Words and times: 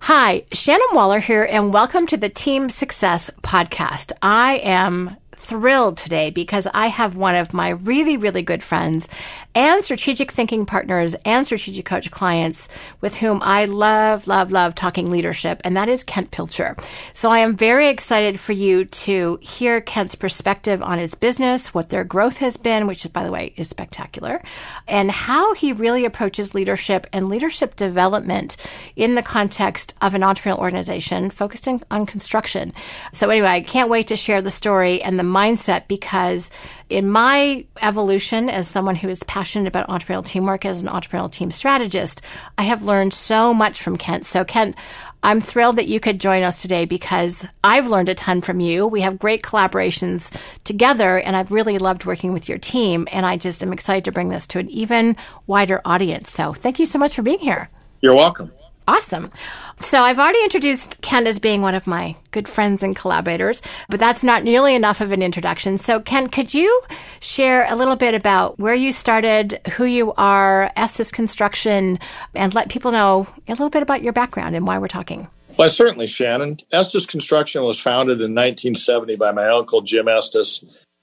Hi, 0.00 0.44
Shannon 0.52 0.88
Waller 0.92 1.20
here, 1.20 1.44
and 1.44 1.72
welcome 1.72 2.06
to 2.08 2.16
the 2.16 2.28
Team 2.28 2.68
Success 2.68 3.30
Podcast. 3.42 4.12
I 4.22 4.56
am 4.58 5.16
thrilled 5.40 5.96
today 5.96 6.30
because 6.30 6.68
I 6.72 6.88
have 6.88 7.16
one 7.16 7.34
of 7.34 7.52
my 7.52 7.70
really, 7.70 8.16
really 8.16 8.42
good 8.42 8.62
friends 8.62 9.08
and 9.54 9.82
strategic 9.82 10.30
thinking 10.30 10.64
partners 10.64 11.16
and 11.24 11.44
strategic 11.44 11.84
coach 11.84 12.10
clients 12.10 12.68
with 13.00 13.16
whom 13.16 13.42
I 13.42 13.64
love, 13.64 14.28
love, 14.28 14.52
love 14.52 14.74
talking 14.74 15.10
leadership, 15.10 15.60
and 15.64 15.76
that 15.76 15.88
is 15.88 16.04
Kent 16.04 16.30
Pilcher. 16.30 16.76
So 17.14 17.30
I 17.30 17.40
am 17.40 17.56
very 17.56 17.88
excited 17.88 18.38
for 18.38 18.52
you 18.52 18.84
to 18.84 19.38
hear 19.42 19.80
Kent's 19.80 20.14
perspective 20.14 20.82
on 20.82 20.98
his 20.98 21.14
business, 21.14 21.74
what 21.74 21.88
their 21.88 22.04
growth 22.04 22.36
has 22.36 22.56
been, 22.56 22.86
which 22.86 23.10
by 23.12 23.24
the 23.24 23.32
way, 23.32 23.52
is 23.56 23.68
spectacular, 23.68 24.40
and 24.86 25.10
how 25.10 25.54
he 25.54 25.72
really 25.72 26.04
approaches 26.04 26.54
leadership 26.54 27.06
and 27.12 27.28
leadership 27.28 27.74
development 27.74 28.56
in 28.94 29.16
the 29.16 29.22
context 29.22 29.94
of 30.00 30.14
an 30.14 30.20
entrepreneurial 30.20 30.58
organization 30.58 31.30
focused 31.30 31.66
in, 31.66 31.82
on 31.90 32.06
construction. 32.06 32.72
So 33.12 33.28
anyway, 33.30 33.48
I 33.48 33.60
can't 33.62 33.90
wait 33.90 34.08
to 34.08 34.16
share 34.16 34.42
the 34.42 34.50
story 34.50 35.02
and 35.02 35.18
the 35.18 35.24
mindset 35.30 35.88
because 35.88 36.50
in 36.88 37.08
my 37.08 37.64
evolution 37.80 38.48
as 38.48 38.68
someone 38.68 38.96
who 38.96 39.08
is 39.08 39.22
passionate 39.22 39.68
about 39.68 39.88
entrepreneurial 39.88 40.26
teamwork 40.26 40.64
as 40.64 40.82
an 40.82 40.88
entrepreneurial 40.88 41.30
team 41.30 41.50
strategist, 41.50 42.20
I 42.58 42.64
have 42.64 42.82
learned 42.82 43.14
so 43.14 43.54
much 43.54 43.82
from 43.82 43.96
Kent. 43.96 44.26
So 44.26 44.44
Kent, 44.44 44.76
I'm 45.22 45.40
thrilled 45.40 45.76
that 45.76 45.86
you 45.86 46.00
could 46.00 46.18
join 46.18 46.42
us 46.42 46.62
today 46.62 46.86
because 46.86 47.44
I've 47.62 47.86
learned 47.86 48.08
a 48.08 48.14
ton 48.14 48.40
from 48.40 48.60
you. 48.60 48.86
We 48.86 49.02
have 49.02 49.18
great 49.18 49.42
collaborations 49.42 50.34
together, 50.64 51.18
and 51.18 51.36
I've 51.36 51.52
really 51.52 51.76
loved 51.76 52.06
working 52.06 52.32
with 52.32 52.48
your 52.48 52.58
team. 52.58 53.06
And 53.12 53.26
I 53.26 53.36
just 53.36 53.62
am 53.62 53.72
excited 53.72 54.04
to 54.06 54.12
bring 54.12 54.30
this 54.30 54.46
to 54.48 54.58
an 54.58 54.70
even 54.70 55.16
wider 55.46 55.82
audience. 55.84 56.30
So 56.30 56.54
thank 56.54 56.78
you 56.78 56.86
so 56.86 56.98
much 56.98 57.14
for 57.14 57.22
being 57.22 57.38
here. 57.38 57.68
You're 58.00 58.14
welcome. 58.14 58.52
Awesome. 58.88 59.30
So 59.80 60.02
I've 60.02 60.18
already 60.20 60.42
introduced 60.44 61.00
Kent 61.00 61.26
as 61.26 61.38
being 61.38 61.62
one 61.62 61.74
of 61.74 61.86
my 61.86 62.14
good 62.30 62.46
friends 62.46 62.82
and 62.82 62.94
collaborators, 62.94 63.60
but 63.88 63.98
that's 63.98 64.22
not 64.22 64.44
nearly 64.44 64.74
enough 64.74 65.00
of 65.00 65.10
an 65.10 65.20
introduction. 65.20 65.78
So 65.78 65.98
Kent, 65.98 66.30
could 66.30 66.54
you 66.54 66.82
share 67.18 67.66
a 67.68 67.74
little 67.74 67.96
bit 67.96 68.14
about 68.14 68.58
where 68.60 68.74
you 68.74 68.92
started, 68.92 69.60
who 69.72 69.84
you 69.84 70.12
are, 70.12 70.70
Estes 70.76 71.10
Construction, 71.10 71.98
and 72.34 72.54
let 72.54 72.68
people 72.68 72.92
know 72.92 73.26
a 73.48 73.52
little 73.52 73.70
bit 73.70 73.82
about 73.82 74.02
your 74.02 74.12
background 74.12 74.54
and 74.54 74.66
why 74.66 74.78
we're 74.78 74.86
talking? 74.86 75.26
Well, 75.56 75.68
certainly, 75.68 76.06
Shannon. 76.06 76.58
Estes 76.72 77.06
Construction 77.06 77.64
was 77.64 77.80
founded 77.80 78.20
in 78.20 78.34
1970 78.34 79.16
by 79.16 79.32
my 79.32 79.48
uncle, 79.48 79.80
Jim 79.80 80.06
Estes, 80.06 80.62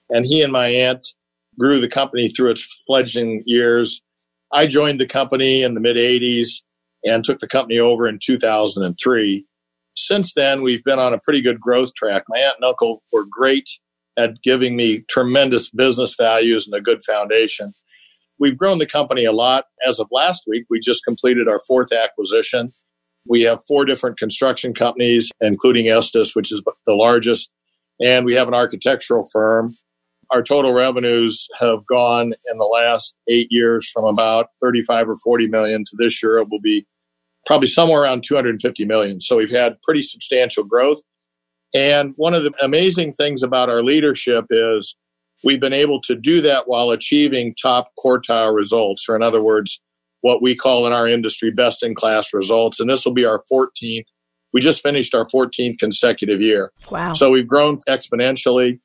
and 0.10 0.26
he 0.26 0.42
and 0.42 0.54
my 0.54 0.68
aunt 0.68 1.10
grew 1.60 1.82
the 1.82 1.90
company 1.90 2.30
through 2.30 2.52
its 2.52 2.64
fledgling 2.86 3.44
years. 3.46 4.02
I 4.54 4.68
joined 4.68 5.02
the 5.02 5.08
company 5.08 5.64
in 5.64 5.74
the 5.74 5.82
mid 5.82 5.98
80s 5.98 6.62
and 7.08 7.24
took 7.24 7.40
the 7.40 7.48
company 7.48 7.80
over 7.80 8.08
in 8.08 8.20
2003. 8.22 9.46
Since 9.96 10.34
then, 10.36 10.62
we've 10.62 10.84
been 10.84 11.00
on 11.00 11.14
a 11.14 11.20
pretty 11.20 11.42
good 11.42 11.60
growth 11.60 11.94
track. 11.96 12.24
My 12.30 12.38
aunt 12.38 12.56
and 12.60 12.66
uncle 12.66 13.02
were 13.12 13.26
great 13.26 13.70
at 14.18 14.42
giving 14.42 14.76
me 14.76 15.04
tremendous 15.10 15.70
business 15.70 16.16
values 16.16 16.68
and 16.68 16.76
a 16.76 16.82
good 16.82 17.04
foundation. 17.04 17.72
We've 18.40 18.58
grown 18.58 18.78
the 18.78 18.86
company 18.86 19.26
a 19.26 19.32
lot. 19.32 19.66
As 19.86 20.00
of 20.00 20.08
last 20.12 20.44
week, 20.48 20.66
we 20.70 20.80
just 20.80 21.04
completed 21.04 21.48
our 21.48 21.60
fourth 21.68 21.92
acquisition. 21.92 22.72
We 23.28 23.42
have 23.44 23.64
four 23.68 23.86
different 23.86 24.18
construction 24.18 24.74
companies, 24.74 25.32
including 25.42 25.90
Estes, 25.90 26.36
which 26.36 26.52
is 26.52 26.64
the 26.86 26.94
largest, 26.94 27.50
and 28.00 28.26
we 28.26 28.36
have 28.36 28.48
an 28.48 28.54
architectural 28.54 29.28
firm. 29.32 29.76
Our 30.30 30.44
total 30.44 30.74
revenues 30.74 31.48
have 31.60 31.86
gone 31.86 32.34
in 32.52 32.58
the 32.58 32.66
last 32.66 33.16
eight 33.30 33.48
years 33.50 33.90
from 33.90 34.06
about 34.06 34.48
35 34.62 35.10
or 35.10 35.16
40 35.16 35.48
million 35.48 35.84
to 35.86 35.96
this 35.98 36.22
year 36.22 36.38
it 36.40 36.50
will 36.50 36.60
be 36.60 36.86
probably 37.48 37.70
somewhere 37.70 38.04
around 38.04 38.24
250 38.28 38.86
million. 38.86 39.22
So 39.22 39.38
we've 39.38 39.50
had 39.50 39.82
pretty 39.82 40.02
substantial 40.02 40.66
growth. 40.66 41.02
And 41.74 42.14
one 42.18 42.34
of 42.34 42.44
the 42.44 42.52
amazing 42.62 43.14
things 43.14 43.42
about 43.42 43.70
our 43.70 43.82
leadership 43.82 44.46
is 44.50 44.96
we've 45.44 45.60
been 45.60 45.74
able 45.74 46.02
to 46.02 46.16
do 46.16 46.42
that 46.42 46.68
while 46.68 46.92
achieving 46.92 47.56
top 47.60 47.88
quartile 47.98 48.54
results, 48.54 49.06
or 49.08 49.16
in 49.16 49.24
other 49.24 49.42
words, 49.42 49.82
what 50.22 50.42
we 50.42 50.56
call 50.56 50.86
in 50.88 50.94
our 50.94 51.08
industry 51.08 51.50
best 51.50 51.84
in 51.84 51.96
class 51.96 52.34
results. 52.34 52.80
And 52.80 52.90
this 52.90 53.06
will 53.06 53.14
be 53.14 53.26
our 53.26 53.42
14th. 53.52 54.06
We 54.52 54.62
just 54.62 54.82
finished 54.82 55.16
our 55.16 55.26
14th 55.26 55.78
consecutive 55.80 56.42
year. 56.42 56.72
Wow. 56.92 57.14
So 57.14 57.30
we've 57.30 57.48
grown 57.48 57.80
exponentially. 57.88 58.80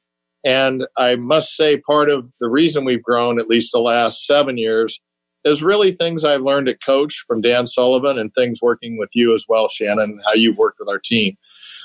And 0.44 0.86
I 0.96 1.16
must 1.16 1.56
say, 1.56 1.78
part 1.78 2.10
of 2.10 2.28
the 2.40 2.50
reason 2.50 2.84
we've 2.84 3.02
grown, 3.02 3.40
at 3.40 3.48
least 3.48 3.70
the 3.72 3.80
last 3.80 4.24
seven 4.24 4.56
years, 4.58 5.00
is 5.44 5.62
really 5.62 5.92
things 5.92 6.24
I've 6.24 6.42
learned 6.42 6.68
at 6.68 6.82
Coach 6.82 7.24
from 7.26 7.40
Dan 7.40 7.66
Sullivan 7.66 8.18
and 8.18 8.32
things 8.32 8.60
working 8.62 8.98
with 8.98 9.10
you 9.12 9.32
as 9.32 9.46
well, 9.48 9.68
Shannon, 9.68 10.20
how 10.24 10.34
you've 10.34 10.58
worked 10.58 10.78
with 10.78 10.88
our 10.88 10.98
team. 10.98 11.36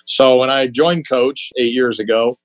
So 0.05 0.37
when 0.37 0.49
I 0.49 0.67
joined 0.67 1.07
Coach 1.07 1.51
eight 1.57 1.73
years 1.73 1.99
ago, 1.99 2.37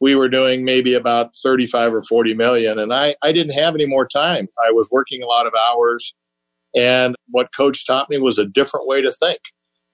we 0.00 0.14
were 0.14 0.28
doing 0.28 0.64
maybe 0.64 0.94
about 0.94 1.30
35 1.42 1.94
or 1.94 2.02
40 2.02 2.34
million, 2.34 2.78
and 2.78 2.92
I, 2.92 3.16
I 3.22 3.32
didn't 3.32 3.54
have 3.54 3.74
any 3.74 3.86
more 3.86 4.06
time. 4.06 4.46
I 4.64 4.70
was 4.70 4.88
working 4.92 5.22
a 5.22 5.26
lot 5.26 5.46
of 5.46 5.54
hours, 5.54 6.14
and 6.74 7.16
what 7.28 7.54
Coach 7.56 7.86
taught 7.86 8.08
me 8.08 8.18
was 8.18 8.38
a 8.38 8.44
different 8.44 8.86
way 8.86 9.02
to 9.02 9.10
think 9.10 9.40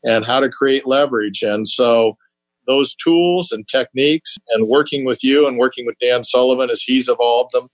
and 0.02 0.26
how 0.26 0.40
to 0.40 0.50
create 0.50 0.86
leverage. 0.86 1.42
And 1.42 1.66
so 1.66 2.18
those 2.66 2.94
tools 2.94 3.52
and 3.52 3.66
techniques 3.66 4.36
and 4.50 4.68
working 4.68 5.04
with 5.04 5.22
you 5.22 5.46
and 5.46 5.58
working 5.58 5.86
with 5.86 5.96
Dan 6.00 6.24
Sullivan 6.24 6.70
as 6.70 6.82
he's 6.82 7.08
evolved 7.08 7.52
them 7.52 7.68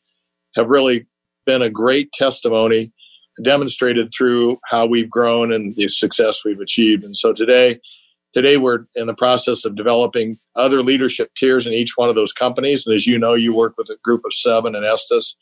have 0.57 0.71
really 0.71 1.07
been 1.51 1.63
a 1.63 1.69
great 1.69 2.13
testimony 2.13 2.93
demonstrated 3.43 4.13
through 4.17 4.57
how 4.67 4.87
we've 4.87 5.11
grown 5.11 5.53
and 5.53 5.75
the 5.75 5.89
success 5.89 6.45
we've 6.45 6.61
achieved. 6.61 7.03
And 7.03 7.17
so 7.17 7.33
today, 7.33 7.81
today 8.33 8.57
we're 8.57 8.85
in 8.95 9.09
the 9.09 9.15
process 9.15 9.65
of 9.65 9.75
developing 9.75 10.39
other 10.55 10.81
leadership 10.81 11.33
tiers 11.37 11.67
in 11.67 11.73
each 11.73 11.95
one 11.97 12.09
of 12.09 12.15
those 12.15 12.33
companies. 12.33 12.87
And 12.87 12.95
as 12.95 13.05
you 13.05 13.19
know, 13.19 13.35
you 13.35 13.53
work 13.53 13.75
with 13.77 13.89
a 13.89 13.97
group 14.05 14.23
of 14.25 14.33
seven 14.33 14.77
in 14.77 14.85
Estes. 14.85 15.37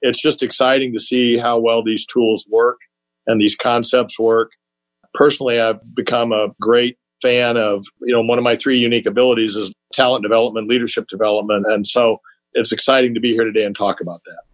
It's 0.00 0.22
just 0.22 0.42
exciting 0.42 0.94
to 0.94 0.98
see 0.98 1.36
how 1.36 1.58
well 1.58 1.84
these 1.84 2.06
tools 2.06 2.48
work 2.50 2.78
and 3.26 3.38
these 3.38 3.54
concepts 3.54 4.18
work. 4.18 4.52
Personally, 5.12 5.60
I've 5.60 5.80
become 5.94 6.32
a 6.32 6.54
great 6.58 6.96
fan 7.20 7.58
of, 7.58 7.84
you 8.00 8.14
know, 8.14 8.22
one 8.22 8.38
of 8.38 8.44
my 8.44 8.56
three 8.56 8.78
unique 8.78 9.04
abilities 9.04 9.56
is 9.56 9.74
talent 9.92 10.22
development, 10.22 10.68
leadership 10.68 11.06
development. 11.08 11.66
And 11.68 11.86
so 11.86 12.16
it's 12.54 12.72
exciting 12.72 13.12
to 13.12 13.20
be 13.20 13.32
here 13.32 13.44
today 13.44 13.64
and 13.64 13.76
talk 13.76 14.00
about 14.00 14.22
that. 14.24 14.49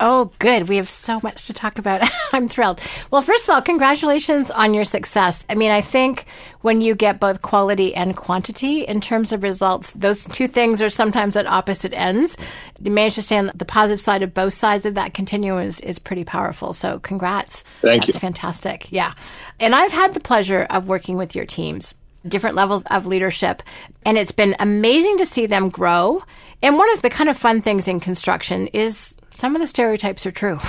Oh, 0.00 0.32
good. 0.40 0.68
We 0.68 0.76
have 0.76 0.88
so 0.88 1.20
much 1.22 1.46
to 1.46 1.52
talk 1.52 1.78
about. 1.78 2.02
I'm 2.32 2.48
thrilled. 2.48 2.80
Well, 3.10 3.22
first 3.22 3.44
of 3.44 3.50
all, 3.50 3.62
congratulations 3.62 4.50
on 4.50 4.74
your 4.74 4.84
success. 4.84 5.44
I 5.48 5.54
mean, 5.54 5.70
I 5.70 5.80
think 5.80 6.26
when 6.62 6.80
you 6.80 6.94
get 6.94 7.20
both 7.20 7.42
quality 7.42 7.94
and 7.94 8.16
quantity 8.16 8.82
in 8.82 9.00
terms 9.00 9.32
of 9.32 9.42
results, 9.42 9.92
those 9.92 10.24
two 10.24 10.48
things 10.48 10.82
are 10.82 10.88
sometimes 10.88 11.36
at 11.36 11.46
opposite 11.46 11.92
ends. 11.94 12.36
You 12.80 12.90
may 12.90 13.04
understand 13.06 13.52
the 13.54 13.64
positive 13.64 14.00
side 14.00 14.22
of 14.22 14.34
both 14.34 14.54
sides 14.54 14.84
of 14.84 14.94
that 14.94 15.14
continuum 15.14 15.60
is, 15.60 15.78
is 15.80 15.98
pretty 16.00 16.24
powerful. 16.24 16.72
So, 16.72 16.98
congrats. 16.98 17.62
Thank 17.80 18.06
you. 18.06 18.12
That's 18.12 18.16
you. 18.16 18.20
fantastic. 18.20 18.90
Yeah. 18.90 19.14
And 19.60 19.74
I've 19.74 19.92
had 19.92 20.14
the 20.14 20.20
pleasure 20.20 20.66
of 20.70 20.88
working 20.88 21.16
with 21.16 21.36
your 21.36 21.46
teams, 21.46 21.94
different 22.26 22.56
levels 22.56 22.82
of 22.90 23.06
leadership, 23.06 23.62
and 24.04 24.18
it's 24.18 24.32
been 24.32 24.56
amazing 24.58 25.18
to 25.18 25.24
see 25.24 25.46
them 25.46 25.68
grow. 25.68 26.24
And 26.62 26.78
one 26.78 26.90
of 26.94 27.02
the 27.02 27.10
kind 27.10 27.28
of 27.28 27.36
fun 27.36 27.60
things 27.62 27.86
in 27.86 28.00
construction 28.00 28.68
is 28.68 29.13
some 29.34 29.54
of 29.54 29.60
the 29.60 29.68
stereotypes 29.68 30.26
are 30.26 30.32
true. 30.32 30.58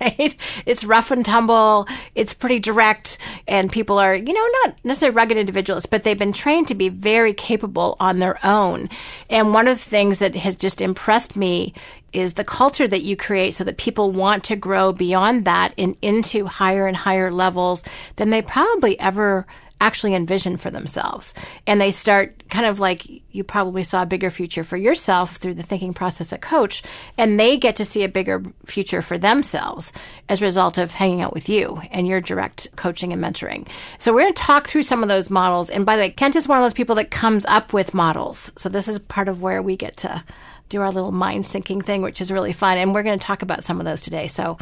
Right? 0.00 0.34
It's 0.66 0.82
rough 0.82 1.12
and 1.12 1.24
tumble. 1.24 1.86
It's 2.16 2.34
pretty 2.34 2.58
direct, 2.58 3.18
and 3.46 3.70
people 3.70 4.00
are, 4.00 4.16
you 4.16 4.32
know, 4.32 4.48
not 4.64 4.74
necessarily 4.82 5.14
rugged 5.14 5.38
individuals, 5.38 5.86
but 5.86 6.02
they've 6.02 6.18
been 6.18 6.32
trained 6.32 6.66
to 6.68 6.74
be 6.74 6.88
very 6.88 7.32
capable 7.32 7.96
on 8.00 8.18
their 8.18 8.44
own. 8.44 8.90
And 9.30 9.54
one 9.54 9.68
of 9.68 9.78
the 9.78 9.88
things 9.88 10.18
that 10.18 10.34
has 10.34 10.56
just 10.56 10.80
impressed 10.80 11.36
me 11.36 11.72
is 12.12 12.34
the 12.34 12.42
culture 12.42 12.88
that 12.88 13.02
you 13.02 13.16
create 13.16 13.54
so 13.54 13.62
that 13.62 13.76
people 13.76 14.10
want 14.10 14.42
to 14.44 14.56
grow 14.56 14.92
beyond 14.92 15.44
that 15.44 15.72
and 15.78 15.94
into 16.02 16.46
higher 16.46 16.88
and 16.88 16.96
higher 16.96 17.30
levels 17.30 17.84
than 18.16 18.30
they 18.30 18.42
probably 18.42 18.98
ever 18.98 19.46
actually 19.82 20.14
envision 20.14 20.56
for 20.56 20.70
themselves. 20.70 21.34
And 21.66 21.80
they 21.80 21.90
start 21.90 22.48
kind 22.48 22.66
of 22.66 22.78
like 22.78 23.04
you 23.32 23.42
probably 23.42 23.82
saw 23.82 24.02
a 24.02 24.06
bigger 24.06 24.30
future 24.30 24.62
for 24.62 24.76
yourself 24.76 25.36
through 25.36 25.54
the 25.54 25.62
thinking 25.62 25.92
process 25.92 26.32
at 26.32 26.40
Coach, 26.40 26.84
and 27.18 27.38
they 27.38 27.56
get 27.56 27.76
to 27.76 27.84
see 27.84 28.04
a 28.04 28.08
bigger 28.08 28.44
future 28.64 29.02
for 29.02 29.18
themselves 29.18 29.92
as 30.28 30.40
a 30.40 30.44
result 30.44 30.78
of 30.78 30.92
hanging 30.92 31.20
out 31.20 31.34
with 31.34 31.48
you 31.48 31.82
and 31.90 32.06
your 32.06 32.20
direct 32.20 32.68
coaching 32.76 33.12
and 33.12 33.22
mentoring. 33.22 33.66
So 33.98 34.12
we're 34.12 34.22
going 34.22 34.34
to 34.34 34.42
talk 34.42 34.68
through 34.68 34.82
some 34.84 35.02
of 35.02 35.08
those 35.08 35.28
models. 35.28 35.68
And 35.68 35.84
by 35.84 35.96
the 35.96 36.02
way, 36.02 36.10
Kent 36.10 36.36
is 36.36 36.46
one 36.46 36.58
of 36.58 36.64
those 36.64 36.72
people 36.72 36.94
that 36.94 37.10
comes 37.10 37.44
up 37.46 37.72
with 37.72 37.92
models. 37.92 38.52
So 38.56 38.68
this 38.68 38.86
is 38.86 39.00
part 39.00 39.28
of 39.28 39.42
where 39.42 39.62
we 39.62 39.76
get 39.76 39.96
to 39.98 40.22
do 40.68 40.80
our 40.80 40.92
little 40.92 41.12
mind 41.12 41.44
syncing 41.44 41.84
thing, 41.84 42.02
which 42.02 42.20
is 42.20 42.32
really 42.32 42.52
fun. 42.52 42.78
And 42.78 42.94
we're 42.94 43.02
going 43.02 43.18
to 43.18 43.26
talk 43.26 43.42
about 43.42 43.64
some 43.64 43.78
of 43.78 43.84
those 43.84 44.00
today. 44.00 44.28
So 44.28 44.56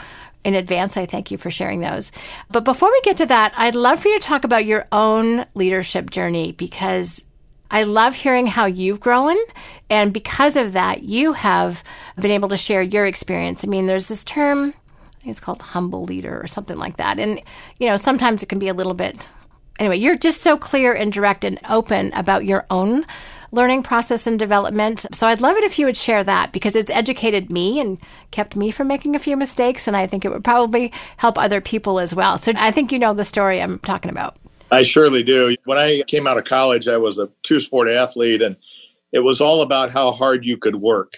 in 0.45 0.55
advance, 0.55 0.97
I 0.97 1.07
thank 1.07 1.31
you 1.31 1.39
for 1.39 1.51
sharing 1.51 1.81
those. 1.81 2.13
But 2.51 2.65
before 2.65 2.91
we 2.91 3.01
get 3.03 3.19
to 3.19 3.27
that, 3.27 3.53
I'd 3.57 3.75
love 3.75 4.01
for 4.01 4.09
you 4.09 4.19
to 4.19 4.25
talk 4.25 4.45
about 4.45 4.65
your 4.65 4.87
own 4.91 5.47
leadership 5.55 6.11
journey 6.11 6.53
because 6.53 7.25
I 7.71 7.83
love 7.83 8.15
hearing 8.15 8.47
how 8.47 8.67
you've 8.67 9.01
grown. 9.01 9.37
And 9.89 10.13
because 10.13 10.57
of 10.57 10.73
that, 10.73 11.03
you 11.03 11.35
have 11.35 11.85
been 12.21 12.31
able 12.31 12.49
to 12.51 12.57
share 12.57 12.83
your 12.83 13.07
experience. 13.07 13.65
I 13.65 13.69
mean, 13.69 13.87
there's 13.87 14.09
this 14.09 14.25
term, 14.25 14.75
it's 15.25 15.41
called 15.41 15.61
humble 15.61 16.05
leader 16.05 16.41
or 16.43 16.47
something 16.47 16.79
like 16.79 16.97
that. 16.97 17.19
And, 17.19 17.41
you 17.79 17.89
know, 17.89 17.97
sometimes 17.97 18.43
it 18.43 18.49
can 18.49 18.59
be 18.59 18.69
a 18.69 18.75
little 18.75 18.95
bit 18.95 19.29
anyway, 19.81 19.97
you're 19.97 20.17
just 20.17 20.43
so 20.43 20.57
clear 20.57 20.93
and 20.93 21.13
direct 21.13 21.45
and 21.45 21.59
open 21.69 22.13
about 22.13 22.45
your 22.45 22.67
own 22.71 23.05
learning 23.53 23.83
process 23.83 24.27
and 24.27 24.39
development. 24.39 25.07
So 25.13 25.27
I'd 25.27 25.41
love 25.41 25.57
it 25.57 25.65
if 25.65 25.79
you 25.79 25.87
would 25.87 25.97
share 25.97 26.23
that 26.25 26.53
because 26.53 26.77
it's 26.77 26.91
educated 26.91 27.51
me 27.51 27.81
and 27.81 27.99
kept 28.31 28.57
me 28.57 28.71
from 28.71 28.89
making 28.89 29.17
a 29.17 29.19
few 29.19 29.37
mistakes. 29.37 29.89
And 29.89 29.97
I 29.97 30.07
think 30.07 30.25
it 30.25 30.31
would 30.31 30.45
probably 30.45 30.93
help 31.17 31.39
other 31.39 31.61
people 31.61 31.99
as 31.99 32.15
well. 32.15 32.39
So 32.39 32.53
I 32.57 32.71
think 32.71 32.93
you 32.93 32.99
know 32.99 33.15
the 33.15 33.25
story 33.25 33.61
I'm 33.61 33.79
talking 33.81 34.11
about. 34.11 34.37
I 34.71 34.83
surely 34.83 35.23
do. 35.23 35.57
When 35.65 35.79
I 35.79 36.03
came 36.07 36.27
out 36.27 36.39
of 36.39 36.45
college, 36.45 36.87
I 36.87 36.97
was 36.97 37.19
a 37.19 37.29
two 37.43 37.59
sport 37.59 37.89
athlete 37.89 38.41
and 38.41 38.57
it 39.13 39.21
was 39.21 39.41
all 39.41 39.63
about 39.63 39.91
how 39.91 40.13
hard 40.13 40.45
you 40.45 40.57
could 40.57 40.77
work. 40.77 41.15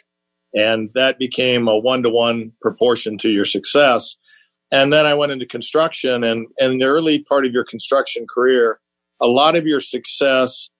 And 0.54 0.90
that 0.94 1.18
became 1.18 1.68
a 1.68 1.76
one 1.76 2.02
to 2.02 2.10
one 2.10 2.52
proportion 2.60 3.18
to 3.18 3.30
your 3.30 3.44
success. 3.44 4.16
And 4.70 4.90
then 4.90 5.04
I 5.04 5.12
went 5.12 5.32
into 5.32 5.44
construction 5.44 6.24
and, 6.24 6.46
and 6.58 6.72
in 6.72 6.78
the 6.78 6.86
early 6.86 7.18
part 7.18 7.44
of 7.44 7.52
your 7.52 7.64
construction 7.64 8.26
career, 8.26 8.80
a 9.20 9.26
lot 9.26 9.54
of 9.54 9.66
your 9.66 9.80
success 9.80 10.70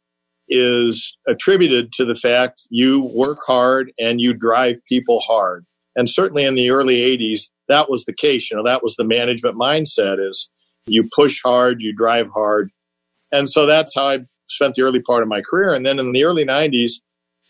is 0.52 1.16
attributed 1.26 1.92
to 1.92 2.04
the 2.04 2.14
fact 2.14 2.66
you 2.70 3.10
work 3.14 3.38
hard 3.46 3.92
and 3.98 4.20
you 4.20 4.34
drive 4.34 4.76
people 4.88 5.20
hard. 5.20 5.64
And 5.96 6.08
certainly 6.08 6.44
in 6.44 6.54
the 6.54 6.70
early 6.70 6.96
80s, 6.96 7.50
that 7.68 7.90
was 7.90 8.04
the 8.04 8.12
case. 8.12 8.50
You 8.50 8.56
know, 8.56 8.64
that 8.64 8.82
was 8.82 8.96
the 8.96 9.04
management 9.04 9.56
mindset 9.56 10.16
is 10.18 10.50
you 10.86 11.08
push 11.14 11.40
hard, 11.44 11.82
you 11.82 11.94
drive 11.94 12.28
hard. 12.34 12.70
And 13.30 13.48
so 13.48 13.66
that's 13.66 13.94
how 13.94 14.08
I 14.08 14.18
spent 14.48 14.74
the 14.74 14.82
early 14.82 15.00
part 15.00 15.22
of 15.22 15.28
my 15.28 15.40
career. 15.40 15.72
And 15.72 15.84
then 15.84 15.98
in 15.98 16.12
the 16.12 16.24
early 16.24 16.44
90s, 16.44 16.92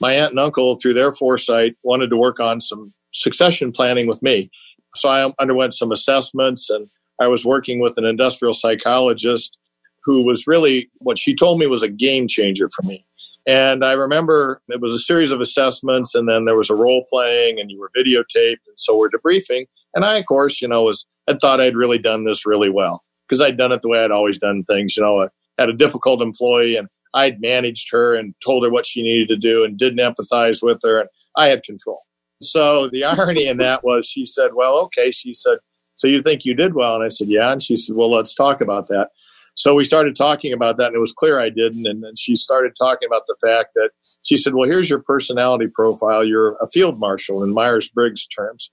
my 0.01 0.13
aunt 0.13 0.31
and 0.31 0.41
uncle, 0.41 0.79
through 0.81 0.95
their 0.95 1.13
foresight, 1.13 1.75
wanted 1.83 2.11
to 2.11 2.17
work 2.17 2.41
on 2.41 2.61
some 2.61 2.93
succession 3.13 3.73
planning 3.73 4.07
with 4.07 4.23
me. 4.23 4.51
So 4.95 5.09
I 5.09 5.33
underwent 5.41 5.75
some 5.75 5.93
assessments 5.93 6.71
and 6.71 6.89
I 7.21 7.29
was 7.29 7.45
working 7.45 7.81
with 7.81 7.95
an 7.97 8.05
industrial 8.05 8.55
psychologist 8.55 9.59
who 10.05 10.25
was 10.25 10.47
really 10.47 10.91
what 10.99 11.19
she 11.19 11.35
told 11.35 11.59
me 11.59 11.67
was 11.67 11.83
a 11.83 11.89
game 11.89 12.27
changer 12.29 12.69
for 12.69 12.87
me. 12.87 13.07
And 13.47 13.85
I 13.85 13.93
remember 13.93 14.63
it 14.69 14.81
was 14.81 14.93
a 14.93 14.99
series 14.99 15.33
of 15.33 15.41
assessments, 15.41 16.15
and 16.15 16.29
then 16.29 16.45
there 16.45 16.57
was 16.57 16.71
a 16.71 16.75
role 16.75 17.05
playing, 17.11 17.59
and 17.59 17.71
you 17.71 17.81
were 17.81 17.91
videotaped, 17.97 18.67
and 18.67 18.77
so 18.77 18.97
we're 18.97 19.11
debriefing. 19.11 19.67
And 19.95 20.05
I, 20.05 20.19
of 20.19 20.27
course, 20.27 20.63
you 20.63 20.69
know, 20.69 20.85
was 20.85 21.07
I 21.29 21.35
thought 21.35 21.61
I'd 21.61 21.77
really 21.77 21.99
done 21.99 22.25
this 22.25 22.47
really 22.47 22.71
well 22.71 23.03
because 23.29 23.41
I'd 23.41 23.57
done 23.57 23.73
it 23.73 23.83
the 23.83 23.89
way 23.89 24.05
I'd 24.05 24.13
always 24.13 24.39
done 24.39 24.65
things. 24.65 24.97
You 24.97 25.03
know, 25.03 25.23
I 25.23 25.29
had 25.59 25.69
a 25.69 25.75
difficult 25.75 26.23
employee, 26.23 26.77
and 26.77 26.89
I'd 27.15 27.41
managed 27.41 27.89
her 27.91 28.15
and 28.15 28.35
told 28.45 28.65
her 28.65 28.71
what 28.71 28.87
she 28.87 29.03
needed 29.03 29.29
to 29.29 29.37
do, 29.37 29.65
and 29.65 29.77
didn't 29.77 29.99
empathize 29.99 30.63
with 30.63 30.79
her, 30.85 31.01
and 31.01 31.09
I 31.37 31.49
had 31.49 31.65
control. 31.65 32.03
So 32.41 32.89
the 32.89 33.05
irony 33.05 33.47
in 33.47 33.57
that 33.57 33.83
was, 33.83 34.07
she 34.07 34.25
said, 34.25 34.55
"Well, 34.55 34.79
okay," 34.83 35.11
she 35.11 35.35
said. 35.35 35.59
So 35.95 36.09
you 36.09 36.23
think 36.23 36.45
you 36.45 36.55
did 36.55 36.75
well? 36.75 36.95
And 36.95 37.05
I 37.05 37.09
said, 37.09 37.29
Yeah. 37.29 37.53
And 37.53 37.63
she 37.63 37.77
said, 37.77 37.95
Well, 37.95 38.11
let's 38.11 38.35
talk 38.35 38.61
about 38.61 38.89
that. 38.89 39.11
So 39.55 39.75
we 39.75 39.85
started 39.85 40.17
talking 40.17 40.53
about 40.53 40.79
that, 40.79 40.89
and 40.89 40.97
it 40.97 41.01
was 41.01 41.13
clear 41.13 41.39
I 41.39 41.51
didn't. 41.51 41.87
And 41.87 42.03
then 42.03 42.15
she 42.17 42.37
started 42.37 42.75
talking 42.77 43.07
about 43.07 43.23
the 43.27 43.37
fact 43.47 43.75
that 43.75 43.91
she 44.23 44.37
said, 44.37 44.55
Well, 44.55 44.69
here's 44.69 44.89
your 44.89 45.03
personality 45.03 45.67
profile. 45.67 46.25
You're 46.25 46.57
a 46.57 46.69
field 46.73 46.99
marshal 46.99 47.43
in 47.43 47.53
Myers 47.53 47.91
Briggs 47.91 48.27
terms. 48.27 48.71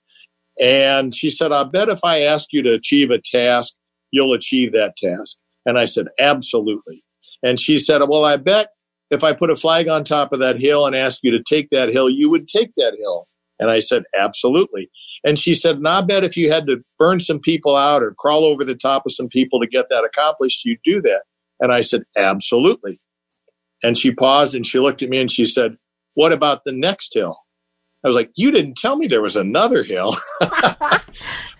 And 0.60 1.14
she 1.14 1.30
said, 1.30 1.52
I 1.52 1.64
bet 1.64 1.88
if 1.88 2.00
I 2.04 2.22
ask 2.22 2.52
you 2.52 2.62
to 2.62 2.74
achieve 2.74 3.10
a 3.10 3.20
task, 3.20 3.74
you'll 4.10 4.34
achieve 4.34 4.72
that 4.72 4.96
task. 4.96 5.38
And 5.66 5.78
I 5.78 5.84
said, 5.84 6.08
Absolutely. 6.18 7.04
And 7.42 7.58
she 7.58 7.78
said, 7.78 8.00
Well, 8.08 8.24
I 8.24 8.36
bet 8.36 8.68
if 9.10 9.24
I 9.24 9.32
put 9.32 9.50
a 9.50 9.56
flag 9.56 9.88
on 9.88 10.04
top 10.04 10.32
of 10.32 10.40
that 10.40 10.60
hill 10.60 10.86
and 10.86 10.94
ask 10.94 11.20
you 11.22 11.30
to 11.32 11.42
take 11.42 11.68
that 11.70 11.90
hill, 11.90 12.08
you 12.08 12.30
would 12.30 12.48
take 12.48 12.72
that 12.76 12.94
hill. 12.98 13.26
And 13.58 13.70
I 13.70 13.80
said, 13.80 14.04
Absolutely. 14.16 14.90
And 15.24 15.38
she 15.38 15.54
said, 15.54 15.76
and 15.76 15.88
I 15.88 16.00
bet 16.00 16.24
if 16.24 16.36
you 16.36 16.50
had 16.50 16.66
to 16.66 16.82
burn 16.98 17.20
some 17.20 17.40
people 17.40 17.76
out 17.76 18.02
or 18.02 18.14
crawl 18.14 18.44
over 18.44 18.64
the 18.64 18.74
top 18.74 19.04
of 19.06 19.12
some 19.12 19.28
people 19.28 19.60
to 19.60 19.66
get 19.66 19.88
that 19.90 20.04
accomplished, 20.04 20.64
you'd 20.64 20.80
do 20.82 21.02
that. 21.02 21.22
And 21.60 21.72
I 21.72 21.82
said, 21.82 22.04
absolutely. 22.16 23.00
And 23.82 23.96
she 23.96 24.12
paused 24.12 24.54
and 24.54 24.64
she 24.64 24.78
looked 24.78 25.02
at 25.02 25.10
me 25.10 25.20
and 25.20 25.30
she 25.30 25.44
said, 25.46 25.76
what 26.14 26.32
about 26.32 26.64
the 26.64 26.72
next 26.72 27.14
hill? 27.14 27.38
I 28.02 28.08
was 28.08 28.16
like, 28.16 28.30
you 28.34 28.50
didn't 28.50 28.78
tell 28.78 28.96
me 28.96 29.06
there 29.06 29.22
was 29.22 29.36
another 29.36 29.82
hill. 29.82 30.16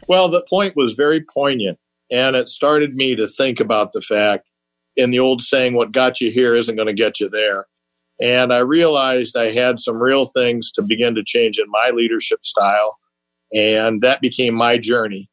well, 0.09 0.31
the 0.31 0.45
point 0.49 0.75
was 0.75 0.95
very 0.95 1.23
poignant. 1.23 1.79
And 2.11 2.35
it 2.35 2.49
started 2.49 2.97
me 2.97 3.15
to 3.15 3.29
think 3.29 3.61
about 3.61 3.93
the 3.93 4.01
fact 4.01 4.49
in 4.97 5.11
the 5.11 5.19
old 5.19 5.43
saying, 5.43 5.75
what 5.75 5.93
got 5.93 6.21
you 6.21 6.31
here 6.31 6.55
isn't 6.57 6.77
going 6.77 6.89
to 6.89 6.95
get 6.95 7.21
you 7.21 7.29
there. 7.29 7.67
And 8.21 8.53
I 8.53 8.59
realized 8.59 9.37
I 9.37 9.53
had 9.53 9.79
some 9.79 10.03
real 10.03 10.27
things 10.27 10.73
to 10.73 10.83
begin 10.83 11.15
to 11.15 11.23
change 11.25 11.59
in 11.59 11.71
my 11.71 11.91
leadership 11.95 12.43
style 12.43 12.99
and 13.53 14.03
that 14.03 14.21
became 14.21 14.55
my 14.55 14.79
journey. 14.79 15.27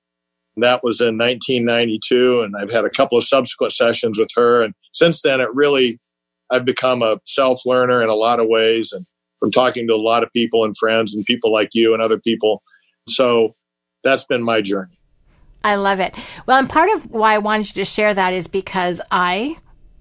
That 0.58 0.84
was 0.84 1.02
in 1.02 1.18
1992, 1.18 2.42
and 2.42 2.56
I've 2.56 2.72
had 2.72 2.86
a 2.86 2.90
couple 2.90 3.18
of 3.18 3.24
subsequent 3.24 3.74
sessions 3.74 4.18
with 4.18 4.30
her. 4.36 4.64
And 4.64 4.74
since 4.92 5.22
then, 5.22 5.40
it 5.40 5.54
really, 5.54 6.00
I've 6.52 6.66
become 6.66 7.04
a 7.04 7.18
self 7.26 7.62
learner 7.66 8.02
in 8.02 8.10
a 8.10 8.16
lot 8.16 8.40
of 8.40 8.48
ways, 8.48 8.92
and 8.92 9.06
from 9.40 9.52
talking 9.52 9.88
to 9.88 9.94
a 9.94 9.96
lot 9.96 10.24
of 10.24 10.34
people 10.34 10.64
and 10.64 10.76
friends 10.76 11.16
and 11.16 11.24
people 11.26 11.52
like 11.52 11.70
you 11.74 11.94
and 11.94 12.02
other 12.02 12.20
people. 12.20 12.64
So 13.08 13.56
that's 14.04 14.26
been 14.26 14.44
my 14.44 14.62
journey. 14.62 14.98
I 15.64 15.76
love 15.76 16.00
it. 16.00 16.16
Well, 16.46 16.58
and 16.58 16.70
part 16.70 16.90
of 16.90 17.12
why 17.12 17.36
I 17.36 17.38
wanted 17.40 17.68
you 17.68 17.84
to 17.84 17.86
share 17.86 18.14
that 18.14 18.34
is 18.34 18.48
because 18.48 19.02
I 19.12 19.58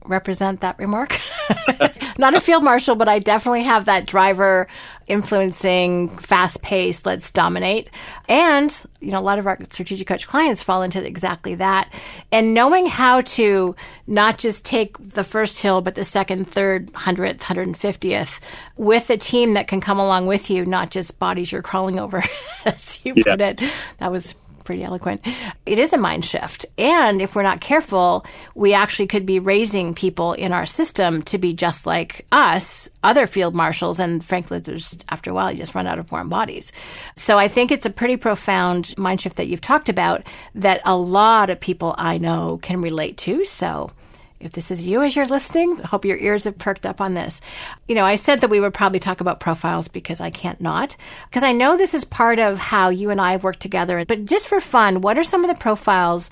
represent 0.08 0.60
that 0.60 0.78
remark. 0.78 1.20
Not 2.18 2.34
a 2.34 2.40
field 2.40 2.64
marshal, 2.64 2.96
but 2.96 3.08
I 3.08 3.18
definitely 3.18 3.64
have 3.64 3.84
that 3.84 4.06
driver 4.06 4.68
influencing, 5.06 6.08
fast 6.08 6.62
paced, 6.62 7.06
let's 7.06 7.30
dominate. 7.30 7.90
And, 8.28 8.76
you 9.00 9.12
know, 9.12 9.20
a 9.20 9.22
lot 9.22 9.38
of 9.38 9.46
our 9.46 9.58
strategic 9.70 10.08
coach 10.08 10.26
clients 10.26 10.62
fall 10.62 10.82
into 10.82 11.04
exactly 11.04 11.54
that. 11.56 11.92
And 12.32 12.54
knowing 12.54 12.86
how 12.86 13.20
to 13.20 13.76
not 14.06 14.38
just 14.38 14.64
take 14.64 14.96
the 14.98 15.24
first 15.24 15.58
hill, 15.58 15.80
but 15.80 15.94
the 15.94 16.04
second, 16.04 16.50
third, 16.50 16.90
hundredth, 16.94 17.42
hundred 17.42 17.68
and 17.68 17.76
fiftieth 17.76 18.40
with 18.76 19.10
a 19.10 19.16
team 19.16 19.54
that 19.54 19.68
can 19.68 19.80
come 19.80 19.98
along 19.98 20.26
with 20.26 20.50
you, 20.50 20.64
not 20.64 20.90
just 20.90 21.18
bodies 21.18 21.52
you're 21.52 21.62
crawling 21.62 21.98
over, 21.98 22.24
as 22.64 22.98
you 23.04 23.14
yeah. 23.16 23.22
put 23.24 23.40
it. 23.40 23.60
That 23.98 24.10
was 24.10 24.34
pretty 24.66 24.84
eloquent. 24.84 25.22
It 25.64 25.78
is 25.78 25.92
a 25.92 25.96
mind 25.96 26.24
shift. 26.24 26.66
And 26.76 27.22
if 27.22 27.34
we're 27.34 27.42
not 27.42 27.60
careful, 27.60 28.26
we 28.54 28.74
actually 28.74 29.06
could 29.06 29.24
be 29.24 29.38
raising 29.38 29.94
people 29.94 30.34
in 30.34 30.52
our 30.52 30.66
system 30.66 31.22
to 31.22 31.38
be 31.38 31.54
just 31.54 31.86
like 31.86 32.26
us, 32.30 32.90
other 33.02 33.26
field 33.26 33.54
marshals. 33.54 33.98
And 33.98 34.22
frankly, 34.22 34.58
there's 34.58 34.98
after 35.08 35.30
a 35.30 35.34
while, 35.34 35.50
you 35.50 35.58
just 35.58 35.74
run 35.74 35.86
out 35.86 35.98
of 35.98 36.12
warm 36.12 36.28
bodies. 36.28 36.72
So 37.16 37.38
I 37.38 37.48
think 37.48 37.70
it's 37.70 37.86
a 37.86 37.90
pretty 37.90 38.16
profound 38.18 38.96
mind 38.98 39.22
shift 39.22 39.36
that 39.36 39.46
you've 39.46 39.60
talked 39.60 39.88
about 39.88 40.26
that 40.54 40.82
a 40.84 40.96
lot 40.96 41.48
of 41.48 41.60
people 41.60 41.94
I 41.96 42.18
know 42.18 42.58
can 42.60 42.82
relate 42.82 43.16
to. 43.18 43.44
So 43.44 43.90
if 44.38 44.52
this 44.52 44.70
is 44.70 44.86
you 44.86 45.02
as 45.02 45.16
you're 45.16 45.26
listening, 45.26 45.80
I 45.82 45.86
hope 45.86 46.04
your 46.04 46.18
ears 46.18 46.44
have 46.44 46.58
perked 46.58 46.84
up 46.84 47.00
on 47.00 47.14
this. 47.14 47.40
You 47.88 47.94
know, 47.94 48.04
I 48.04 48.16
said 48.16 48.40
that 48.40 48.50
we 48.50 48.60
would 48.60 48.74
probably 48.74 49.00
talk 49.00 49.20
about 49.20 49.40
profiles 49.40 49.88
because 49.88 50.20
I 50.20 50.30
can't 50.30 50.60
not, 50.60 50.96
because 51.28 51.42
I 51.42 51.52
know 51.52 51.76
this 51.76 51.94
is 51.94 52.04
part 52.04 52.38
of 52.38 52.58
how 52.58 52.90
you 52.90 53.10
and 53.10 53.20
I 53.20 53.32
have 53.32 53.44
worked 53.44 53.60
together. 53.60 54.04
But 54.04 54.26
just 54.26 54.46
for 54.46 54.60
fun, 54.60 55.00
what 55.00 55.18
are 55.18 55.24
some 55.24 55.42
of 55.42 55.48
the 55.48 55.60
profiles 55.60 56.28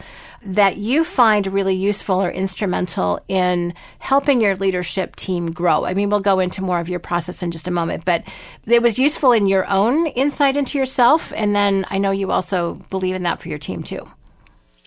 that 0.46 0.76
you 0.76 1.02
find 1.04 1.46
really 1.46 1.74
useful 1.74 2.22
or 2.22 2.30
instrumental 2.30 3.20
in 3.28 3.72
helping 4.00 4.42
your 4.42 4.56
leadership 4.56 5.16
team 5.16 5.50
grow? 5.50 5.86
I 5.86 5.94
mean, 5.94 6.10
we'll 6.10 6.20
go 6.20 6.40
into 6.40 6.62
more 6.62 6.80
of 6.80 6.90
your 6.90 7.00
process 7.00 7.42
in 7.42 7.50
just 7.50 7.68
a 7.68 7.70
moment, 7.70 8.04
but 8.04 8.24
it 8.66 8.82
was 8.82 8.98
useful 8.98 9.32
in 9.32 9.46
your 9.46 9.66
own 9.70 10.08
insight 10.08 10.58
into 10.58 10.76
yourself. 10.76 11.32
And 11.34 11.56
then 11.56 11.86
I 11.88 11.96
know 11.96 12.10
you 12.10 12.30
also 12.30 12.74
believe 12.90 13.14
in 13.14 13.22
that 13.22 13.40
for 13.40 13.48
your 13.48 13.58
team 13.58 13.82
too. 13.82 14.06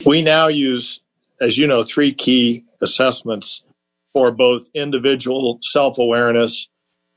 We 0.06 0.22
now 0.22 0.48
use, 0.48 1.00
as 1.42 1.58
you 1.58 1.66
know, 1.66 1.84
three 1.84 2.14
key 2.14 2.64
assessments 2.82 3.64
for 4.14 4.32
both 4.32 4.68
individual 4.74 5.60
self 5.62 5.98
awareness 5.98 6.70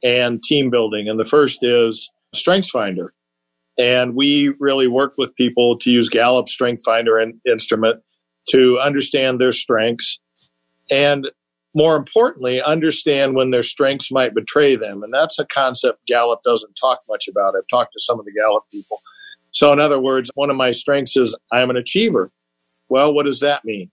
and 0.02 0.42
team 0.42 0.70
building. 0.70 1.08
And 1.08 1.18
the 1.18 1.24
first 1.24 1.62
is 1.62 2.10
Strengths 2.34 2.70
Finder. 2.70 3.12
And 3.78 4.14
we 4.14 4.48
really 4.58 4.88
work 4.88 5.14
with 5.16 5.34
people 5.36 5.78
to 5.78 5.90
use 5.90 6.08
Gallup 6.08 6.48
Strength 6.48 6.84
Finder 6.84 7.18
in, 7.18 7.40
instrument 7.46 8.02
to 8.50 8.78
understand 8.78 9.40
their 9.40 9.52
strengths 9.52 10.18
and 10.90 11.30
more 11.74 11.96
importantly, 11.96 12.60
understand 12.60 13.36
when 13.36 13.50
their 13.50 13.62
strengths 13.62 14.10
might 14.10 14.34
betray 14.34 14.74
them. 14.74 15.02
And 15.02 15.14
that's 15.14 15.38
a 15.38 15.46
concept 15.46 16.04
Gallup 16.06 16.42
doesn't 16.44 16.74
talk 16.74 17.00
much 17.08 17.28
about. 17.28 17.54
I've 17.56 17.68
talked 17.68 17.92
to 17.92 18.00
some 18.00 18.18
of 18.18 18.24
the 18.24 18.32
Gallup 18.32 18.64
people. 18.72 19.00
So, 19.52 19.72
in 19.72 19.80
other 19.80 20.00
words, 20.00 20.30
one 20.34 20.50
of 20.50 20.56
my 20.56 20.72
strengths 20.72 21.16
is 21.16 21.36
I'm 21.52 21.70
an 21.70 21.76
achiever. 21.76 22.30
Well, 22.88 23.12
what 23.12 23.26
does 23.26 23.40
that 23.40 23.64
mean? 23.64 23.90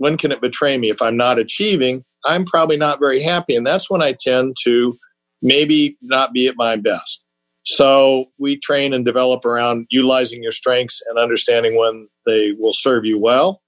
When 0.00 0.16
can 0.16 0.32
it 0.32 0.40
betray 0.40 0.78
me? 0.78 0.88
If 0.88 1.02
I'm 1.02 1.18
not 1.18 1.38
achieving, 1.38 2.04
I'm 2.24 2.46
probably 2.46 2.78
not 2.78 3.00
very 3.00 3.22
happy. 3.22 3.54
And 3.54 3.66
that's 3.66 3.90
when 3.90 4.00
I 4.00 4.16
tend 4.18 4.56
to 4.64 4.94
maybe 5.42 5.98
not 6.00 6.32
be 6.32 6.46
at 6.46 6.54
my 6.56 6.76
best. 6.76 7.22
So 7.66 8.24
we 8.38 8.58
train 8.58 8.94
and 8.94 9.04
develop 9.04 9.44
around 9.44 9.84
utilizing 9.90 10.42
your 10.42 10.52
strengths 10.52 11.02
and 11.06 11.18
understanding 11.18 11.76
when 11.76 12.08
they 12.24 12.52
will 12.58 12.72
serve 12.72 13.04
you 13.04 13.18
well 13.18 13.60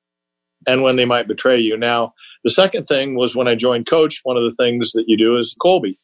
and 0.67 0.83
when 0.83 0.97
they 0.97 1.05
might 1.05 1.29
betray 1.29 1.61
you. 1.61 1.77
Now, 1.77 2.15
the 2.45 2.51
second 2.51 2.87
thing 2.87 3.15
was 3.15 3.37
when 3.37 3.47
I 3.47 3.55
joined 3.55 3.87
Coach, 3.87 4.21
one 4.23 4.39
of 4.39 4.45
the 4.45 4.57
things 4.57 4.93
that 4.93 5.05
you 5.09 5.19
do 5.19 5.37
is 5.37 5.55
Kolbe. 5.62 5.99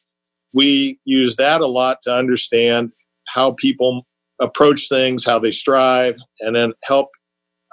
We 0.53 0.99
use 1.05 1.37
that 1.37 1.61
a 1.61 1.67
lot 1.67 2.03
to 2.03 2.13
understand 2.13 2.91
how 3.33 3.53
people 3.53 4.05
approach 4.39 4.89
things, 4.89 5.25
how 5.25 5.39
they 5.39 5.49
strive, 5.49 6.17
and 6.39 6.55
then 6.55 6.73
help 6.83 7.07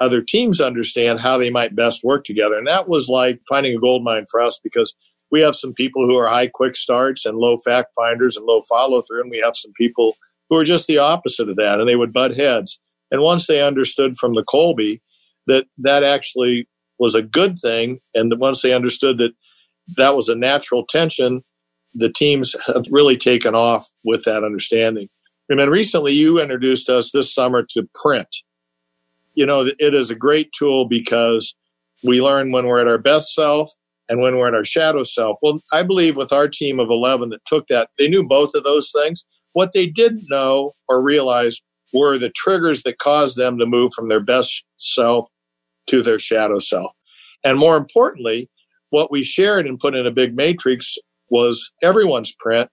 other 0.01 0.21
teams 0.21 0.61
understand 0.61 1.21
how 1.21 1.39
they 1.39 1.51
might 1.51 1.77
best 1.77 2.05
work 2.05 2.25
together. 2.25 2.57
And 2.57 2.67
that 2.67 2.89
was 2.89 3.09
like 3.09 3.41
finding 3.49 3.77
a 3.77 3.81
gold 3.81 4.05
mine 4.05 4.27
for 4.31 4.41
us 4.41 4.61
because 4.63 4.95
we 5.31 5.41
have 5.41 5.57
some 5.57 5.73
people 5.73 6.07
who 6.07 6.17
are 6.17 6.29
high 6.29 6.49
quick 6.49 6.77
starts 6.77 7.25
and 7.25 7.39
low 7.39 7.57
fact 7.57 7.93
finders 7.97 8.37
and 8.37 8.47
low 8.47 8.61
follow 8.69 9.03
through. 9.03 9.23
And 9.23 9.31
we 9.31 9.43
have 9.45 9.57
some 9.57 9.73
people 9.77 10.17
who 10.49 10.57
are 10.57 10.65
just 10.65 10.87
the 10.87 10.99
opposite 10.99 11.49
of 11.49 11.57
that 11.57 11.81
and 11.81 11.89
they 11.89 11.97
would 11.97 12.13
butt 12.13 12.37
heads. 12.37 12.81
And 13.11 13.23
once 13.23 13.47
they 13.47 13.63
understood 13.63 14.17
from 14.19 14.35
the 14.35 14.45
Kolbe 14.45 15.01
that 15.47 15.67
that 15.79 16.03
actually 16.03 16.69
was 16.99 17.15
a 17.15 17.23
good 17.23 17.59
thing, 17.59 18.01
and 18.15 18.33
once 18.39 18.63
they 18.63 18.73
understood 18.73 19.19
that 19.19 19.33
that 19.97 20.17
was 20.17 20.29
a 20.29 20.35
natural 20.35 20.85
tension, 20.87 21.43
the 21.95 22.13
teams 22.13 22.55
have 22.67 22.85
really 22.91 23.17
taken 23.17 23.55
off 23.55 23.87
with 24.05 24.25
that 24.25 24.45
understanding. 24.45 25.09
And 25.49 25.61
then 25.61 25.71
recently 25.71 26.13
you 26.13 26.41
introduced 26.41 26.89
us 26.89 27.13
this 27.13 27.33
summer 27.33 27.65
to 27.71 27.89
print. 27.95 28.29
You 29.37 29.47
know, 29.47 29.71
it 29.79 29.95
is 29.95 30.11
a 30.11 30.17
great 30.17 30.51
tool 30.59 30.87
because 30.89 31.55
we 32.03 32.21
learn 32.21 32.51
when 32.51 32.67
we're 32.67 32.81
at 32.81 32.89
our 32.89 32.99
best 32.99 33.33
self 33.35 33.71
and 34.09 34.21
when 34.21 34.37
we're 34.37 34.49
at 34.49 34.55
our 34.55 34.65
shadow 34.65 35.03
self. 35.03 35.37
Well, 35.43 35.59
I 35.73 35.83
believe 35.83 36.17
with 36.17 36.33
our 36.33 36.49
team 36.49 36.81
of 36.81 36.91
11 36.91 37.31
that 37.31 37.45
took 37.47 37.69
that, 37.69 37.91
they 37.99 38.09
knew 38.09 38.27
both 38.27 38.55
of 38.55 38.65
those 38.65 38.91
things. 38.91 39.25
What 39.53 39.73
they 39.73 39.87
didn't 39.87 40.25
know 40.29 40.73
or 40.89 41.03
realize 41.03 41.61
were 41.93 42.19
the 42.19 42.31
triggers 42.31 42.83
that 42.83 42.99
caused 42.99 43.37
them 43.37 43.59
to 43.59 43.67
move 43.67 43.93
from 43.95 44.09
their 44.09 44.21
best 44.21 44.65
self 44.79 45.29
to 45.89 46.03
their 46.03 46.19
shadow 46.19 46.59
self. 46.59 46.93
And 47.45 47.59
more 47.59 47.77
importantly, 47.77 48.51
what 48.91 49.11
we 49.11 49.23
shared 49.23 49.67
and 49.67 49.79
put 49.79 49.95
in 49.95 50.07
a 50.07 50.11
big 50.11 50.35
matrix 50.35 50.97
was 51.31 51.73
everyone's 51.83 52.35
print, 52.39 52.69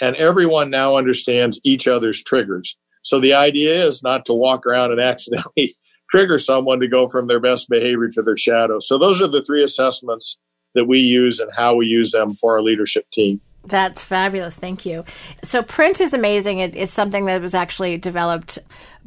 and 0.00 0.16
everyone 0.16 0.70
now 0.70 0.96
understands 0.96 1.60
each 1.64 1.86
other's 1.86 2.22
triggers. 2.22 2.76
So 3.02 3.20
the 3.20 3.34
idea 3.34 3.86
is 3.86 4.02
not 4.02 4.26
to 4.26 4.34
walk 4.34 4.66
around 4.66 4.92
and 4.92 5.00
accidentally 5.00 5.72
trigger 6.10 6.38
someone 6.38 6.80
to 6.80 6.88
go 6.88 7.08
from 7.08 7.26
their 7.26 7.40
best 7.40 7.68
behavior 7.68 8.08
to 8.08 8.22
their 8.22 8.36
shadow. 8.36 8.78
So 8.78 8.98
those 8.98 9.22
are 9.22 9.28
the 9.28 9.42
three 9.42 9.62
assessments 9.62 10.38
that 10.74 10.86
we 10.86 10.98
use 10.98 11.40
and 11.40 11.50
how 11.56 11.74
we 11.74 11.86
use 11.86 12.12
them 12.12 12.34
for 12.34 12.56
our 12.56 12.62
leadership 12.62 13.06
team. 13.12 13.40
That's 13.68 14.02
fabulous. 14.02 14.56
Thank 14.56 14.86
you. 14.86 15.04
So, 15.42 15.62
print 15.62 16.00
is 16.00 16.14
amazing. 16.14 16.58
It, 16.58 16.74
it's 16.74 16.92
something 16.92 17.26
that 17.26 17.42
was 17.42 17.54
actually 17.54 17.98
developed 17.98 18.58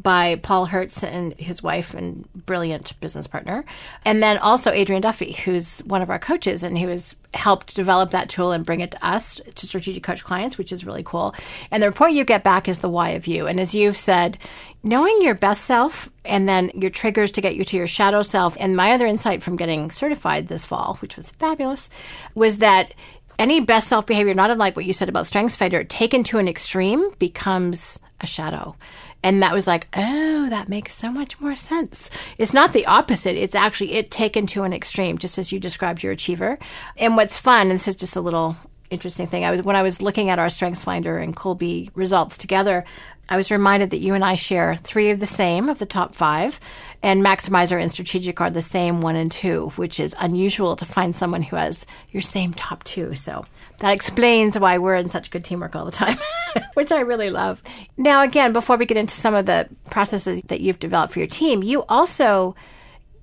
by 0.02 0.36
Paul 0.36 0.66
Hertz 0.66 1.04
and 1.04 1.34
his 1.34 1.62
wife 1.62 1.94
and 1.94 2.28
brilliant 2.34 3.00
business 3.00 3.28
partner. 3.28 3.66
And 4.06 4.22
then 4.22 4.38
also 4.38 4.72
Adrian 4.72 5.02
Duffy, 5.02 5.34
who's 5.34 5.80
one 5.80 6.02
of 6.02 6.10
our 6.10 6.20
coaches 6.20 6.64
and 6.64 6.78
who 6.78 6.88
has 6.88 7.16
helped 7.34 7.76
develop 7.76 8.12
that 8.12 8.30
tool 8.30 8.52
and 8.52 8.66
bring 8.66 8.80
it 8.80 8.92
to 8.92 9.06
us, 9.06 9.40
to 9.56 9.68
strategic 9.68 10.04
coach 10.04 10.24
clients, 10.24 10.58
which 10.58 10.72
is 10.72 10.86
really 10.86 11.04
cool. 11.04 11.36
And 11.70 11.84
the 11.84 11.88
report 11.88 12.14
you 12.14 12.24
get 12.24 12.44
back 12.44 12.68
is 12.68 12.80
the 12.80 12.90
why 12.90 13.12
of 13.12 13.28
you. 13.28 13.48
And 13.48 13.60
as 13.60 13.76
you've 13.76 13.98
said, 13.98 14.38
knowing 14.84 15.22
your 15.22 15.36
best 15.36 15.66
self 15.66 16.10
and 16.26 16.48
then 16.48 16.72
your 16.74 16.90
triggers 16.90 17.32
to 17.34 17.42
get 17.42 17.56
you 17.56 17.64
to 17.66 17.78
your 17.78 17.88
shadow 17.88 18.22
self. 18.22 18.58
And 18.60 18.76
my 18.76 18.92
other 18.94 19.06
insight 19.06 19.44
from 19.44 19.56
getting 19.56 19.92
certified 19.92 20.48
this 20.48 20.66
fall, 20.66 20.96
which 20.96 21.18
was 21.18 21.32
fabulous, 21.32 21.90
was 22.34 22.58
that 22.58 22.94
any 23.42 23.60
best 23.60 23.88
self 23.88 24.06
behavior, 24.06 24.34
not 24.34 24.52
unlike 24.52 24.76
what 24.76 24.86
you 24.86 24.94
said 24.94 25.10
about 25.10 25.26
StrengthsFinder, 25.26 25.88
taken 25.90 26.24
to 26.26 26.38
an 26.38 26.48
extreme 26.48 27.10
becomes 27.18 28.00
a 28.22 28.28
shadow. 28.28 28.76
And 29.24 29.42
that 29.44 29.54
was 29.54 29.68
like, 29.68 29.88
oh, 29.96 30.50
that 30.50 30.70
makes 30.70 30.96
so 30.96 31.12
much 31.12 31.40
more 31.40 31.56
sense. 31.56 32.10
It's 32.38 32.54
not 32.54 32.74
the 32.74 32.86
opposite. 32.86 33.36
It's 33.36 33.56
actually 33.56 33.94
it 33.94 34.10
taken 34.12 34.48
to 34.48 34.64
an 34.64 34.74
extreme, 34.74 35.18
just 35.18 35.38
as 35.38 35.52
you 35.52 35.60
described 35.60 36.04
your 36.04 36.12
achiever. 36.12 36.58
And 36.98 37.16
what's 37.16 37.38
fun, 37.38 37.70
and 37.70 37.80
this 37.80 37.88
is 37.88 37.96
just 37.96 38.16
a 38.16 38.22
little 38.22 38.56
interesting 38.92 39.26
thing. 39.26 39.46
I 39.46 39.52
was 39.52 39.64
when 39.64 39.76
I 39.76 39.84
was 39.84 40.02
looking 40.02 40.30
at 40.30 40.38
our 40.38 40.48
StrengthsFinder 40.48 41.22
and 41.22 41.36
Kolbe 41.36 41.90
results 41.96 42.38
together, 42.38 42.84
I 43.30 43.38
was 43.38 43.52
reminded 43.52 43.92
that 43.92 44.02
you 44.02 44.14
and 44.14 44.26
I 44.26 44.36
share 44.36 44.76
three 44.76 45.10
of 45.10 45.20
the 45.20 45.28
same 45.28 45.70
of 45.70 45.80
the 45.80 45.86
top 45.86 46.16
five, 46.16 46.60
and 47.02 47.24
Maximizer 47.24 47.82
and 47.82 47.92
Strategic 47.92 48.42
are 48.42 48.50
the 48.50 48.62
same 48.62 49.02
one 49.02 49.16
and 49.16 49.32
two, 49.32 49.72
which 49.76 50.00
is 50.00 50.16
unusual 50.20 50.76
to 50.76 50.86
find 50.86 51.16
someone 51.16 51.42
who 51.42 51.56
has 51.56 51.86
your 52.12 52.22
same 52.22 52.54
top 52.54 52.84
two. 52.84 53.16
So 53.16 53.46
that 53.80 53.94
explains 53.94 54.60
why 54.60 54.78
we're 54.78 54.96
in 54.96 55.10
such 55.10 55.32
good 55.32 55.46
teamwork 55.46 55.76
all 55.76 55.86
the 55.86 55.92
time, 55.92 56.20
which 56.74 56.92
I 56.92 57.00
really 57.00 57.30
love. 57.30 57.64
Now, 57.98 58.22
again, 58.22 58.54
before 58.54 58.78
we 58.78 58.86
get 58.86 58.98
into 58.98 59.16
some 59.16 59.34
of 59.34 59.46
the 59.46 59.70
processes 59.90 60.42
that 60.48 60.62
you've 60.62 60.80
developed 60.80 61.14
for 61.14 61.20
your 61.20 61.28
team, 61.28 61.64
you 61.64 61.84
also 61.84 62.56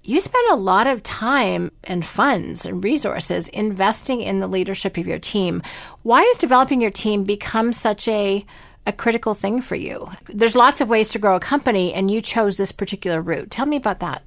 you 0.09 0.23
spend 0.23 0.51
a 0.51 0.57
lot 0.57 0.87
of 0.87 1.03
time 1.03 1.71
and 1.85 2.05
funds 2.05 2.65
and 2.65 2.83
resources 2.83 3.47
investing 3.49 4.23
in 4.23 4.41
the 4.41 4.47
leadership 4.47 4.97
of 4.97 5.07
your 5.07 5.19
team. 5.19 5.63
Why 6.03 6.23
has 6.23 6.39
developing 6.39 6.81
your 6.81 6.91
team 6.91 7.25
become 7.25 7.75
such 7.75 8.09
a 8.09 8.47
a 8.89 8.93
critical 8.93 9.35
thing 9.35 9.61
for 9.61 9.77
you? 9.77 10.11
There's 10.27 10.57
lots 10.57 10.81
of 10.81 10.89
ways 10.89 11.11
to 11.11 11.19
grow 11.19 11.37
a 11.37 11.41
company, 11.41 11.93
and 11.93 12.11
you 12.11 12.21
chose 12.23 12.57
this 12.57 12.73
particular 12.73 13.21
route. 13.21 13.51
Tell 13.51 13.67
me 13.67 13.77
about 13.77 14.01
that. 14.01 14.27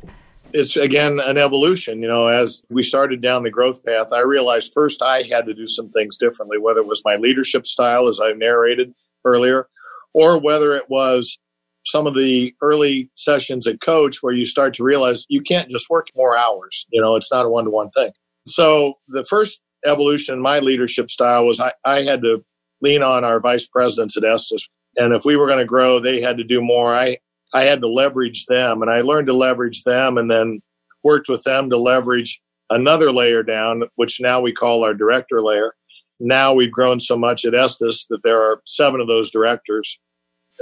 It's 0.53 0.77
again 0.77 1.19
an 1.19 1.37
evolution. 1.37 2.01
You 2.01 2.07
know, 2.07 2.27
as 2.27 2.61
we 2.69 2.83
started 2.83 3.21
down 3.21 3.43
the 3.43 3.49
growth 3.49 3.83
path, 3.83 4.07
I 4.11 4.19
realized 4.19 4.71
first 4.73 5.01
I 5.01 5.23
had 5.23 5.45
to 5.47 5.53
do 5.53 5.65
some 5.65 5.89
things 5.89 6.15
differently, 6.17 6.59
whether 6.59 6.81
it 6.81 6.87
was 6.87 7.01
my 7.03 7.15
leadership 7.15 7.65
style, 7.65 8.07
as 8.07 8.19
I 8.21 8.33
narrated 8.33 8.93
earlier, 9.25 9.67
or 10.13 10.39
whether 10.39 10.75
it 10.75 10.89
was 10.89 11.39
some 11.85 12.05
of 12.05 12.15
the 12.15 12.53
early 12.61 13.09
sessions 13.15 13.65
at 13.65 13.81
coach 13.81 14.21
where 14.21 14.33
you 14.33 14.45
start 14.45 14.75
to 14.75 14.83
realize 14.83 15.25
you 15.29 15.41
can't 15.41 15.69
just 15.71 15.89
work 15.89 16.09
more 16.15 16.37
hours 16.37 16.85
you 16.91 17.01
know 17.01 17.15
it's 17.15 17.31
not 17.31 17.43
a 17.43 17.49
one-to-one 17.49 17.89
thing 17.89 18.11
so 18.45 18.93
the 19.07 19.25
first 19.25 19.61
evolution 19.83 20.35
in 20.35 20.39
my 20.39 20.59
leadership 20.59 21.09
style 21.09 21.43
was 21.43 21.59
i, 21.59 21.71
I 21.83 22.03
had 22.03 22.21
to 22.21 22.45
lean 22.81 23.03
on 23.03 23.23
our 23.23 23.39
vice 23.39 23.67
presidents 23.67 24.17
at 24.17 24.23
Estes. 24.23 24.69
And 24.97 25.13
if 25.13 25.23
we 25.25 25.35
were 25.35 25.47
going 25.47 25.59
to 25.59 25.65
grow, 25.65 25.99
they 25.99 26.21
had 26.21 26.37
to 26.37 26.43
do 26.43 26.61
more. 26.61 26.93
I, 26.93 27.17
I 27.53 27.63
had 27.63 27.81
to 27.81 27.87
leverage 27.87 28.45
them 28.45 28.81
and 28.81 28.91
I 28.91 29.01
learned 29.01 29.27
to 29.27 29.33
leverage 29.33 29.83
them 29.83 30.17
and 30.17 30.29
then 30.29 30.61
worked 31.03 31.29
with 31.29 31.43
them 31.43 31.69
to 31.69 31.77
leverage 31.77 32.41
another 32.69 33.11
layer 33.11 33.43
down, 33.43 33.83
which 33.95 34.19
now 34.21 34.41
we 34.41 34.53
call 34.53 34.83
our 34.83 34.93
director 34.93 35.41
layer. 35.41 35.73
Now 36.19 36.53
we've 36.53 36.71
grown 36.71 36.99
so 36.99 37.17
much 37.17 37.45
at 37.45 37.55
Estes 37.55 38.05
that 38.09 38.23
there 38.23 38.41
are 38.41 38.61
seven 38.65 39.01
of 39.01 39.07
those 39.07 39.31
directors. 39.31 39.99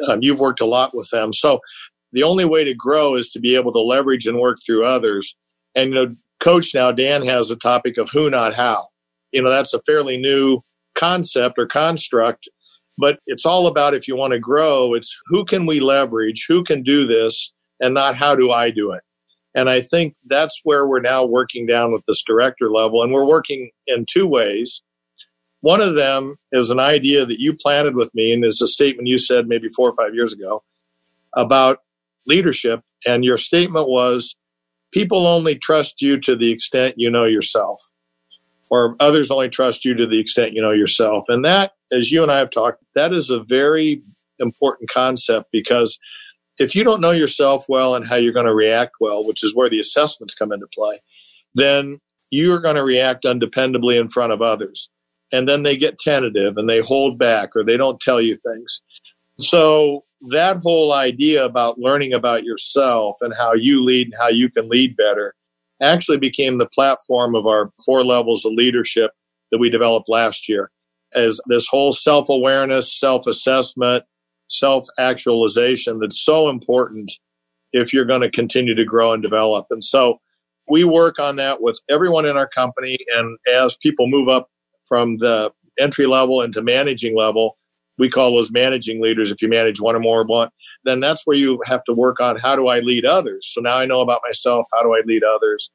Um, 0.08 0.20
you've 0.22 0.40
worked 0.40 0.62
a 0.62 0.66
lot 0.66 0.96
with 0.96 1.10
them. 1.10 1.34
So 1.34 1.60
the 2.12 2.24
only 2.24 2.46
way 2.46 2.64
to 2.64 2.74
grow 2.74 3.16
is 3.16 3.30
to 3.32 3.40
be 3.40 3.56
able 3.56 3.74
to 3.74 3.80
leverage 3.80 4.26
and 4.26 4.40
work 4.40 4.60
through 4.66 4.86
others. 4.86 5.36
And, 5.76 5.90
you 5.90 5.96
know, 5.96 6.16
coach 6.40 6.74
now, 6.74 6.92
Dan 6.92 7.26
has 7.26 7.52
a 7.52 7.56
topic 7.56 7.98
of 7.98 8.10
who, 8.10 8.30
not 8.30 8.56
how. 8.56 8.88
You 9.32 9.44
know, 9.44 9.52
that's 9.52 9.74
a 9.74 9.82
fairly 9.82 10.18
new 10.18 10.62
concept 11.00 11.56
or 11.58 11.66
construct, 11.66 12.50
but 12.98 13.20
it's 13.28 13.46
all 13.46 13.68
about 13.68 13.94
if 13.94 14.08
you 14.08 14.16
want 14.16 14.34
to 14.34 14.40
grow, 14.40 14.94
it's 14.94 15.16
who 15.28 15.46
can 15.46 15.66
we 15.66 15.80
leverage, 15.80 16.46
who 16.48 16.64
can 16.64 16.84
do 16.84 17.08
this, 17.08 17.54
and 17.80 17.94
not 17.94 18.16
how 18.16 18.36
do 18.36 18.52
I 18.52 18.70
do 18.72 18.92
it. 18.92 19.02
And 19.56 19.70
I 19.70 19.82
think 19.82 20.16
that's 20.28 20.60
where 20.64 20.86
we're 20.86 21.00
now 21.00 21.26
working 21.26 21.66
down 21.66 21.92
with 21.92 22.04
this 22.08 22.24
director 22.26 22.70
level. 22.70 23.02
And 23.02 23.12
we're 23.12 23.26
working 23.26 23.72
in 23.88 24.06
two 24.12 24.28
ways. 24.28 24.84
One 25.62 25.82
of 25.82 25.96
them 25.96 26.36
is 26.52 26.70
an 26.70 26.80
idea 26.80 27.26
that 27.26 27.40
you 27.40 27.54
planted 27.54 27.96
with 27.96 28.14
me, 28.14 28.32
and 28.34 28.46
is 28.46 28.62
a 28.62 28.68
statement 28.68 29.08
you 29.08 29.18
said 29.18 29.48
maybe 29.48 29.70
four 29.76 29.90
or 29.90 29.96
five 29.96 30.14
years 30.14 30.34
ago 30.34 30.64
about 31.36 31.80
leadership. 32.28 32.82
And 33.06 33.24
your 33.24 33.38
statement 33.38 33.88
was 33.88 34.36
people 34.92 35.26
only 35.26 35.56
trust 35.56 36.02
you 36.02 36.20
to 36.20 36.36
the 36.36 36.52
extent 36.52 36.96
you 36.98 37.10
know 37.10 37.26
yourself 37.26 37.82
or 38.70 38.96
others 39.00 39.32
only 39.32 39.50
trust 39.50 39.84
you 39.84 39.94
to 39.96 40.06
the 40.06 40.20
extent 40.20 40.54
you 40.54 40.62
know 40.62 40.72
yourself. 40.72 41.26
And 41.28 41.44
that, 41.46 41.72
as 41.92 42.12
you 42.12 42.22
and 42.24 42.32
I 42.32 42.40
have 42.40 42.52
talked, 42.52 42.84
that 42.96 43.14
is 43.14 43.30
a 43.30 43.44
very 43.44 44.02
important 44.40 44.90
concept 44.90 45.48
because 45.52 46.00
if 46.60 46.76
you 46.76 46.84
don't 46.84 47.02
know 47.02 47.12
yourself 47.12 47.66
well 47.70 47.96
and 47.96 48.08
how 48.08 48.16
you're 48.16 48.34
going 48.34 48.46
to 48.46 48.54
react 48.54 48.94
well, 49.00 49.26
which 49.26 49.44
is 49.44 49.56
where 49.56 49.70
the 49.70 49.80
assessments 49.80 50.36
come 50.36 50.52
into 50.52 50.68
play, 50.74 51.02
then 51.56 52.00
you're 52.32 52.60
going 52.60 52.76
to 52.76 52.84
react 52.84 53.26
undependably 53.26 53.98
in 53.98 54.10
front 54.10 54.34
of 54.34 54.42
others. 54.42 54.90
And 55.32 55.48
then 55.48 55.64
they 55.64 55.78
get 55.78 56.00
tentative 56.00 56.58
and 56.58 56.70
they 56.70 56.80
hold 56.80 57.18
back 57.18 57.56
or 57.56 57.64
they 57.64 57.78
don't 57.78 58.00
tell 58.00 58.22
you 58.22 58.38
things. 58.38 58.82
So 59.40 60.04
that 60.30 60.58
whole 60.58 60.92
idea 60.92 61.46
about 61.46 61.80
learning 61.80 62.14
about 62.14 62.44
yourself 62.44 63.18
and 63.22 63.34
how 63.34 63.54
you 63.54 63.84
lead 63.84 64.08
and 64.08 64.16
how 64.20 64.28
you 64.28 64.50
can 64.50 64.68
lead 64.68 64.98
better 64.98 65.36
actually 65.82 66.18
became 66.18 66.58
the 66.58 66.68
platform 66.68 67.36
of 67.36 67.46
our 67.48 67.72
four 67.86 68.04
levels 68.04 68.46
of 68.46 68.54
leadership 68.54 69.12
that 69.52 69.60
we 69.60 69.70
developed 69.70 70.10
last 70.10 70.50
year 70.50 70.72
as 71.14 71.40
this 71.48 71.68
whole 71.68 71.92
self-awareness, 71.92 73.00
self-assessment, 73.00 74.04
self-actualization 74.48 76.00
that's 76.00 76.24
so 76.24 76.50
important 76.50 77.12
if 77.72 77.94
you're 77.94 78.06
going 78.06 78.22
to 78.22 78.32
continue 78.32 78.76
to 78.76 78.86
grow 78.86 79.14
and 79.14 79.22
develop. 79.22 79.68
And 79.70 79.84
so 79.84 80.20
we 80.68 80.84
work 80.84 81.20
on 81.20 81.36
that 81.38 81.62
with 81.62 81.80
everyone 81.90 82.26
in 82.26 82.38
our 82.38 82.48
company. 82.48 82.98
And 83.16 83.38
as 83.56 83.78
people 83.78 84.08
move 84.08 84.28
up 84.28 84.50
from 84.88 85.18
the 85.18 85.52
entry 85.80 86.08
level 86.08 86.42
into 86.42 86.62
managing 86.62 87.16
level, 87.16 87.58
we 88.00 88.10
call 88.10 88.34
those 88.34 88.52
managing 88.52 89.02
leaders. 89.02 89.30
If 89.30 89.42
you 89.42 89.50
manage 89.50 89.80
one 89.80 89.96
or 89.96 90.00
more, 90.00 90.26
one, 90.26 90.50
then 90.86 91.02
that's 91.02 91.28
where 91.28 91.38
you 91.38 91.62
have 91.66 91.84
to 91.84 91.94
work 91.94 92.20
on 92.20 92.38
how 92.38 92.56
do 92.56 92.68
I 92.68 92.80
lead 92.80 93.06
others. 93.06 93.48
So 93.52 93.62
now 93.62 93.76
I 93.76 93.86
know 93.86 94.02
about 94.02 94.22
myself. 94.26 94.66
How 94.74 94.82
do 94.82 94.94
I 94.94 95.02
lead 95.06 95.24
others? 95.24 95.70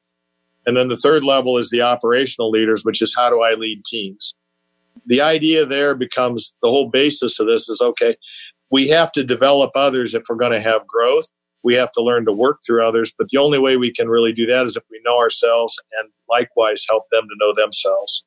And 0.65 0.75
then 0.75 0.87
the 0.87 0.97
third 0.97 1.23
level 1.23 1.57
is 1.57 1.69
the 1.69 1.81
operational 1.81 2.49
leaders, 2.49 2.83
which 2.83 3.01
is 3.01 3.13
how 3.15 3.29
do 3.29 3.41
I 3.41 3.53
lead 3.53 3.85
teams? 3.85 4.35
The 5.05 5.21
idea 5.21 5.65
there 5.65 5.93
becomes 5.93 6.55
the 6.63 6.69
whole 6.69 6.89
basis 6.89 7.39
of 7.39 7.45
this 7.45 7.69
is 7.69 7.79
okay, 7.81 8.15
we 8.71 8.87
have 8.89 9.11
to 9.11 9.23
develop 9.23 9.71
others 9.75 10.15
if 10.15 10.23
we're 10.27 10.35
going 10.35 10.51
to 10.51 10.61
have 10.61 10.87
growth. 10.87 11.27
We 11.63 11.75
have 11.75 11.91
to 11.93 12.01
learn 12.01 12.25
to 12.25 12.31
work 12.31 12.59
through 12.65 12.87
others. 12.87 13.13
But 13.17 13.29
the 13.29 13.37
only 13.37 13.59
way 13.59 13.77
we 13.77 13.93
can 13.93 14.09
really 14.09 14.33
do 14.33 14.45
that 14.47 14.65
is 14.65 14.75
if 14.75 14.83
we 14.89 14.99
know 15.05 15.17
ourselves 15.17 15.79
and 15.99 16.09
likewise 16.29 16.85
help 16.89 17.03
them 17.11 17.23
to 17.23 17.35
know 17.39 17.53
themselves. 17.55 18.25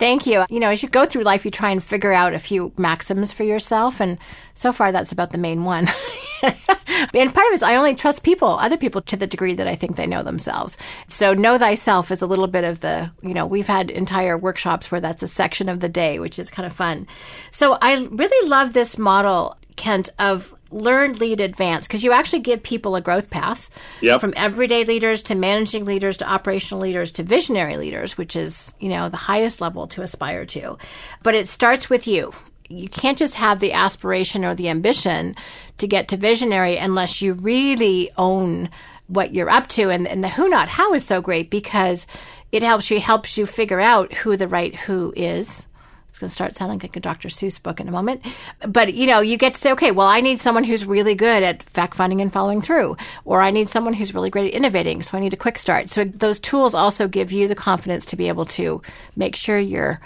Thank 0.00 0.26
you. 0.26 0.46
You 0.48 0.60
know, 0.60 0.70
as 0.70 0.82
you 0.82 0.88
go 0.88 1.04
through 1.04 1.24
life, 1.24 1.44
you 1.44 1.50
try 1.50 1.68
and 1.68 1.84
figure 1.84 2.14
out 2.14 2.32
a 2.32 2.38
few 2.38 2.72
maxims 2.78 3.34
for 3.34 3.44
yourself. 3.44 4.00
And 4.00 4.16
so 4.54 4.72
far, 4.72 4.92
that's 4.92 5.12
about 5.12 5.30
the 5.30 5.36
main 5.36 5.64
one. 5.64 5.90
and 6.42 6.54
part 6.64 7.46
of 7.46 7.52
it 7.52 7.56
is 7.56 7.62
I 7.62 7.76
only 7.76 7.94
trust 7.94 8.22
people, 8.22 8.48
other 8.48 8.78
people, 8.78 9.02
to 9.02 9.16
the 9.18 9.26
degree 9.26 9.54
that 9.54 9.68
I 9.68 9.76
think 9.76 9.96
they 9.96 10.06
know 10.06 10.22
themselves. 10.22 10.78
So 11.06 11.34
know 11.34 11.58
thyself 11.58 12.10
is 12.10 12.22
a 12.22 12.26
little 12.26 12.46
bit 12.46 12.64
of 12.64 12.80
the, 12.80 13.10
you 13.20 13.34
know, 13.34 13.44
we've 13.44 13.66
had 13.66 13.90
entire 13.90 14.38
workshops 14.38 14.90
where 14.90 15.02
that's 15.02 15.22
a 15.22 15.26
section 15.26 15.68
of 15.68 15.80
the 15.80 15.88
day, 15.90 16.18
which 16.18 16.38
is 16.38 16.48
kind 16.48 16.64
of 16.64 16.72
fun. 16.72 17.06
So 17.50 17.76
I 17.82 17.96
really 18.10 18.48
love 18.48 18.72
this 18.72 18.96
model, 18.96 19.58
Kent, 19.76 20.08
of 20.18 20.54
learn, 20.70 21.14
lead, 21.14 21.40
advance, 21.40 21.86
because 21.86 22.04
you 22.04 22.12
actually 22.12 22.40
give 22.40 22.62
people 22.62 22.94
a 22.96 23.00
growth 23.00 23.30
path 23.30 23.70
yep. 24.00 24.20
from 24.20 24.34
everyday 24.36 24.84
leaders 24.84 25.22
to 25.24 25.34
managing 25.34 25.84
leaders 25.84 26.16
to 26.18 26.28
operational 26.28 26.80
leaders 26.80 27.10
to 27.12 27.22
visionary 27.22 27.76
leaders, 27.76 28.16
which 28.16 28.36
is, 28.36 28.72
you 28.78 28.88
know, 28.88 29.08
the 29.08 29.16
highest 29.16 29.60
level 29.60 29.86
to 29.88 30.02
aspire 30.02 30.46
to. 30.46 30.78
But 31.22 31.34
it 31.34 31.48
starts 31.48 31.90
with 31.90 32.06
you. 32.06 32.32
You 32.68 32.88
can't 32.88 33.18
just 33.18 33.34
have 33.34 33.58
the 33.58 33.72
aspiration 33.72 34.44
or 34.44 34.54
the 34.54 34.68
ambition 34.68 35.34
to 35.78 35.88
get 35.88 36.08
to 36.08 36.16
visionary 36.16 36.76
unless 36.76 37.20
you 37.20 37.34
really 37.34 38.10
own 38.16 38.70
what 39.08 39.34
you're 39.34 39.50
up 39.50 39.66
to. 39.68 39.90
And, 39.90 40.06
and 40.06 40.22
the 40.22 40.28
who 40.28 40.48
not 40.48 40.68
how 40.68 40.94
is 40.94 41.04
so 41.04 41.20
great 41.20 41.50
because 41.50 42.06
it 42.52 42.62
helps 42.62 42.90
you 42.90 43.00
helps 43.00 43.36
you 43.36 43.46
figure 43.46 43.80
out 43.80 44.12
who 44.12 44.36
the 44.36 44.48
right 44.48 44.74
who 44.74 45.12
is 45.16 45.66
it's 46.10 46.18
going 46.18 46.28
to 46.28 46.34
start 46.34 46.56
sounding 46.56 46.80
like 46.80 46.96
a 46.96 47.00
Dr. 47.00 47.28
Seuss 47.28 47.62
book 47.62 47.78
in 47.78 47.86
a 47.86 47.92
moment. 47.92 48.26
But, 48.66 48.94
you 48.94 49.06
know, 49.06 49.20
you 49.20 49.36
get 49.36 49.54
to 49.54 49.60
say, 49.60 49.70
okay, 49.72 49.92
well, 49.92 50.08
I 50.08 50.20
need 50.20 50.40
someone 50.40 50.64
who's 50.64 50.84
really 50.84 51.14
good 51.14 51.44
at 51.44 51.62
fact 51.62 51.94
finding 51.94 52.20
and 52.20 52.32
following 52.32 52.60
through, 52.60 52.96
or 53.24 53.40
I 53.40 53.52
need 53.52 53.68
someone 53.68 53.94
who's 53.94 54.12
really 54.12 54.28
great 54.28 54.48
at 54.48 54.54
innovating, 54.54 55.02
so 55.02 55.16
I 55.16 55.20
need 55.20 55.34
a 55.34 55.36
quick 55.36 55.56
start. 55.56 55.88
So 55.88 56.04
those 56.04 56.40
tools 56.40 56.74
also 56.74 57.06
give 57.06 57.30
you 57.30 57.46
the 57.46 57.54
confidence 57.54 58.04
to 58.06 58.16
be 58.16 58.26
able 58.26 58.44
to 58.46 58.82
make 59.14 59.36
sure 59.36 59.56
you're 59.56 60.00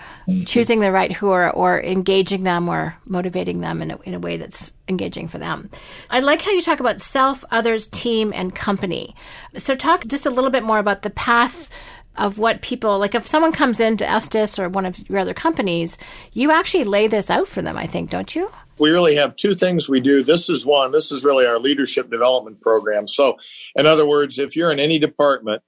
choosing 0.45 0.81
the 0.81 0.93
right 0.93 1.11
who 1.11 1.31
are, 1.31 1.51
or 1.51 1.81
engaging 1.81 2.43
them 2.43 2.69
or 2.69 2.97
motivating 3.07 3.61
them 3.61 3.81
in 3.81 3.93
a, 3.93 3.99
in 4.03 4.13
a 4.13 4.21
way 4.21 4.37
that's 4.37 4.73
engaging 4.89 5.27
for 5.27 5.39
them. 5.39 5.71
I 6.11 6.21
like 6.21 6.43
how 6.43 6.51
you 6.51 6.61
talk 6.61 6.81
about 6.81 7.01
self, 7.01 7.47
others, 7.51 7.87
team, 7.87 8.31
and 8.35 8.55
company. 8.55 9.17
So 9.57 9.75
talk 9.75 10.07
just 10.07 10.27
a 10.27 10.31
little 10.31 10.51
bit 10.51 10.65
more 10.65 10.79
about 10.79 11.01
the 11.01 11.09
path 11.09 11.71
of 12.17 12.39
what 12.39 12.63
people 12.63 12.99
like 12.99 13.15
if 13.15 13.27
someone 13.27 13.53
comes 13.53 13.81
into 13.81 14.09
Estes 14.09 14.59
or 14.59 14.69
one 14.69 14.87
of 14.87 15.09
your 15.09 15.19
other 15.19 15.35
companies, 15.35 15.99
you 16.33 16.51
actually 16.51 16.85
lay 16.85 17.07
this 17.07 17.31
out 17.31 17.49
for 17.49 17.63
them, 17.63 17.77
I 17.77 17.87
think, 17.87 18.11
don't 18.11 18.35
you? 18.35 18.51
We 18.79 18.91
really 18.91 19.15
have 19.15 19.37
two 19.37 19.55
things 19.55 19.89
we 19.89 20.01
do. 20.01 20.23
This 20.23 20.49
is 20.49 20.67
one, 20.67 20.93
this 20.93 21.13
is 21.13 21.25
really 21.25 21.47
our 21.47 21.59
leadership 21.59 22.11
development 22.11 22.61
program. 22.61 23.07
So, 23.07 23.37
in 23.77 23.87
other 23.87 24.07
words, 24.07 24.39
if 24.39 24.57
you're 24.57 24.73
in 24.73 24.81
any 24.81 24.99
department, 24.99 25.63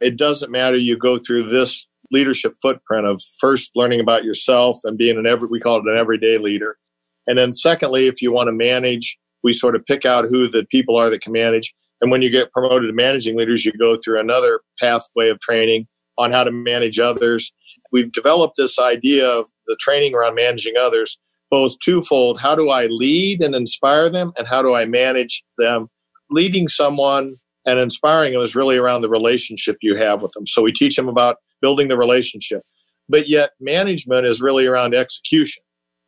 it 0.00 0.16
doesn't 0.16 0.50
matter. 0.50 0.76
You 0.76 0.96
go 0.96 1.18
through 1.18 1.50
this 1.50 1.86
leadership 2.10 2.54
footprint 2.60 3.06
of 3.06 3.20
first 3.38 3.72
learning 3.74 4.00
about 4.00 4.24
yourself 4.24 4.78
and 4.84 4.96
being 4.96 5.18
an 5.18 5.26
every, 5.26 5.48
we 5.48 5.60
call 5.60 5.78
it 5.78 5.84
an 5.86 5.98
everyday 5.98 6.38
leader. 6.38 6.78
And 7.26 7.38
then 7.38 7.52
secondly, 7.52 8.06
if 8.06 8.22
you 8.22 8.32
want 8.32 8.48
to 8.48 8.52
manage, 8.52 9.18
we 9.42 9.52
sort 9.52 9.76
of 9.76 9.84
pick 9.84 10.06
out 10.06 10.24
who 10.28 10.48
the 10.48 10.64
people 10.70 10.96
are 10.96 11.10
that 11.10 11.20
can 11.20 11.32
manage. 11.32 11.74
And 12.00 12.10
when 12.10 12.22
you 12.22 12.30
get 12.30 12.52
promoted 12.52 12.88
to 12.88 12.94
managing 12.94 13.36
leaders, 13.36 13.64
you 13.64 13.72
go 13.72 13.96
through 13.96 14.20
another 14.20 14.60
pathway 14.80 15.28
of 15.28 15.40
training 15.40 15.86
on 16.16 16.32
how 16.32 16.44
to 16.44 16.50
manage 16.50 16.98
others. 16.98 17.52
We've 17.92 18.12
developed 18.12 18.56
this 18.56 18.78
idea 18.78 19.28
of 19.28 19.48
the 19.66 19.76
training 19.80 20.14
around 20.14 20.34
managing 20.34 20.74
others, 20.80 21.18
both 21.50 21.78
twofold. 21.80 22.40
How 22.40 22.54
do 22.54 22.70
I 22.70 22.86
lead 22.86 23.40
and 23.40 23.54
inspire 23.54 24.08
them? 24.08 24.32
And 24.36 24.46
how 24.46 24.62
do 24.62 24.74
I 24.74 24.84
manage 24.84 25.42
them? 25.56 25.88
Leading 26.30 26.68
someone 26.68 27.36
and 27.64 27.78
inspiring 27.78 28.32
them 28.32 28.42
is 28.42 28.54
really 28.54 28.76
around 28.76 29.02
the 29.02 29.08
relationship 29.08 29.76
you 29.80 29.96
have 29.96 30.22
with 30.22 30.32
them. 30.32 30.46
So 30.46 30.62
we 30.62 30.72
teach 30.72 30.96
them 30.96 31.08
about 31.08 31.36
building 31.60 31.88
the 31.88 31.98
relationship. 31.98 32.62
But 33.08 33.28
yet, 33.28 33.50
management 33.60 34.26
is 34.26 34.42
really 34.42 34.66
around 34.66 34.94
execution 34.94 35.62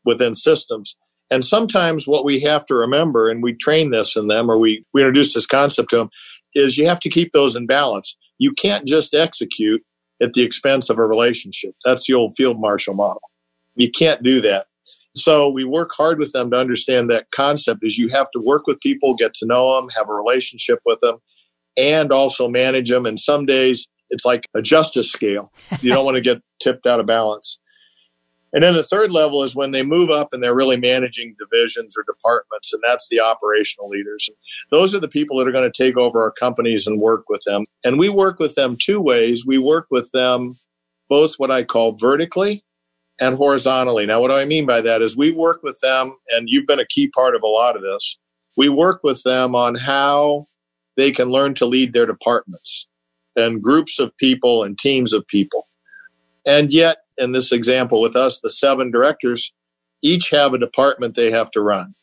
within 0.05 0.35
systems. 0.35 0.97
And 1.31 1.45
sometimes 1.45 2.09
what 2.09 2.25
we 2.25 2.41
have 2.41 2.67
to 2.67 2.75
remember, 2.75 3.29
and 3.29 3.43
we 3.43 3.55
train 3.55 3.91
this 3.91 4.17
in 4.17 4.27
them 4.27 4.51
or 4.51 4.59
we, 4.59 4.85
we 4.93 5.03
introduce 5.03 5.35
this 5.35 5.47
concept 5.47 5.91
to 5.91 5.97
them, 5.97 6.11
is 6.55 6.77
you 6.77 6.87
have 6.87 7.01
to 7.01 7.09
keep 7.09 7.33
those 7.33 7.55
in 7.55 7.67
balance. 7.67 8.17
You 8.39 8.53
can't 8.53 8.87
just 8.87 9.15
execute 9.15 9.83
at 10.21 10.33
the 10.33 10.43
expense 10.43 10.91
of 10.91 10.99
a 10.99 11.07
relationship. 11.07 11.75
That's 11.85 12.07
the 12.07 12.15
old 12.15 12.35
field 12.37 12.61
marshal 12.61 12.95
model. 12.95 13.23
You 13.77 13.91
can't 13.91 14.23
do 14.23 14.41
that. 14.43 14.67
So 15.15 15.49
we 15.49 15.65
work 15.65 15.91
hard 15.97 16.19
with 16.19 16.33
them 16.33 16.51
to 16.51 16.59
understand 16.59 17.11
that 17.11 17.31
concept 17.35 17.81
is 17.83 17.99
you 17.99 18.09
have 18.09 18.31
to 18.33 18.41
work 18.41 18.67
with 18.67 18.81
people, 18.81 19.15
get 19.15 19.35
to 19.35 19.47
know 19.47 19.77
them, 19.77 19.89
have 19.97 20.09
a 20.09 20.15
relationship 20.15 20.81
with 20.85 21.01
them, 21.01 21.19
and 21.77 22.13
also 22.13 22.49
manage 22.49 22.91
them. 22.91 23.07
And 23.07 23.19
some 23.19 23.47
days 23.47 23.89
it's 24.11 24.25
like 24.25 24.47
a 24.55 24.63
justice 24.63 25.11
scale. 25.11 25.53
You 25.81 25.93
don't 25.93 26.05
want 26.05 26.17
to 26.17 26.21
get 26.21 26.43
tipped 26.61 26.87
out 26.87 27.01
of 27.01 27.07
balance. 27.07 27.59
And 28.53 28.65
then 28.65 28.75
the 28.75 28.83
third 28.83 29.13
level 29.13 29.43
is 29.43 29.55
when 29.55 29.71
they 29.71 29.83
move 29.83 30.11
up 30.11 30.31
and 30.33 30.43
they're 30.43 30.55
really 30.55 30.77
managing 30.77 31.37
divisions 31.39 31.97
or 31.97 32.05
departments, 32.05 32.73
and 32.73 32.83
that's 32.85 33.09
the 33.09 33.21
operational 33.21 33.89
leaders. 33.89 34.29
Those 34.71 34.95
are 34.95 34.99
the 34.99 35.09
people 35.09 35.39
that 35.39 35.47
are 35.47 35.53
going 35.53 35.71
to 35.71 35.85
take 35.85 35.97
over 35.97 36.21
our 36.21 36.33
companies 36.33 36.87
and 36.87 37.01
work 37.01 37.25
with 37.29 37.43
them. 37.47 37.67
And 37.85 37.99
we 37.99 38.09
work 38.09 38.41
with 38.41 38.57
them 38.57 38.77
two 38.77 39.01
ways. 39.01 39.47
We 39.47 39.59
work 39.59 39.87
with 39.91 40.11
them 40.13 40.59
both 41.09 41.35
what 41.37 41.51
I 41.51 41.63
call 41.63 41.93
vertically 41.93 42.65
and 43.21 43.37
horizontally. 43.37 44.07
Now, 44.07 44.21
what 44.21 44.29
do 44.29 44.35
I 44.35 44.45
mean 44.45 44.67
by 44.67 44.81
that 44.81 45.03
is 45.03 45.17
we 45.17 45.31
work 45.31 45.63
with 45.63 45.79
them, 45.81 46.17
and 46.31 46.49
you've 46.49 46.67
been 46.67 46.81
a 46.81 46.87
key 46.87 47.09
part 47.09 47.37
of 47.37 47.43
a 47.43 47.49
lot 47.49 47.77
of 47.77 47.83
this. 47.83 48.19
We 48.57 48.69
work 48.69 49.01
with 49.05 49.23
them 49.23 49.55
on 49.55 49.75
how 49.77 50.49
they 50.97 51.13
can 51.13 51.31
learn 51.31 51.55
to 51.57 51.67
lead 51.67 51.93
their 51.93 52.07
departments 52.07 52.89
and 53.37 53.63
groups 53.63 53.99
of 53.99 54.17
people 54.17 54.65
and 54.65 54.79
teams 54.79 55.13
of 55.13 55.27
people. 55.27 55.69
And 56.47 56.73
yet, 56.73 56.99
in 57.21 57.33
this 57.33 57.53
example 57.53 58.01
with 58.01 58.17
us, 58.17 58.41
the 58.41 58.51
seven 58.51 58.91
directors 58.91 59.53
each 60.03 60.31
have 60.31 60.55
a 60.55 60.59
department 60.59 61.15
they 61.15 61.31
have 61.31 61.51
to 61.53 61.61
run. 61.61 61.95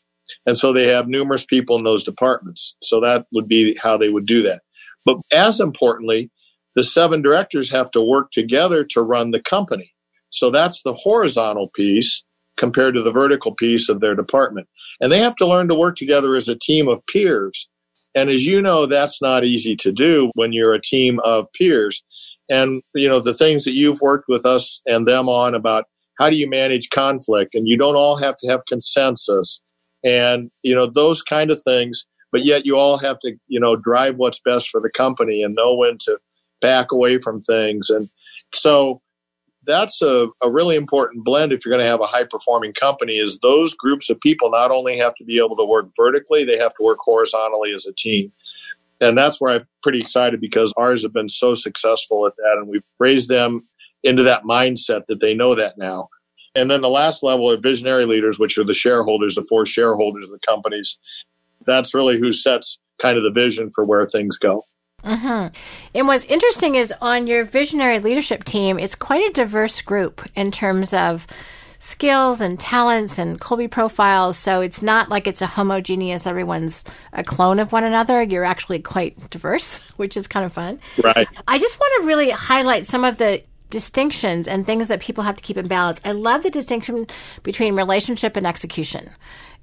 And 0.46 0.56
so 0.56 0.72
they 0.72 0.86
have 0.86 1.08
numerous 1.08 1.44
people 1.44 1.76
in 1.76 1.84
those 1.84 2.04
departments. 2.04 2.76
So 2.82 3.00
that 3.00 3.26
would 3.32 3.48
be 3.48 3.76
how 3.82 3.96
they 3.96 4.08
would 4.08 4.26
do 4.26 4.42
that. 4.42 4.62
But 5.04 5.18
as 5.32 5.58
importantly, 5.58 6.30
the 6.74 6.84
seven 6.84 7.22
directors 7.22 7.70
have 7.72 7.90
to 7.92 8.02
work 8.02 8.30
together 8.30 8.84
to 8.90 9.02
run 9.02 9.30
the 9.30 9.42
company. 9.42 9.94
So 10.30 10.50
that's 10.50 10.82
the 10.82 10.94
horizontal 10.94 11.70
piece 11.74 12.24
compared 12.56 12.94
to 12.94 13.02
the 13.02 13.12
vertical 13.12 13.54
piece 13.54 13.88
of 13.88 14.00
their 14.00 14.14
department. 14.14 14.68
And 15.00 15.10
they 15.10 15.20
have 15.20 15.36
to 15.36 15.46
learn 15.46 15.68
to 15.68 15.74
work 15.74 15.96
together 15.96 16.34
as 16.34 16.48
a 16.48 16.58
team 16.58 16.88
of 16.88 17.04
peers. 17.06 17.68
And 18.14 18.28
as 18.28 18.46
you 18.46 18.60
know, 18.60 18.86
that's 18.86 19.22
not 19.22 19.44
easy 19.44 19.76
to 19.76 19.92
do 19.92 20.30
when 20.34 20.52
you're 20.52 20.74
a 20.74 20.82
team 20.82 21.20
of 21.24 21.46
peers 21.52 22.02
and 22.48 22.82
you 22.94 23.08
know 23.08 23.20
the 23.20 23.34
things 23.34 23.64
that 23.64 23.74
you've 23.74 24.00
worked 24.00 24.28
with 24.28 24.46
us 24.46 24.80
and 24.86 25.06
them 25.06 25.28
on 25.28 25.54
about 25.54 25.84
how 26.18 26.28
do 26.30 26.36
you 26.36 26.48
manage 26.48 26.90
conflict 26.90 27.54
and 27.54 27.68
you 27.68 27.76
don't 27.76 27.96
all 27.96 28.16
have 28.16 28.36
to 28.36 28.48
have 28.48 28.60
consensus 28.66 29.62
and 30.04 30.50
you 30.62 30.74
know 30.74 30.88
those 30.88 31.22
kind 31.22 31.50
of 31.50 31.60
things 31.62 32.06
but 32.32 32.44
yet 32.44 32.66
you 32.66 32.76
all 32.76 32.98
have 32.98 33.18
to 33.18 33.34
you 33.46 33.60
know 33.60 33.76
drive 33.76 34.16
what's 34.16 34.40
best 34.40 34.68
for 34.68 34.80
the 34.80 34.90
company 34.90 35.42
and 35.42 35.54
know 35.54 35.74
when 35.74 35.98
to 36.00 36.18
back 36.60 36.92
away 36.92 37.18
from 37.18 37.42
things 37.42 37.90
and 37.90 38.08
so 38.52 39.00
that's 39.66 40.00
a, 40.00 40.28
a 40.42 40.50
really 40.50 40.76
important 40.76 41.24
blend 41.24 41.52
if 41.52 41.64
you're 41.64 41.74
going 41.74 41.84
to 41.84 41.90
have 41.90 42.00
a 42.00 42.06
high 42.06 42.24
performing 42.24 42.72
company 42.72 43.18
is 43.18 43.38
those 43.40 43.74
groups 43.74 44.08
of 44.08 44.18
people 44.20 44.50
not 44.50 44.70
only 44.70 44.96
have 44.96 45.14
to 45.16 45.24
be 45.24 45.38
able 45.38 45.56
to 45.56 45.64
work 45.64 45.88
vertically 45.96 46.44
they 46.44 46.58
have 46.58 46.74
to 46.74 46.82
work 46.82 46.98
horizontally 47.00 47.72
as 47.72 47.86
a 47.86 47.92
team 47.92 48.32
and 49.00 49.16
that's 49.16 49.40
where 49.40 49.54
I'm 49.54 49.66
pretty 49.82 49.98
excited 49.98 50.40
because 50.40 50.72
ours 50.76 51.02
have 51.02 51.12
been 51.12 51.28
so 51.28 51.54
successful 51.54 52.26
at 52.26 52.36
that. 52.36 52.58
And 52.58 52.68
we've 52.68 52.82
raised 52.98 53.28
them 53.28 53.62
into 54.02 54.22
that 54.24 54.44
mindset 54.44 55.06
that 55.08 55.20
they 55.20 55.34
know 55.34 55.54
that 55.54 55.78
now. 55.78 56.08
And 56.54 56.70
then 56.70 56.80
the 56.80 56.88
last 56.88 57.22
level 57.22 57.50
of 57.50 57.62
visionary 57.62 58.06
leaders, 58.06 58.38
which 58.38 58.58
are 58.58 58.64
the 58.64 58.74
shareholders, 58.74 59.36
the 59.36 59.44
four 59.48 59.66
shareholders 59.66 60.24
of 60.24 60.30
the 60.30 60.40
companies. 60.40 60.98
That's 61.66 61.94
really 61.94 62.18
who 62.18 62.32
sets 62.32 62.80
kind 63.00 63.16
of 63.16 63.24
the 63.24 63.30
vision 63.30 63.70
for 63.74 63.84
where 63.84 64.08
things 64.08 64.38
go. 64.38 64.64
Mm-hmm. 65.04 65.54
And 65.94 66.08
what's 66.08 66.24
interesting 66.24 66.74
is 66.74 66.92
on 67.00 67.28
your 67.28 67.44
visionary 67.44 68.00
leadership 68.00 68.44
team, 68.44 68.78
it's 68.78 68.96
quite 68.96 69.28
a 69.28 69.32
diverse 69.32 69.80
group 69.80 70.26
in 70.34 70.50
terms 70.50 70.92
of 70.92 71.26
skills 71.80 72.40
and 72.40 72.58
talents 72.58 73.18
and 73.18 73.40
Kolbe 73.40 73.70
profiles. 73.70 74.36
So 74.36 74.60
it's 74.60 74.82
not 74.82 75.08
like 75.08 75.26
it's 75.26 75.42
a 75.42 75.46
homogeneous, 75.46 76.26
everyone's 76.26 76.84
a 77.12 77.22
clone 77.22 77.60
of 77.60 77.72
one 77.72 77.84
another. 77.84 78.22
You're 78.22 78.44
actually 78.44 78.80
quite 78.80 79.30
diverse, 79.30 79.78
which 79.96 80.16
is 80.16 80.26
kind 80.26 80.44
of 80.44 80.52
fun. 80.52 80.80
Right. 81.02 81.26
I 81.46 81.58
just 81.58 81.78
want 81.78 82.02
to 82.02 82.06
really 82.06 82.30
highlight 82.30 82.86
some 82.86 83.04
of 83.04 83.18
the 83.18 83.42
distinctions 83.70 84.48
and 84.48 84.64
things 84.64 84.88
that 84.88 85.00
people 85.00 85.24
have 85.24 85.36
to 85.36 85.42
keep 85.42 85.56
in 85.56 85.68
balance. 85.68 86.00
I 86.04 86.12
love 86.12 86.42
the 86.42 86.50
distinction 86.50 87.06
between 87.42 87.76
relationship 87.76 88.36
and 88.36 88.46
execution. 88.46 89.10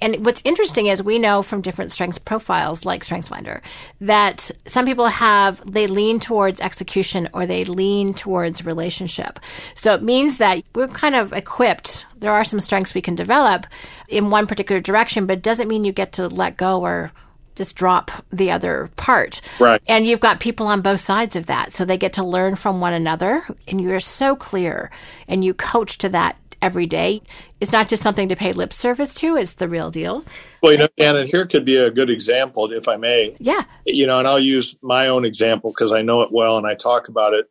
And 0.01 0.25
what's 0.25 0.41
interesting 0.43 0.87
is 0.87 1.01
we 1.01 1.19
know 1.19 1.41
from 1.41 1.61
different 1.61 1.91
strengths 1.91 2.17
profiles 2.17 2.85
like 2.85 3.05
StrengthsFinder 3.05 3.61
that 4.01 4.51
some 4.65 4.85
people 4.85 5.07
have, 5.07 5.61
they 5.71 5.87
lean 5.87 6.19
towards 6.19 6.59
execution 6.59 7.29
or 7.33 7.45
they 7.45 7.63
lean 7.63 8.13
towards 8.13 8.65
relationship. 8.65 9.39
So 9.73 9.93
it 9.93 10.03
means 10.03 10.37
that 10.39 10.63
we're 10.73 10.89
kind 10.89 11.15
of 11.15 11.31
equipped. 11.31 12.05
There 12.17 12.31
are 12.31 12.43
some 12.43 12.59
strengths 12.59 12.93
we 12.93 13.01
can 13.01 13.15
develop 13.15 13.67
in 14.09 14.29
one 14.29 14.47
particular 14.47 14.81
direction, 14.81 15.27
but 15.27 15.37
it 15.37 15.43
doesn't 15.43 15.69
mean 15.69 15.85
you 15.85 15.93
get 15.93 16.11
to 16.13 16.27
let 16.27 16.57
go 16.57 16.81
or 16.81 17.11
just 17.55 17.75
drop 17.75 18.11
the 18.31 18.51
other 18.51 18.89
part. 18.95 19.41
Right. 19.59 19.81
And 19.87 20.05
you've 20.05 20.19
got 20.19 20.39
people 20.39 20.67
on 20.67 20.81
both 20.81 20.99
sides 20.99 21.35
of 21.35 21.45
that. 21.47 21.71
So 21.71 21.85
they 21.85 21.97
get 21.97 22.13
to 22.13 22.23
learn 22.23 22.55
from 22.55 22.79
one 22.79 22.93
another 22.93 23.45
and 23.67 23.81
you're 23.81 23.99
so 23.99 24.35
clear 24.35 24.91
and 25.27 25.43
you 25.43 25.53
coach 25.53 25.97
to 25.99 26.09
that 26.09 26.37
every 26.61 26.85
day. 26.85 27.21
It's 27.59 27.71
not 27.71 27.87
just 27.89 28.01
something 28.01 28.29
to 28.29 28.35
pay 28.35 28.53
lip 28.53 28.73
service 28.73 29.13
to, 29.15 29.37
it's 29.37 29.55
the 29.55 29.67
real 29.67 29.91
deal. 29.91 30.25
Well, 30.61 30.71
you 30.73 30.79
know, 30.79 30.87
and 30.97 31.29
here 31.29 31.45
could 31.45 31.65
be 31.65 31.75
a 31.77 31.91
good 31.91 32.09
example, 32.09 32.71
if 32.71 32.87
I 32.87 32.97
may. 32.97 33.35
Yeah. 33.39 33.63
You 33.85 34.07
know, 34.07 34.19
and 34.19 34.27
I'll 34.27 34.39
use 34.39 34.75
my 34.81 35.07
own 35.07 35.25
example 35.25 35.71
because 35.71 35.93
I 35.93 36.01
know 36.01 36.21
it 36.21 36.31
well 36.31 36.57
and 36.57 36.65
I 36.65 36.75
talk 36.75 37.07
about 37.07 37.33
it. 37.33 37.49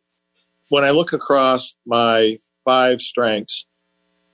When 0.68 0.84
I 0.84 0.90
look 0.90 1.12
across 1.12 1.74
my 1.86 2.38
five 2.64 3.00
strengths, 3.00 3.66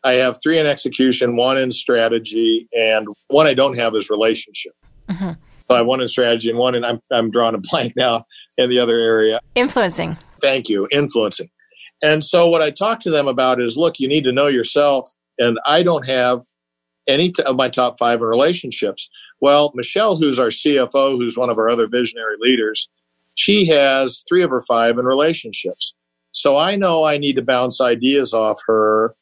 I 0.02 0.14
have 0.14 0.40
three 0.42 0.58
in 0.58 0.66
execution, 0.66 1.36
one 1.36 1.58
in 1.58 1.70
strategy, 1.70 2.68
and 2.72 3.06
one 3.28 3.46
I 3.46 3.52
don't 3.52 3.76
have 3.76 3.94
is 3.94 4.08
relationship. 4.08 4.72
Mm-hmm. 5.10 5.32
So 5.70 5.76
I 5.76 5.82
one 5.82 6.00
in 6.00 6.08
strategy 6.08 6.50
and 6.50 6.58
one 6.58 6.74
in, 6.74 6.84
I'm, 6.84 7.00
I'm 7.12 7.30
drawing 7.30 7.54
a 7.54 7.58
blank 7.58 7.92
now 7.96 8.24
in 8.58 8.70
the 8.70 8.80
other 8.80 8.98
area. 8.98 9.40
Influencing. 9.54 10.16
Thank 10.40 10.68
you. 10.68 10.88
Influencing. 10.90 11.48
And 12.02 12.24
so 12.24 12.48
what 12.48 12.60
I 12.60 12.70
talk 12.70 13.00
to 13.00 13.10
them 13.10 13.28
about 13.28 13.60
is 13.60 13.76
look, 13.76 14.00
you 14.00 14.08
need 14.08 14.24
to 14.24 14.32
know 14.32 14.48
yourself. 14.48 15.08
And 15.38 15.58
I 15.66 15.84
don't 15.84 16.06
have 16.06 16.40
any 17.06 17.32
of 17.46 17.54
my 17.54 17.68
top 17.68 17.98
five 17.98 18.20
in 18.20 18.26
relationships. 18.26 19.08
Well, 19.40 19.70
Michelle, 19.74 20.16
who's 20.16 20.40
our 20.40 20.48
CFO, 20.48 21.16
who's 21.16 21.36
one 21.36 21.50
of 21.50 21.58
our 21.58 21.70
other 21.70 21.86
visionary 21.86 22.36
leaders, 22.40 22.88
she 23.36 23.66
has 23.66 24.24
three 24.28 24.42
of 24.42 24.50
her 24.50 24.62
five 24.62 24.98
in 24.98 25.04
relationships. 25.04 25.94
So 26.32 26.56
I 26.56 26.74
know 26.74 27.04
I 27.04 27.16
need 27.16 27.36
to 27.36 27.42
bounce 27.42 27.80
ideas 27.80 28.34
off 28.34 28.60
her 28.66 29.14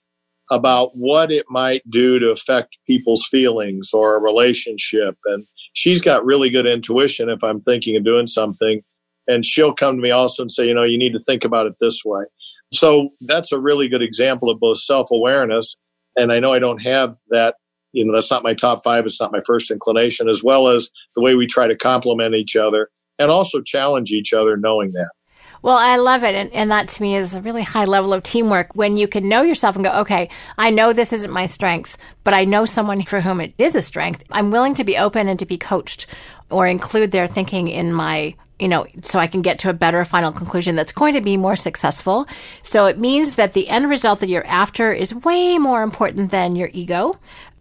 about 0.51 0.97
what 0.97 1.31
it 1.31 1.45
might 1.51 1.83
do 1.91 2.19
to 2.19 2.31
affect 2.31 2.79
people's 2.87 3.27
feelings 3.31 3.91
or 3.93 4.17
a 4.17 4.21
relationship. 4.21 5.17
And 5.27 5.45
she's 5.79 6.03
got 6.03 6.25
really 6.25 6.51
good 6.51 6.67
intuition 6.67 7.29
if 7.29 7.45
I'm 7.45 7.61
thinking 7.61 7.97
of 7.97 8.05
doing 8.05 8.27
something. 8.27 8.83
And 9.29 9.45
she'll 9.45 9.73
come 9.73 9.95
to 9.95 10.03
me 10.03 10.11
also 10.11 10.43
and 10.43 10.51
say, 10.51 10.67
you 10.67 10.75
know, 10.75 10.83
you 10.83 10.99
need 10.99 11.13
to 11.13 11.23
think 11.23 11.45
about 11.45 11.67
it 11.67 11.75
this 11.81 12.01
way. 12.05 12.25
So 12.73 13.11
that's 13.21 13.53
a 13.53 13.61
really 13.61 13.89
good 13.89 14.03
example 14.03 14.51
of 14.51 14.59
both 14.59 14.79
self 14.79 15.13
awareness. 15.13 15.77
And 16.17 16.33
I 16.33 16.41
know 16.41 16.53
I 16.53 16.59
don't 16.59 16.83
have 16.83 17.15
that, 17.31 17.55
you 17.93 18.05
know, 18.05 18.13
that's 18.13 18.31
not 18.31 18.43
my 18.43 18.55
top 18.55 18.83
five. 18.83 19.07
It's 19.07 19.21
not 19.21 19.31
my 19.31 19.41
first 19.47 19.71
inclination, 19.71 20.29
as 20.29 20.43
well 20.43 20.67
as 20.67 20.91
the 21.15 21.23
way 21.23 21.37
we 21.37 21.47
try 21.47 21.69
to 21.69 21.77
complement 21.77 22.35
each 22.35 22.57
other 22.57 22.91
and 23.21 23.31
also 23.31 23.63
challenge 23.63 24.11
each 24.11 24.33
other 24.33 24.57
knowing 24.57 24.93
that. 24.93 25.11
Well, 25.63 25.77
I 25.77 25.97
love 25.97 26.25
it. 26.25 26.35
And, 26.35 26.53
and 26.53 26.71
that 26.71 26.89
to 26.89 27.03
me 27.03 27.17
is 27.17 27.35
a 27.35 27.43
really 27.43 27.63
high 27.63 27.85
level 27.85 28.13
of 28.13 28.23
teamwork 28.23 28.75
when 28.75 28.97
you 28.97 29.09
can 29.09 29.29
know 29.29 29.43
yourself 29.43 29.77
and 29.77 29.85
go, 29.85 29.93
okay, 30.01 30.29
I 30.57 30.71
know 30.71 30.93
this 30.93 31.13
isn't 31.13 31.33
my 31.33 31.47
strength, 31.47 31.97
but 32.25 32.35
I 32.35 32.45
know 32.45 32.65
someone 32.65 33.03
for 33.03 33.21
whom 33.21 33.41
it 33.41 33.55
is 33.59 33.75
a 33.75 33.83
strength. 33.83 34.25
I'm 34.31 34.51
willing 34.51 34.75
to 34.75 34.85
be 34.85 34.97
open 34.97 35.29
and 35.29 35.39
to 35.39 35.47
be 35.47 35.59
coached 35.59 36.07
or 36.51 36.67
include 36.67 37.11
their 37.11 37.27
thinking 37.27 37.69
in 37.69 37.93
my 37.93 38.35
you 38.59 38.67
know, 38.67 38.87
so 39.05 39.19
I 39.19 39.29
can 39.29 39.43
get 39.43 39.61
to 39.61 39.71
a 39.71 39.73
better 39.75 40.05
final 40.05 40.33
conclusion 40.33 40.75
that's 40.75 40.93
going 40.93 41.15
to 41.15 41.21
be 41.21 41.37
more 41.37 41.55
successful. 41.55 42.27
So 42.63 42.87
it 42.87 42.99
means 42.99 43.37
that 43.37 43.53
the 43.53 43.69
end 43.69 43.89
result 43.89 44.21
that 44.21 44.29
you're 44.29 44.47
after 44.47 44.93
is 44.93 45.15
way 45.15 45.59
more 45.59 45.83
important 45.83 46.33
than 46.33 46.57
your 46.57 46.69
ego, 46.73 47.17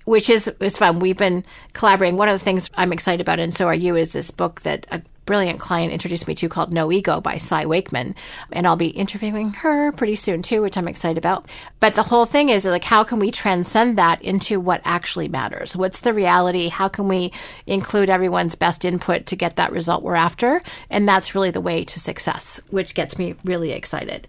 which 0.06 0.28
is, 0.30 0.52
is 0.60 0.78
fun. 0.78 1.00
We've 1.00 1.18
been 1.18 1.44
collaborating. 1.74 2.18
One 2.18 2.30
of 2.30 2.40
the 2.40 2.44
things 2.44 2.70
I'm 2.74 2.92
excited 2.92 3.22
about, 3.22 3.40
and 3.40 3.54
so 3.54 3.68
are 3.68 3.76
you, 3.76 3.96
is 3.96 4.12
this 4.12 4.32
book 4.32 4.62
that 4.62 4.88
a 4.90 5.02
brilliant 5.28 5.60
client 5.60 5.94
introduced 5.94 6.28
me 6.28 6.34
to 6.34 6.50
called 6.50 6.74
No 6.74 6.92
Ego 6.92 7.22
by 7.22 7.38
Cy 7.38 7.68
Wakeman. 7.68 8.16
And 8.52 8.66
I'll 8.66 8.76
be 8.76 8.88
interviewing 8.88 9.52
her 9.54 9.92
pretty 9.92 10.16
soon 10.16 10.42
too, 10.42 10.64
which 10.64 10.78
I'm 10.78 10.88
excited 10.88 11.20
about. 11.20 11.48
But 11.80 11.94
the 11.94 12.02
whole 12.02 12.26
thing 12.26 12.50
is 12.50 12.66
like, 12.66 12.84
how 12.84 13.04
can 13.04 13.20
we 13.20 13.30
transcend 13.30 14.00
that 14.00 14.24
into 14.24 14.60
what 14.60 14.82
actually 14.86 15.28
matters? 15.28 15.76
What's 15.76 16.00
the 16.00 16.14
reality? 16.14 16.70
How 16.70 16.88
can 16.88 17.08
we 17.08 17.32
include 17.68 18.10
everyone's 18.10 18.56
best 18.56 18.86
input 18.86 19.28
to 19.28 19.36
get 19.36 19.58
that 19.58 19.72
result 19.72 20.02
we're 20.02 20.16
after? 20.16 20.64
And 20.90 21.08
that's 21.08 21.36
really 21.36 21.52
the 21.52 21.62
way 21.62 21.84
to 21.84 22.00
success, 22.00 22.60
which 22.70 22.96
gets 22.96 23.20
me 23.20 23.36
really 23.44 23.72
excited. 23.72 24.28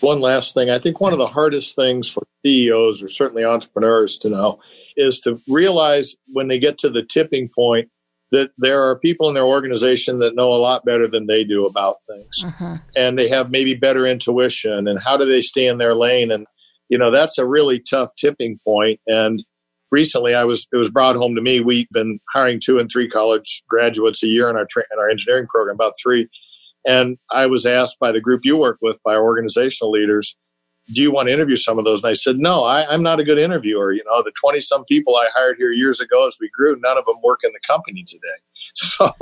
One 0.00 0.20
last 0.20 0.54
thing. 0.54 0.70
I 0.70 0.78
think 0.78 1.00
one 1.00 1.12
of 1.12 1.18
the 1.18 1.26
hardest 1.26 1.74
things 1.74 2.08
for 2.08 2.24
CEOs 2.44 3.02
or 3.02 3.08
certainly 3.08 3.44
entrepreneurs 3.44 4.18
to 4.18 4.28
know 4.28 4.60
is 4.96 5.20
to 5.20 5.40
realize 5.48 6.16
when 6.32 6.48
they 6.48 6.58
get 6.58 6.78
to 6.78 6.90
the 6.90 7.02
tipping 7.02 7.48
point 7.48 7.88
that 8.34 8.50
there 8.58 8.82
are 8.82 8.98
people 8.98 9.28
in 9.28 9.34
their 9.34 9.44
organization 9.44 10.18
that 10.18 10.34
know 10.34 10.52
a 10.52 10.58
lot 10.58 10.84
better 10.84 11.06
than 11.06 11.26
they 11.26 11.44
do 11.44 11.64
about 11.66 11.98
things. 12.04 12.44
Uh-huh. 12.44 12.78
and 12.96 13.16
they 13.16 13.28
have 13.28 13.50
maybe 13.50 13.74
better 13.74 14.04
intuition 14.04 14.88
and 14.88 15.00
how 15.00 15.16
do 15.16 15.24
they 15.24 15.40
stay 15.40 15.66
in 15.66 15.78
their 15.78 15.94
lane? 15.94 16.32
And 16.32 16.46
you 16.88 16.98
know 16.98 17.10
that's 17.10 17.38
a 17.38 17.46
really 17.46 17.80
tough 17.80 18.10
tipping 18.18 18.58
point. 18.66 19.00
And 19.06 19.42
recently 19.90 20.34
i 20.34 20.44
was 20.44 20.66
it 20.72 20.76
was 20.76 20.90
brought 20.90 21.16
home 21.16 21.36
to 21.36 21.40
me. 21.40 21.60
We've 21.60 21.88
been 21.90 22.18
hiring 22.32 22.60
two 22.60 22.78
and 22.78 22.90
three 22.92 23.08
college 23.08 23.62
graduates 23.68 24.22
a 24.24 24.26
year 24.26 24.50
in 24.50 24.56
our 24.56 24.66
tra- 24.68 24.84
in 24.92 24.98
our 24.98 25.08
engineering 25.08 25.46
program 25.46 25.76
about 25.76 25.94
three. 26.02 26.28
And 26.86 27.16
i 27.32 27.46
was 27.46 27.64
asked 27.64 27.98
by 28.00 28.10
the 28.12 28.20
group 28.20 28.40
you 28.44 28.56
work 28.56 28.78
with 28.82 28.98
by 29.04 29.14
organizational 29.14 29.92
leaders 29.92 30.36
do 30.92 31.00
you 31.00 31.10
want 31.10 31.28
to 31.28 31.32
interview 31.32 31.56
some 31.56 31.78
of 31.78 31.84
those? 31.84 32.04
And 32.04 32.10
I 32.10 32.12
said, 32.12 32.38
no, 32.38 32.64
I, 32.64 32.92
am 32.92 33.02
not 33.02 33.18
a 33.18 33.24
good 33.24 33.38
interviewer. 33.38 33.92
You 33.92 34.04
know, 34.04 34.22
the 34.22 34.32
20 34.38 34.60
some 34.60 34.84
people 34.84 35.16
I 35.16 35.28
hired 35.34 35.56
here 35.56 35.72
years 35.72 35.98
ago 36.00 36.26
as 36.26 36.36
we 36.38 36.50
grew, 36.50 36.78
none 36.80 36.98
of 36.98 37.06
them 37.06 37.16
work 37.22 37.40
in 37.42 37.52
the 37.52 37.60
company 37.66 38.04
today. 38.06 38.20
So 38.76 39.12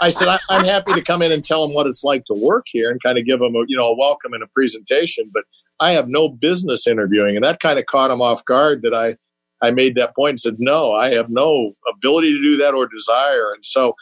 I 0.00 0.08
said, 0.08 0.28
I, 0.28 0.38
am 0.50 0.64
happy 0.64 0.92
to 0.94 1.02
come 1.02 1.22
in 1.22 1.30
and 1.30 1.44
tell 1.44 1.64
them 1.64 1.74
what 1.74 1.86
it's 1.86 2.02
like 2.02 2.24
to 2.24 2.34
work 2.34 2.66
here 2.66 2.90
and 2.90 3.00
kind 3.02 3.18
of 3.18 3.24
give 3.24 3.38
them 3.38 3.54
a, 3.54 3.60
you 3.68 3.76
know, 3.76 3.84
a 3.84 3.96
welcome 3.96 4.32
and 4.32 4.42
a 4.42 4.48
presentation, 4.48 5.30
but 5.32 5.44
I 5.78 5.92
have 5.92 6.08
no 6.08 6.28
business 6.28 6.86
interviewing. 6.86 7.36
And 7.36 7.44
that 7.44 7.60
kind 7.60 7.78
of 7.78 7.86
caught 7.86 8.08
them 8.08 8.20
off 8.20 8.44
guard 8.44 8.82
that 8.82 8.92
I, 8.92 9.16
I 9.64 9.70
made 9.70 9.94
that 9.94 10.14
point 10.16 10.30
and 10.30 10.40
said, 10.40 10.56
no, 10.58 10.92
I 10.92 11.14
have 11.14 11.30
no 11.30 11.72
ability 11.88 12.32
to 12.32 12.42
do 12.42 12.56
that 12.56 12.74
or 12.74 12.88
desire. 12.88 13.52
And 13.52 13.64
so 13.64 13.94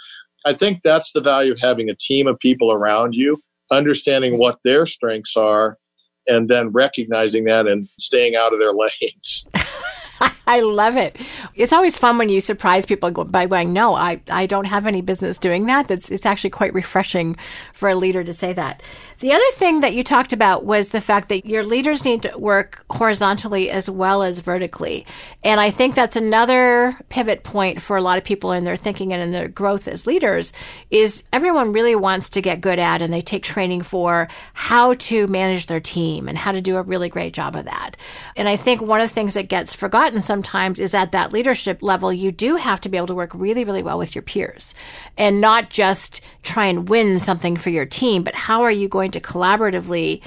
I 0.47 0.55
think 0.55 0.81
that's 0.83 1.13
the 1.13 1.21
value 1.21 1.53
of 1.53 1.61
having 1.61 1.91
a 1.91 1.97
team 1.97 2.27
of 2.27 2.39
people 2.39 2.73
around 2.73 3.15
you, 3.15 3.39
understanding 3.71 4.39
what 4.39 4.59
their 4.65 4.87
strengths 4.87 5.37
are 5.37 5.77
and 6.27 6.49
then 6.49 6.69
recognizing 6.69 7.45
that 7.45 7.67
and 7.67 7.89
staying 7.99 8.35
out 8.37 8.53
of 8.53 8.61
their 8.61 8.73
lanes. 8.73 9.47
I 10.47 10.61
love 10.61 10.97
it. 10.97 11.17
It's 11.55 11.73
always 11.73 11.99
fun 11.99 12.19
when 12.19 12.29
you 12.29 12.41
surprise 12.41 12.87
people 12.87 13.11
by 13.25 13.47
going, 13.47 13.73
"No, 13.73 13.95
I, 13.95 14.21
I 14.31 14.47
don't 14.47 14.67
have 14.67 14.87
any 14.87 15.01
business 15.01 15.39
doing 15.39 15.67
that." 15.67 15.89
That's 15.89 16.11
it's 16.11 16.27
actually 16.27 16.51
quite 16.51 16.75
refreshing 16.75 17.37
for 17.73 17.89
a 17.89 17.95
leader 17.95 18.23
to 18.25 18.33
say 18.33 18.53
that. 18.53 18.83
The 19.23 19.33
other 19.33 19.51
thing 19.53 19.81
that 19.81 19.95
you 19.95 20.03
talked 20.03 20.33
about 20.33 20.65
was 20.65 20.89
the 20.89 21.01
fact 21.01 21.29
that 21.29 21.47
your 21.47 21.63
leaders 21.63 22.05
need 22.05 22.23
to 22.23 22.37
work 22.37 22.85
horizontally 22.91 23.71
as 23.71 23.89
well 23.89 24.25
as 24.25 24.41
vertically. 24.41 25.07
And 25.45 25.61
I 25.61 25.71
think 25.71 25.95
that's 25.95 26.17
another 26.17 26.97
pivot 27.09 27.45
point 27.45 27.81
for 27.81 27.97
a 27.97 28.03
lot 28.03 28.19
of 28.19 28.25
people 28.25 28.51
in 28.51 28.65
their 28.65 28.77
thinking 28.77 29.13
and 29.13 29.23
in 29.23 29.31
their 29.31 29.47
growth 29.47 29.87
as 29.87 30.09
leaders 30.09 30.53
is 30.91 31.23
everyone 31.33 31.73
really 31.73 31.95
wants 31.95 32.31
to 32.31 32.43
get 32.43 32.61
good 32.61 32.81
at 32.81 33.01
and 33.01 33.13
they 33.13 33.21
take 33.21 33.45
training 33.45 33.83
for 33.83 34.27
how 34.55 34.95
to 34.95 35.29
manage 35.29 35.67
their 35.67 35.79
team 35.79 36.29
and 36.29 36.37
how 36.37 36.51
to 36.51 36.61
do 36.61 36.77
a 36.77 36.83
really 36.83 37.09
great 37.09 37.33
job 37.33 37.55
of 37.55 37.67
that. 37.67 37.97
And 38.35 38.49
I 38.49 38.57
think 38.57 38.81
one 38.81 39.01
of 39.01 39.09
the 39.09 39.15
things 39.15 39.35
that 39.35 39.49
gets 39.49 39.73
forgotten 39.73 40.12
sometimes 40.21 40.79
is 40.79 40.95
at 40.95 41.13
that 41.13 41.33
leadership 41.33 41.83
level, 41.83 42.13
you 42.13 42.31
do 42.33 42.57
have 42.57 42.81
to 42.83 42.89
be 42.89 42.97
able 42.97 43.07
to 43.09 43.15
work 43.15 43.33
really, 43.35 43.65
really 43.65 43.83
well 43.83 43.99
with 43.99 44.15
your 44.15 44.23
peers 44.23 44.75
and 45.17 45.41
not 45.41 45.71
just 45.71 46.21
try 46.43 46.67
and 46.67 46.89
win 46.89 47.19
something 47.19 47.57
for 47.57 47.71
your 47.71 47.87
team, 47.87 48.23
but 48.23 48.35
how 48.35 48.63
are 48.63 48.71
you 48.71 48.89
going 48.89 49.11
to 49.13 49.21
collaboratively 49.21 50.21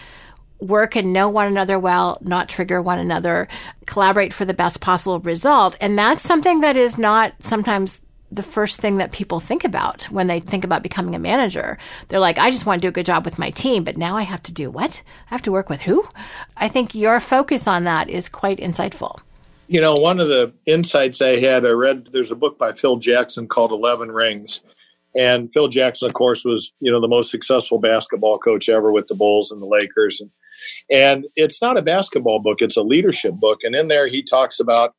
work 0.60 0.95
and 0.95 1.13
know 1.13 1.30
one 1.30 1.48
another 1.48 1.78
well, 1.78 2.17
not 2.21 2.50
trigger 2.50 2.82
one 2.82 3.00
another, 3.00 3.48
collaborate 3.86 4.34
for 4.34 4.45
the 4.45 4.54
best 4.54 4.80
possible 4.80 5.19
result. 5.19 5.76
And 5.82 5.98
that's 5.98 6.24
something 6.24 6.62
that 6.62 6.78
is 6.78 6.98
not 6.98 7.34
sometimes 7.39 8.02
the 8.32 8.43
first 8.43 8.80
thing 8.82 8.98
that 8.98 9.12
people 9.12 9.39
think 9.39 9.63
about 9.63 10.04
when 10.06 10.28
they 10.28 10.39
think 10.39 10.63
about 10.63 10.84
becoming 10.84 11.15
a 11.15 11.19
manager. 11.19 11.78
They're 12.08 12.19
like, 12.19 12.38
I 12.38 12.52
just 12.52 12.65
want 12.65 12.82
to 12.82 12.86
do 12.86 12.89
a 12.89 12.93
good 12.93 13.06
job 13.06 13.24
with 13.24 13.39
my 13.39 13.52
team, 13.52 13.84
but 13.84 13.98
now 13.98 14.17
I 14.17 14.24
have 14.24 14.43
to 14.43 14.52
do 14.52 14.69
what? 14.69 15.02
I 15.30 15.36
have 15.36 15.43
to 15.43 15.52
work 15.52 15.69
with 15.69 15.82
who? 15.82 16.04
I 16.58 16.67
think 16.67 16.95
your 16.95 17.19
focus 17.19 17.67
on 17.67 17.84
that 17.84 18.10
is 18.10 18.28
quite 18.28 18.58
insightful. 18.58 19.19
You 19.67 19.82
know, 19.82 19.93
one 19.93 20.19
of 20.19 20.28
the 20.28 20.54
insights 20.65 21.21
I 21.21 21.39
had, 21.39 21.65
I 21.65 21.69
read 21.69 22.10
there's 22.12 22.32
a 22.32 22.36
book 22.36 22.58
by 22.58 22.73
Phil 22.73 22.97
Jackson 22.97 23.47
called 23.47 23.71
11 23.71 24.12
Rings. 24.12 24.62
And 25.15 25.51
Phil 25.51 25.69
Jackson, 25.69 26.08
of 26.08 26.13
course, 26.13 26.43
was 26.43 26.73
you 26.80 26.91
know 26.91 26.99
the 26.99 27.08
most 27.08 27.32
successful 27.32 27.80
basketball 27.80 28.38
coach 28.38 28.67
ever 28.67 28.91
with 28.91 29.08
the 29.08 29.15
Bulls 29.15 29.49
and 29.49 29.62
the 29.62 29.65
Lakers. 29.65 30.19
And, 30.19 30.32
and 30.91 31.25
it's 31.36 31.62
not 31.62 31.78
a 31.78 31.82
basketball 31.82 32.39
book; 32.39 32.58
it's 32.60 32.78
a 32.78 32.84
leadership 32.84 33.34
book. 33.36 33.60
And 33.63 33.75
in 33.75 33.88
there, 33.88 34.08
he 34.08 34.21
talks 34.21 34.60
about 34.60 34.93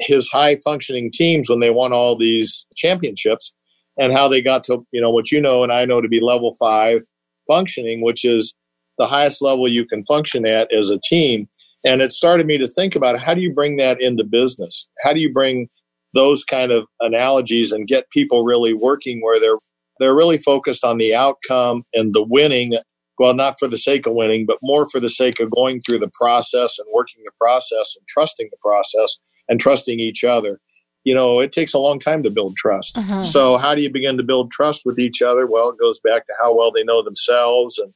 his 0.00 0.28
high 0.28 0.56
functioning 0.56 1.10
teams 1.12 1.48
when 1.48 1.60
they 1.60 1.70
won 1.70 1.92
all 1.92 2.18
these 2.18 2.66
championships 2.74 3.54
and 3.96 4.12
how 4.12 4.28
they 4.28 4.42
got 4.42 4.64
to 4.64 4.80
you 4.90 5.00
know 5.00 5.10
what 5.10 5.30
you 5.30 5.40
know 5.40 5.62
and 5.62 5.72
I 5.72 5.84
know 5.84 6.00
to 6.00 6.08
be 6.08 6.20
level 6.20 6.52
five 6.58 7.02
functioning, 7.46 8.00
which 8.00 8.24
is 8.24 8.52
the 8.98 9.06
highest 9.06 9.42
level 9.42 9.68
you 9.68 9.86
can 9.86 10.02
function 10.04 10.44
at 10.44 10.72
as 10.76 10.90
a 10.90 10.98
team. 10.98 11.48
And 11.86 12.02
it 12.02 12.12
started 12.12 12.46
me 12.46 12.58
to 12.58 12.68
think 12.68 12.96
about 12.96 13.18
how 13.18 13.32
do 13.32 13.40
you 13.40 13.52
bring 13.52 13.76
that 13.76 14.00
into 14.00 14.24
business? 14.24 14.88
How 15.02 15.12
do 15.12 15.20
you 15.20 15.32
bring 15.32 15.68
those 16.14 16.44
kind 16.44 16.72
of 16.72 16.86
analogies 17.00 17.72
and 17.72 17.86
get 17.86 18.10
people 18.10 18.44
really 18.44 18.74
working 18.74 19.22
where 19.22 19.38
they're 19.40 19.58
they're 19.98 20.14
really 20.14 20.38
focused 20.38 20.84
on 20.84 20.98
the 20.98 21.14
outcome 21.14 21.84
and 21.94 22.14
the 22.14 22.22
winning 22.22 22.74
well 23.18 23.34
not 23.34 23.58
for 23.58 23.68
the 23.68 23.76
sake 23.76 24.06
of 24.06 24.14
winning 24.14 24.46
but 24.46 24.58
more 24.62 24.86
for 24.88 25.00
the 25.00 25.08
sake 25.08 25.40
of 25.40 25.50
going 25.50 25.80
through 25.82 25.98
the 25.98 26.10
process 26.18 26.78
and 26.78 26.88
working 26.94 27.22
the 27.24 27.32
process 27.40 27.94
and 27.98 28.06
trusting 28.08 28.48
the 28.50 28.56
process 28.62 29.18
and 29.48 29.60
trusting 29.60 30.00
each 30.00 30.24
other 30.24 30.60
you 31.06 31.14
know, 31.14 31.38
it 31.38 31.52
takes 31.52 31.72
a 31.72 31.78
long 31.78 32.00
time 32.00 32.24
to 32.24 32.30
build 32.30 32.56
trust. 32.56 32.96
Mhm. 32.96 33.22
So, 33.22 33.58
how 33.58 33.76
do 33.76 33.80
you 33.80 33.88
begin 33.88 34.16
to 34.16 34.24
build 34.24 34.50
trust 34.50 34.82
with 34.84 34.98
each 34.98 35.22
other? 35.22 35.46
Well, 35.46 35.68
it 35.70 35.78
goes 35.78 36.00
back 36.00 36.26
to 36.26 36.34
how 36.42 36.52
well 36.52 36.72
they 36.72 36.82
know 36.82 37.00
themselves 37.00 37.78
and 37.78 37.94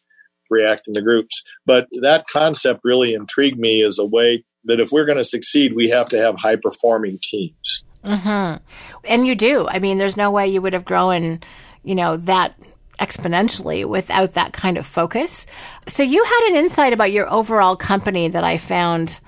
react 0.51 0.83
in 0.87 0.95
the 0.95 1.03
groups. 1.03 1.43
But 1.67 1.89
that 2.01 2.25
concept 2.33 2.81
really 2.85 3.15
intrigued 3.15 3.59
me 3.59 3.83
as 3.83 3.99
a 3.99 4.07
way 4.07 4.45
that 4.65 4.81
if 4.81 4.93
we're 4.93 5.07
going 5.07 5.19
to 5.19 5.25
succeed, 5.25 5.75
we 5.75 5.89
have 5.89 6.09
to 6.11 6.19
have 6.19 6.37
high 6.37 6.57
performing 6.57 7.19
teams. 7.23 7.85
hmm 8.05 8.55
And 9.05 9.27
you 9.27 9.35
do. 9.35 9.67
I 9.69 9.79
mean, 9.79 9.99
there's 9.99 10.17
no 10.17 10.31
way 10.31 10.49
you 10.49 10.61
would 10.61 10.73
have 10.73 10.85
grown, 10.85 11.41
you 11.83 11.95
know, 11.95 12.17
that 12.19 12.55
exponentially 12.99 13.87
without 13.87 14.35
that 14.35 14.53
kind 14.53 14.77
of 14.77 14.87
focus. 14.87 15.47
So 15.87 16.03
you 16.03 16.23
had 16.23 16.49
an 16.51 16.57
insight 16.57 16.93
about 16.93 17.13
your 17.13 17.31
overall 17.33 17.75
company 17.75 18.29
that 18.29 18.45
I 18.45 18.59
found 18.59 19.21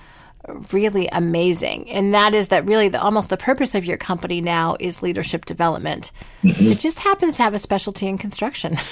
really 0.71 1.07
amazing. 1.07 1.89
And 1.89 2.13
that 2.13 2.33
is 2.33 2.49
that 2.49 2.65
really 2.65 2.89
the 2.89 3.01
almost 3.01 3.29
the 3.29 3.37
purpose 3.37 3.75
of 3.75 3.85
your 3.85 3.97
company 3.97 4.41
now 4.41 4.75
is 4.79 5.01
leadership 5.01 5.45
development. 5.45 6.11
It 6.43 6.79
just 6.79 6.99
happens 6.99 7.37
to 7.37 7.43
have 7.43 7.53
a 7.53 7.59
specialty 7.59 8.07
in 8.07 8.17
construction. 8.17 8.77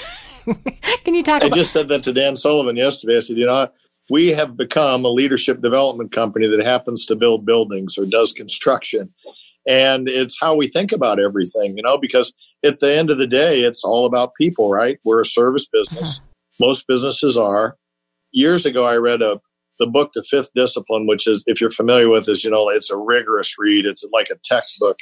Can 1.04 1.16
you 1.16 1.24
talk 1.24 1.42
I 1.42 1.48
about 1.48 1.56
just 1.56 1.72
said 1.72 1.88
that 1.90 2.04
to 2.04 2.14
Dan 2.14 2.36
Sullivan 2.36 2.76
yesterday. 2.76 3.18
I 3.18 3.20
said, 3.20 3.38
you 3.38 3.46
know, 3.46 3.68
we 4.10 4.30
have 4.30 4.58
become 4.58 5.06
a 5.06 5.10
leadership 5.10 5.62
development 5.62 6.12
company 6.12 6.48
that 6.48 6.66
happens 6.66 7.06
to 7.06 7.16
build 7.16 7.46
buildings 7.46 7.98
or 7.98 8.06
does 8.06 8.34
construction. 8.34 9.14
And 9.68 10.10
it's 10.10 10.38
how 10.40 10.56
we 10.56 10.68
think 10.68 10.92
about 10.92 11.20
everything, 11.20 11.78
you 11.78 11.84
know, 11.84 11.98
because 11.98 12.34
at 12.66 12.80
the 12.80 12.96
end 12.96 13.10
of 13.10 13.18
the 13.18 13.28
day, 13.28 13.62
it's 13.62 13.84
all 13.84 14.06
about 14.06 14.34
people, 14.36 14.72
right? 14.72 15.00
We're 15.04 15.22
a 15.22 15.26
service 15.26 15.68
business. 15.72 16.20
Uh-huh. 16.20 16.68
Most 16.68 16.88
businesses 16.88 17.38
are. 17.38 17.78
Years 18.32 18.66
ago, 18.66 18.86
I 18.86 18.96
read 18.96 19.22
a 19.22 19.40
the 19.80 19.88
book, 19.88 20.12
The 20.14 20.24
Fifth 20.24 20.52
Discipline, 20.56 21.08
which 21.08 21.28
is, 21.28 21.44
if 21.48 21.60
you're 21.60 21.72
familiar 21.72 22.08
with 22.08 22.28
this, 22.28 22.44
you 22.44 22.52
know, 22.52 22.70
it's 22.70 22.92
a 22.92 22.98
rigorous 22.98 23.56
read. 23.58 23.86
It's 23.86 24.06
like 24.14 24.30
a 24.30 24.38
textbook. 24.44 24.98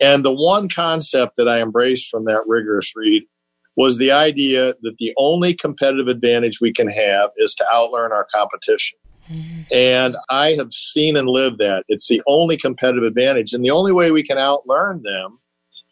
And 0.00 0.24
the 0.24 0.32
one 0.32 0.68
concept 0.68 1.36
that 1.36 1.48
I 1.48 1.62
embraced 1.62 2.10
from 2.10 2.24
that 2.24 2.42
rigorous 2.46 2.92
read 2.96 3.22
was 3.76 3.98
the 3.98 4.10
idea 4.10 4.74
that 4.82 4.96
the 4.98 5.12
only 5.16 5.54
competitive 5.54 6.08
advantage 6.08 6.60
we 6.60 6.72
can 6.72 6.88
have 6.88 7.30
is 7.36 7.54
to 7.54 7.64
outlearn 7.72 8.10
our 8.10 8.26
competition. 8.34 8.98
And 9.70 10.16
I 10.28 10.54
have 10.54 10.72
seen 10.72 11.16
and 11.16 11.28
lived 11.28 11.58
that. 11.58 11.84
It's 11.88 12.08
the 12.08 12.20
only 12.26 12.56
competitive 12.56 13.04
advantage. 13.04 13.52
And 13.52 13.64
the 13.64 13.70
only 13.70 13.92
way 13.92 14.10
we 14.10 14.24
can 14.24 14.38
outlearn 14.38 15.02
them 15.02 15.38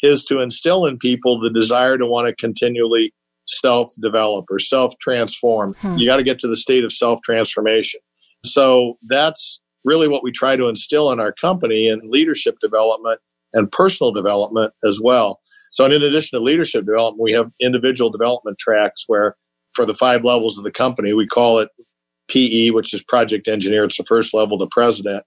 is 0.02 0.24
to 0.24 0.40
instill 0.40 0.86
in 0.86 0.98
people 0.98 1.40
the 1.40 1.50
desire 1.50 1.98
to 1.98 2.06
want 2.06 2.26
to 2.26 2.34
continually 2.34 3.14
self 3.46 3.92
develop 4.00 4.46
or 4.50 4.58
self 4.58 4.94
transform. 5.00 5.74
Hmm. 5.74 5.96
You 5.96 6.06
got 6.06 6.16
to 6.16 6.22
get 6.22 6.38
to 6.40 6.48
the 6.48 6.56
state 6.56 6.84
of 6.84 6.92
self 6.92 7.20
transformation. 7.22 8.00
So 8.44 8.98
that's 9.08 9.60
really 9.84 10.08
what 10.08 10.22
we 10.22 10.32
try 10.32 10.56
to 10.56 10.68
instill 10.68 11.10
in 11.12 11.20
our 11.20 11.32
company 11.32 11.88
and 11.88 12.10
leadership 12.10 12.56
development 12.60 13.20
and 13.54 13.70
personal 13.70 14.12
development 14.12 14.72
as 14.84 15.00
well. 15.02 15.40
So, 15.72 15.84
in 15.84 15.92
addition 15.92 16.38
to 16.38 16.44
leadership 16.44 16.84
development, 16.86 17.22
we 17.22 17.32
have 17.32 17.50
individual 17.60 18.10
development 18.10 18.58
tracks 18.58 19.04
where, 19.06 19.36
for 19.74 19.84
the 19.86 19.94
five 19.94 20.24
levels 20.24 20.58
of 20.58 20.64
the 20.64 20.70
company, 20.70 21.12
we 21.12 21.26
call 21.26 21.58
it 21.58 21.68
PE, 22.28 22.70
which 22.70 22.94
is 22.94 23.02
project 23.04 23.48
engineer. 23.48 23.84
It's 23.84 23.96
the 23.96 24.04
first 24.04 24.34
level, 24.34 24.58
the 24.58 24.68
president. 24.70 25.24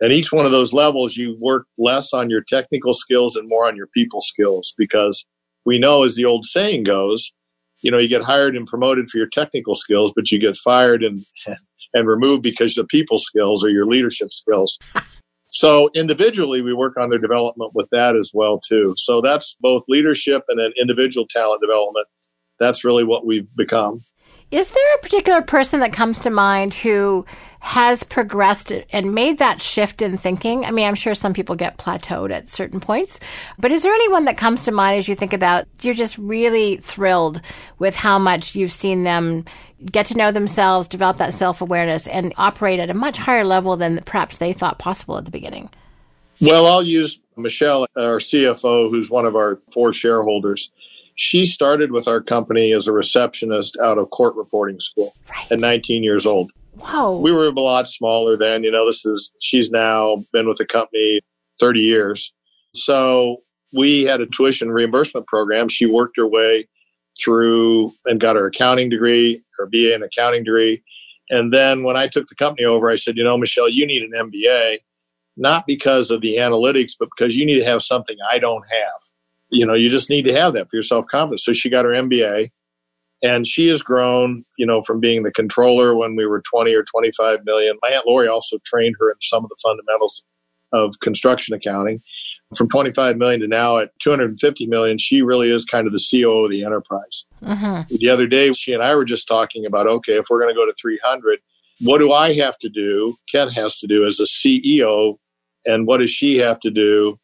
And 0.00 0.12
each 0.12 0.30
one 0.30 0.44
of 0.44 0.52
those 0.52 0.72
levels, 0.72 1.16
you 1.16 1.36
work 1.40 1.66
less 1.78 2.12
on 2.12 2.28
your 2.28 2.42
technical 2.42 2.92
skills 2.92 3.36
and 3.36 3.48
more 3.48 3.66
on 3.66 3.76
your 3.76 3.88
people 3.94 4.20
skills 4.20 4.74
because 4.76 5.24
we 5.64 5.78
know, 5.78 6.04
as 6.04 6.14
the 6.14 6.24
old 6.24 6.44
saying 6.44 6.84
goes, 6.84 7.32
you 7.82 7.90
know, 7.90 7.98
you 7.98 8.08
get 8.08 8.22
hired 8.22 8.56
and 8.56 8.66
promoted 8.66 9.08
for 9.08 9.18
your 9.18 9.28
technical 9.28 9.74
skills, 9.74 10.12
but 10.14 10.30
you 10.30 10.38
get 10.38 10.56
fired 10.56 11.02
and 11.02 11.20
and 11.94 12.06
removed 12.06 12.42
because 12.42 12.76
of 12.76 12.86
people 12.88 13.18
skills 13.18 13.64
or 13.64 13.70
your 13.70 13.86
leadership 13.86 14.32
skills. 14.32 14.78
So 15.48 15.90
individually, 15.94 16.60
we 16.60 16.74
work 16.74 16.96
on 16.98 17.08
their 17.10 17.18
development 17.18 17.72
with 17.74 17.88
that 17.90 18.16
as 18.16 18.32
well 18.34 18.60
too. 18.60 18.94
So 18.96 19.20
that's 19.20 19.56
both 19.60 19.84
leadership 19.88 20.42
and 20.48 20.58
then 20.58 20.72
individual 20.80 21.26
talent 21.28 21.60
development. 21.60 22.06
That's 22.58 22.84
really 22.84 23.04
what 23.04 23.26
we've 23.26 23.48
become. 23.56 24.00
Is 24.52 24.70
there 24.70 24.94
a 24.94 24.98
particular 24.98 25.42
person 25.42 25.80
that 25.80 25.92
comes 25.92 26.20
to 26.20 26.30
mind 26.30 26.72
who 26.72 27.26
has 27.58 28.04
progressed 28.04 28.72
and 28.92 29.12
made 29.12 29.38
that 29.38 29.60
shift 29.60 30.02
in 30.02 30.16
thinking? 30.16 30.64
I 30.64 30.70
mean, 30.70 30.86
I'm 30.86 30.94
sure 30.94 31.16
some 31.16 31.34
people 31.34 31.56
get 31.56 31.78
plateaued 31.78 32.30
at 32.30 32.46
certain 32.46 32.78
points, 32.78 33.18
but 33.58 33.72
is 33.72 33.82
there 33.82 33.92
anyone 33.92 34.26
that 34.26 34.38
comes 34.38 34.64
to 34.64 34.72
mind 34.72 34.98
as 34.98 35.08
you 35.08 35.16
think 35.16 35.32
about 35.32 35.66
you're 35.82 35.94
just 35.94 36.16
really 36.16 36.76
thrilled 36.76 37.40
with 37.80 37.96
how 37.96 38.20
much 38.20 38.54
you've 38.54 38.70
seen 38.70 39.02
them 39.02 39.46
get 39.90 40.06
to 40.06 40.16
know 40.16 40.30
themselves, 40.30 40.86
develop 40.86 41.16
that 41.16 41.34
self 41.34 41.60
awareness, 41.60 42.06
and 42.06 42.32
operate 42.36 42.78
at 42.78 42.88
a 42.88 42.94
much 42.94 43.18
higher 43.18 43.44
level 43.44 43.76
than 43.76 44.00
perhaps 44.06 44.38
they 44.38 44.52
thought 44.52 44.78
possible 44.78 45.18
at 45.18 45.24
the 45.24 45.32
beginning? 45.32 45.68
Well, 46.40 46.66
I'll 46.66 46.84
use 46.84 47.18
Michelle, 47.36 47.86
our 47.96 48.18
CFO, 48.18 48.90
who's 48.90 49.10
one 49.10 49.26
of 49.26 49.34
our 49.34 49.58
four 49.72 49.92
shareholders. 49.92 50.70
She 51.16 51.44
started 51.44 51.92
with 51.92 52.06
our 52.08 52.20
company 52.20 52.72
as 52.72 52.86
a 52.86 52.92
receptionist 52.92 53.76
out 53.78 53.98
of 53.98 54.10
court 54.10 54.36
reporting 54.36 54.78
school 54.80 55.14
Right. 55.28 55.50
at 55.50 55.60
19 55.60 56.02
years 56.02 56.26
old. 56.26 56.50
Wow. 56.76 57.12
We 57.16 57.32
were 57.32 57.46
a 57.46 57.50
lot 57.52 57.88
smaller 57.88 58.36
then. 58.36 58.62
You 58.62 58.70
know, 58.70 58.86
this 58.86 59.04
is, 59.06 59.32
she's 59.40 59.70
now 59.70 60.18
been 60.32 60.46
with 60.46 60.58
the 60.58 60.66
company 60.66 61.20
30 61.58 61.80
years. 61.80 62.32
So 62.74 63.38
we 63.74 64.02
had 64.02 64.20
a 64.20 64.26
tuition 64.26 64.70
reimbursement 64.70 65.26
program. 65.26 65.68
She 65.68 65.86
worked 65.86 66.18
her 66.18 66.26
way 66.28 66.68
through 67.18 67.92
and 68.04 68.20
got 68.20 68.36
her 68.36 68.46
accounting 68.46 68.90
degree, 68.90 69.42
her 69.58 69.66
BA 69.66 69.94
and 69.94 70.04
accounting 70.04 70.44
degree. 70.44 70.82
And 71.30 71.52
then 71.52 71.82
when 71.82 71.96
I 71.96 72.08
took 72.08 72.28
the 72.28 72.34
company 72.34 72.66
over, 72.66 72.90
I 72.90 72.96
said, 72.96 73.16
you 73.16 73.24
know, 73.24 73.38
Michelle, 73.38 73.70
you 73.70 73.86
need 73.86 74.02
an 74.02 74.12
MBA, 74.30 74.78
not 75.38 75.66
because 75.66 76.10
of 76.10 76.20
the 76.20 76.36
analytics, 76.36 76.92
but 76.98 77.08
because 77.16 77.36
you 77.36 77.46
need 77.46 77.58
to 77.58 77.64
have 77.64 77.82
something 77.82 78.16
I 78.30 78.38
don't 78.38 78.64
have. 78.70 79.00
You 79.50 79.66
know, 79.66 79.74
you 79.74 79.88
just 79.88 80.10
need 80.10 80.22
to 80.26 80.34
have 80.34 80.54
that 80.54 80.64
for 80.70 80.76
your 80.76 80.82
self 80.82 81.06
confidence. 81.06 81.44
So 81.44 81.52
she 81.52 81.70
got 81.70 81.84
her 81.84 81.92
MBA 81.92 82.50
and 83.22 83.46
she 83.46 83.68
has 83.68 83.82
grown, 83.82 84.44
you 84.58 84.66
know, 84.66 84.80
from 84.82 85.00
being 85.00 85.22
the 85.22 85.30
controller 85.30 85.96
when 85.96 86.16
we 86.16 86.26
were 86.26 86.42
20 86.42 86.74
or 86.74 86.84
25 86.84 87.40
million. 87.44 87.78
My 87.82 87.90
Aunt 87.90 88.06
Lori 88.06 88.28
also 88.28 88.58
trained 88.64 88.96
her 89.00 89.10
in 89.10 89.16
some 89.20 89.44
of 89.44 89.48
the 89.48 89.56
fundamentals 89.62 90.22
of 90.72 90.94
construction 91.00 91.54
accounting. 91.54 92.00
From 92.56 92.68
25 92.68 93.16
million 93.16 93.40
to 93.40 93.48
now 93.48 93.78
at 93.78 93.90
250 94.00 94.66
million, 94.68 94.98
she 94.98 95.20
really 95.20 95.50
is 95.50 95.64
kind 95.64 95.86
of 95.86 95.92
the 95.92 95.98
CEO 95.98 96.44
of 96.44 96.50
the 96.50 96.62
enterprise. 96.62 97.26
hmm 97.42 97.80
The 97.88 98.08
other 98.08 98.28
day, 98.28 98.52
she 98.52 98.72
and 98.72 98.82
I 98.82 98.94
were 98.94 99.04
just 99.04 99.26
talking 99.26 99.66
about 99.66 99.88
okay, 99.88 100.12
if 100.12 100.26
we're 100.30 100.40
going 100.40 100.54
to 100.54 100.58
go 100.58 100.64
to 100.64 100.74
300, 100.80 101.40
what 101.80 101.98
do 101.98 102.12
I 102.12 102.34
have 102.34 102.56
to 102.58 102.68
do? 102.68 103.16
Kent 103.30 103.52
has 103.54 103.78
to 103.78 103.86
do 103.88 104.06
as 104.06 104.20
a 104.20 104.24
CEO, 104.24 105.18
and 105.64 105.86
what 105.86 105.98
does 105.98 106.10
she 106.10 106.36
have 106.38 106.60
to 106.60 106.70
do? 106.70 107.18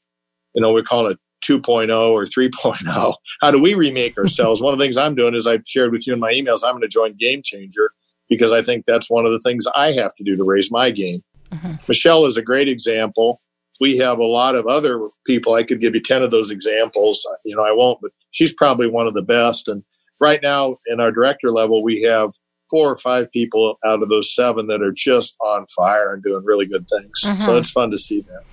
You 0.54 0.62
know, 0.62 0.72
we're 0.72 0.82
calling 0.82 1.12
it 1.12 1.18
2.0 1.42 2.10
or 2.10 2.24
3.0. 2.24 3.14
How 3.40 3.50
do 3.50 3.60
we 3.60 3.74
remake 3.74 4.16
ourselves? 4.18 4.60
one 4.62 4.72
of 4.72 4.78
the 4.78 4.84
things 4.84 4.96
I'm 4.96 5.14
doing 5.14 5.34
is 5.34 5.46
I've 5.46 5.62
shared 5.66 5.92
with 5.92 6.06
you 6.06 6.12
in 6.14 6.20
my 6.20 6.32
emails, 6.32 6.60
I'm 6.64 6.72
going 6.72 6.82
to 6.82 6.88
join 6.88 7.14
Game 7.14 7.42
Changer 7.44 7.90
because 8.28 8.52
I 8.52 8.62
think 8.62 8.84
that's 8.86 9.10
one 9.10 9.26
of 9.26 9.32
the 9.32 9.40
things 9.40 9.66
I 9.74 9.92
have 9.92 10.14
to 10.16 10.24
do 10.24 10.36
to 10.36 10.44
raise 10.44 10.70
my 10.70 10.90
game. 10.90 11.22
Mhm. 11.52 11.86
Michelle 11.86 12.24
is 12.24 12.36
a 12.36 12.42
great 12.42 12.68
example. 12.68 13.40
We 13.80 13.96
have 13.98 14.18
a 14.18 14.24
lot 14.24 14.54
of 14.54 14.66
other 14.66 15.08
people. 15.26 15.54
I 15.54 15.64
could 15.64 15.80
give 15.80 15.94
you 15.94 16.00
10 16.00 16.22
of 16.22 16.30
those 16.30 16.50
examples. 16.50 17.26
You 17.44 17.56
know, 17.56 17.62
I 17.62 17.72
won't, 17.72 17.98
but 18.00 18.12
she's 18.30 18.54
probably 18.54 18.86
one 18.88 19.06
of 19.06 19.14
the 19.14 19.22
best. 19.22 19.68
And 19.68 19.82
right 20.20 20.40
now, 20.42 20.78
in 20.86 21.00
our 21.00 21.10
director 21.10 21.50
level, 21.50 21.82
we 21.82 22.02
have 22.02 22.30
four 22.70 22.88
or 22.90 22.96
five 22.96 23.30
people 23.32 23.78
out 23.84 24.02
of 24.02 24.08
those 24.08 24.34
seven 24.34 24.66
that 24.68 24.80
are 24.82 24.92
just 24.92 25.36
on 25.44 25.66
fire 25.76 26.14
and 26.14 26.22
doing 26.22 26.42
really 26.44 26.64
good 26.64 26.86
things. 26.88 27.10
So 27.44 27.56
it's 27.56 27.70
fun 27.70 27.90
to 27.90 27.98
see 27.98 28.20
that. 28.22 28.44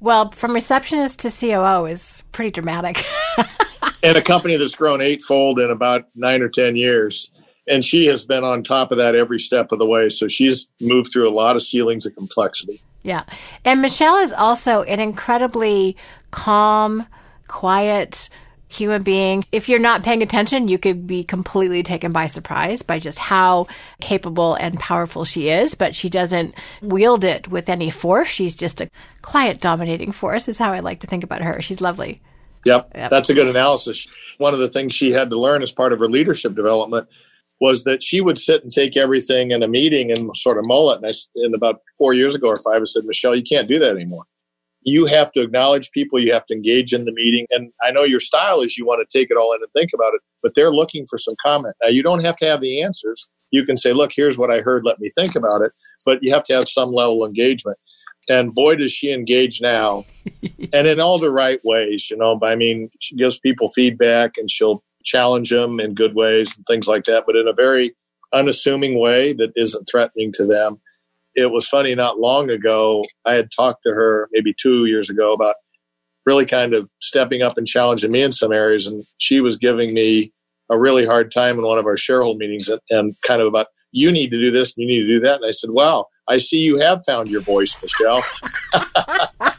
Well, 0.00 0.30
from 0.30 0.54
receptionist 0.54 1.20
to 1.20 1.30
COO 1.30 1.86
is 1.86 2.22
pretty 2.32 2.50
dramatic. 2.50 3.04
and 4.02 4.16
a 4.16 4.22
company 4.22 4.56
that's 4.56 4.74
grown 4.74 5.00
eightfold 5.00 5.58
in 5.58 5.70
about 5.70 6.04
nine 6.14 6.42
or 6.42 6.48
10 6.48 6.76
years. 6.76 7.32
And 7.66 7.84
she 7.84 8.06
has 8.06 8.24
been 8.24 8.44
on 8.44 8.62
top 8.62 8.92
of 8.92 8.98
that 8.98 9.14
every 9.14 9.38
step 9.38 9.72
of 9.72 9.78
the 9.78 9.86
way. 9.86 10.08
So 10.08 10.28
she's 10.28 10.68
moved 10.80 11.12
through 11.12 11.28
a 11.28 11.34
lot 11.34 11.56
of 11.56 11.62
ceilings 11.62 12.06
of 12.06 12.14
complexity. 12.14 12.80
Yeah. 13.02 13.24
And 13.64 13.82
Michelle 13.82 14.18
is 14.18 14.32
also 14.32 14.82
an 14.84 15.00
incredibly 15.00 15.96
calm, 16.30 17.06
quiet 17.46 18.28
human 18.68 19.02
being. 19.02 19.44
If 19.52 19.68
you're 19.68 19.78
not 19.78 20.02
paying 20.02 20.22
attention, 20.22 20.68
you 20.68 20.78
could 20.78 21.06
be 21.06 21.24
completely 21.24 21.82
taken 21.82 22.12
by 22.12 22.26
surprise 22.26 22.82
by 22.82 22.98
just 22.98 23.18
how 23.18 23.66
capable 24.00 24.54
and 24.54 24.78
powerful 24.78 25.24
she 25.24 25.48
is, 25.48 25.74
but 25.74 25.94
she 25.94 26.08
doesn't 26.08 26.54
wield 26.82 27.24
it 27.24 27.48
with 27.48 27.68
any 27.68 27.90
force. 27.90 28.28
She's 28.28 28.54
just 28.54 28.80
a 28.80 28.90
quiet, 29.22 29.60
dominating 29.60 30.12
force, 30.12 30.48
is 30.48 30.58
how 30.58 30.72
I 30.72 30.80
like 30.80 31.00
to 31.00 31.06
think 31.06 31.24
about 31.24 31.42
her. 31.42 31.60
She's 31.62 31.80
lovely. 31.80 32.20
Yep, 32.66 32.92
Yep. 32.94 33.10
that's 33.10 33.30
a 33.30 33.34
good 33.34 33.46
analysis. 33.48 34.06
One 34.38 34.52
of 34.52 34.60
the 34.60 34.68
things 34.68 34.92
she 34.92 35.12
had 35.12 35.30
to 35.30 35.38
learn 35.38 35.62
as 35.62 35.70
part 35.72 35.92
of 35.92 36.00
her 36.00 36.08
leadership 36.08 36.54
development 36.54 37.08
was 37.60 37.84
that 37.84 38.02
she 38.02 38.20
would 38.20 38.38
sit 38.38 38.62
and 38.62 38.70
take 38.72 38.96
everything 38.96 39.50
in 39.50 39.62
a 39.62 39.68
meeting 39.68 40.10
and 40.12 40.36
sort 40.36 40.58
of 40.58 40.64
mull 40.66 40.90
it. 40.92 40.96
And, 41.02 41.06
I, 41.06 41.12
and 41.44 41.54
about 41.54 41.80
four 41.96 42.14
years 42.14 42.34
ago 42.34 42.48
or 42.48 42.56
five, 42.56 42.80
I 42.80 42.84
said, 42.84 43.04
Michelle, 43.04 43.34
you 43.34 43.42
can't 43.42 43.66
do 43.66 43.78
that 43.78 43.90
anymore. 43.90 44.24
You 44.88 45.06
have 45.06 45.30
to 45.32 45.42
acknowledge 45.42 45.90
people. 45.90 46.18
You 46.18 46.32
have 46.32 46.46
to 46.46 46.54
engage 46.54 46.92
in 46.92 47.04
the 47.04 47.12
meeting. 47.12 47.46
And 47.50 47.72
I 47.82 47.90
know 47.90 48.04
your 48.04 48.20
style 48.20 48.60
is 48.60 48.78
you 48.78 48.86
want 48.86 49.06
to 49.08 49.18
take 49.18 49.30
it 49.30 49.36
all 49.36 49.52
in 49.52 49.62
and 49.62 49.72
think 49.72 49.90
about 49.94 50.14
it, 50.14 50.20
but 50.42 50.52
they're 50.54 50.70
looking 50.70 51.06
for 51.08 51.18
some 51.18 51.34
comment. 51.44 51.74
Now, 51.82 51.88
you 51.88 52.02
don't 52.02 52.24
have 52.24 52.36
to 52.36 52.46
have 52.46 52.60
the 52.60 52.82
answers. 52.82 53.30
You 53.50 53.64
can 53.64 53.76
say, 53.76 53.92
look, 53.92 54.12
here's 54.14 54.38
what 54.38 54.50
I 54.50 54.60
heard. 54.60 54.84
Let 54.84 54.98
me 54.98 55.10
think 55.14 55.34
about 55.34 55.62
it. 55.62 55.72
But 56.04 56.22
you 56.22 56.32
have 56.32 56.44
to 56.44 56.54
have 56.54 56.68
some 56.68 56.90
level 56.90 57.22
of 57.22 57.28
engagement. 57.28 57.78
And 58.28 58.54
boy, 58.54 58.76
does 58.76 58.92
she 58.92 59.12
engage 59.12 59.60
now. 59.60 60.04
and 60.72 60.86
in 60.86 61.00
all 61.00 61.18
the 61.18 61.32
right 61.32 61.60
ways, 61.64 62.10
you 62.10 62.16
know. 62.16 62.38
I 62.42 62.56
mean, 62.56 62.90
she 63.00 63.16
gives 63.16 63.38
people 63.38 63.70
feedback 63.70 64.32
and 64.36 64.50
she'll 64.50 64.82
challenge 65.04 65.50
them 65.50 65.80
in 65.80 65.94
good 65.94 66.14
ways 66.14 66.54
and 66.56 66.66
things 66.66 66.86
like 66.86 67.04
that, 67.04 67.24
but 67.26 67.36
in 67.36 67.48
a 67.48 67.52
very 67.52 67.94
unassuming 68.32 68.98
way 68.98 69.32
that 69.32 69.52
isn't 69.56 69.88
threatening 69.90 70.32
to 70.34 70.44
them. 70.44 70.80
It 71.34 71.50
was 71.50 71.66
funny, 71.68 71.94
not 71.94 72.18
long 72.18 72.50
ago, 72.50 73.04
I 73.24 73.34
had 73.34 73.50
talked 73.50 73.82
to 73.84 73.90
her 73.90 74.28
maybe 74.32 74.54
two 74.60 74.86
years 74.86 75.10
ago 75.10 75.32
about 75.32 75.54
really 76.26 76.46
kind 76.46 76.74
of 76.74 76.88
stepping 77.00 77.42
up 77.42 77.56
and 77.56 77.66
challenging 77.66 78.12
me 78.12 78.22
in 78.22 78.32
some 78.32 78.52
areas. 78.52 78.86
And 78.86 79.02
she 79.18 79.40
was 79.40 79.56
giving 79.56 79.94
me 79.94 80.32
a 80.70 80.78
really 80.78 81.06
hard 81.06 81.32
time 81.32 81.58
in 81.58 81.64
one 81.64 81.78
of 81.78 81.86
our 81.86 81.96
shareholder 81.96 82.38
meetings 82.38 82.68
and, 82.68 82.80
and 82.90 83.14
kind 83.26 83.40
of 83.40 83.46
about, 83.46 83.68
you 83.92 84.12
need 84.12 84.30
to 84.30 84.38
do 84.38 84.50
this 84.50 84.76
and 84.76 84.82
you 84.82 84.88
need 84.88 85.06
to 85.06 85.08
do 85.08 85.20
that. 85.20 85.36
And 85.36 85.46
I 85.46 85.52
said, 85.52 85.70
wow, 85.70 86.06
I 86.28 86.36
see 86.36 86.58
you 86.58 86.78
have 86.78 87.02
found 87.06 87.28
your 87.30 87.40
voice, 87.40 87.76
Michelle. 87.80 88.22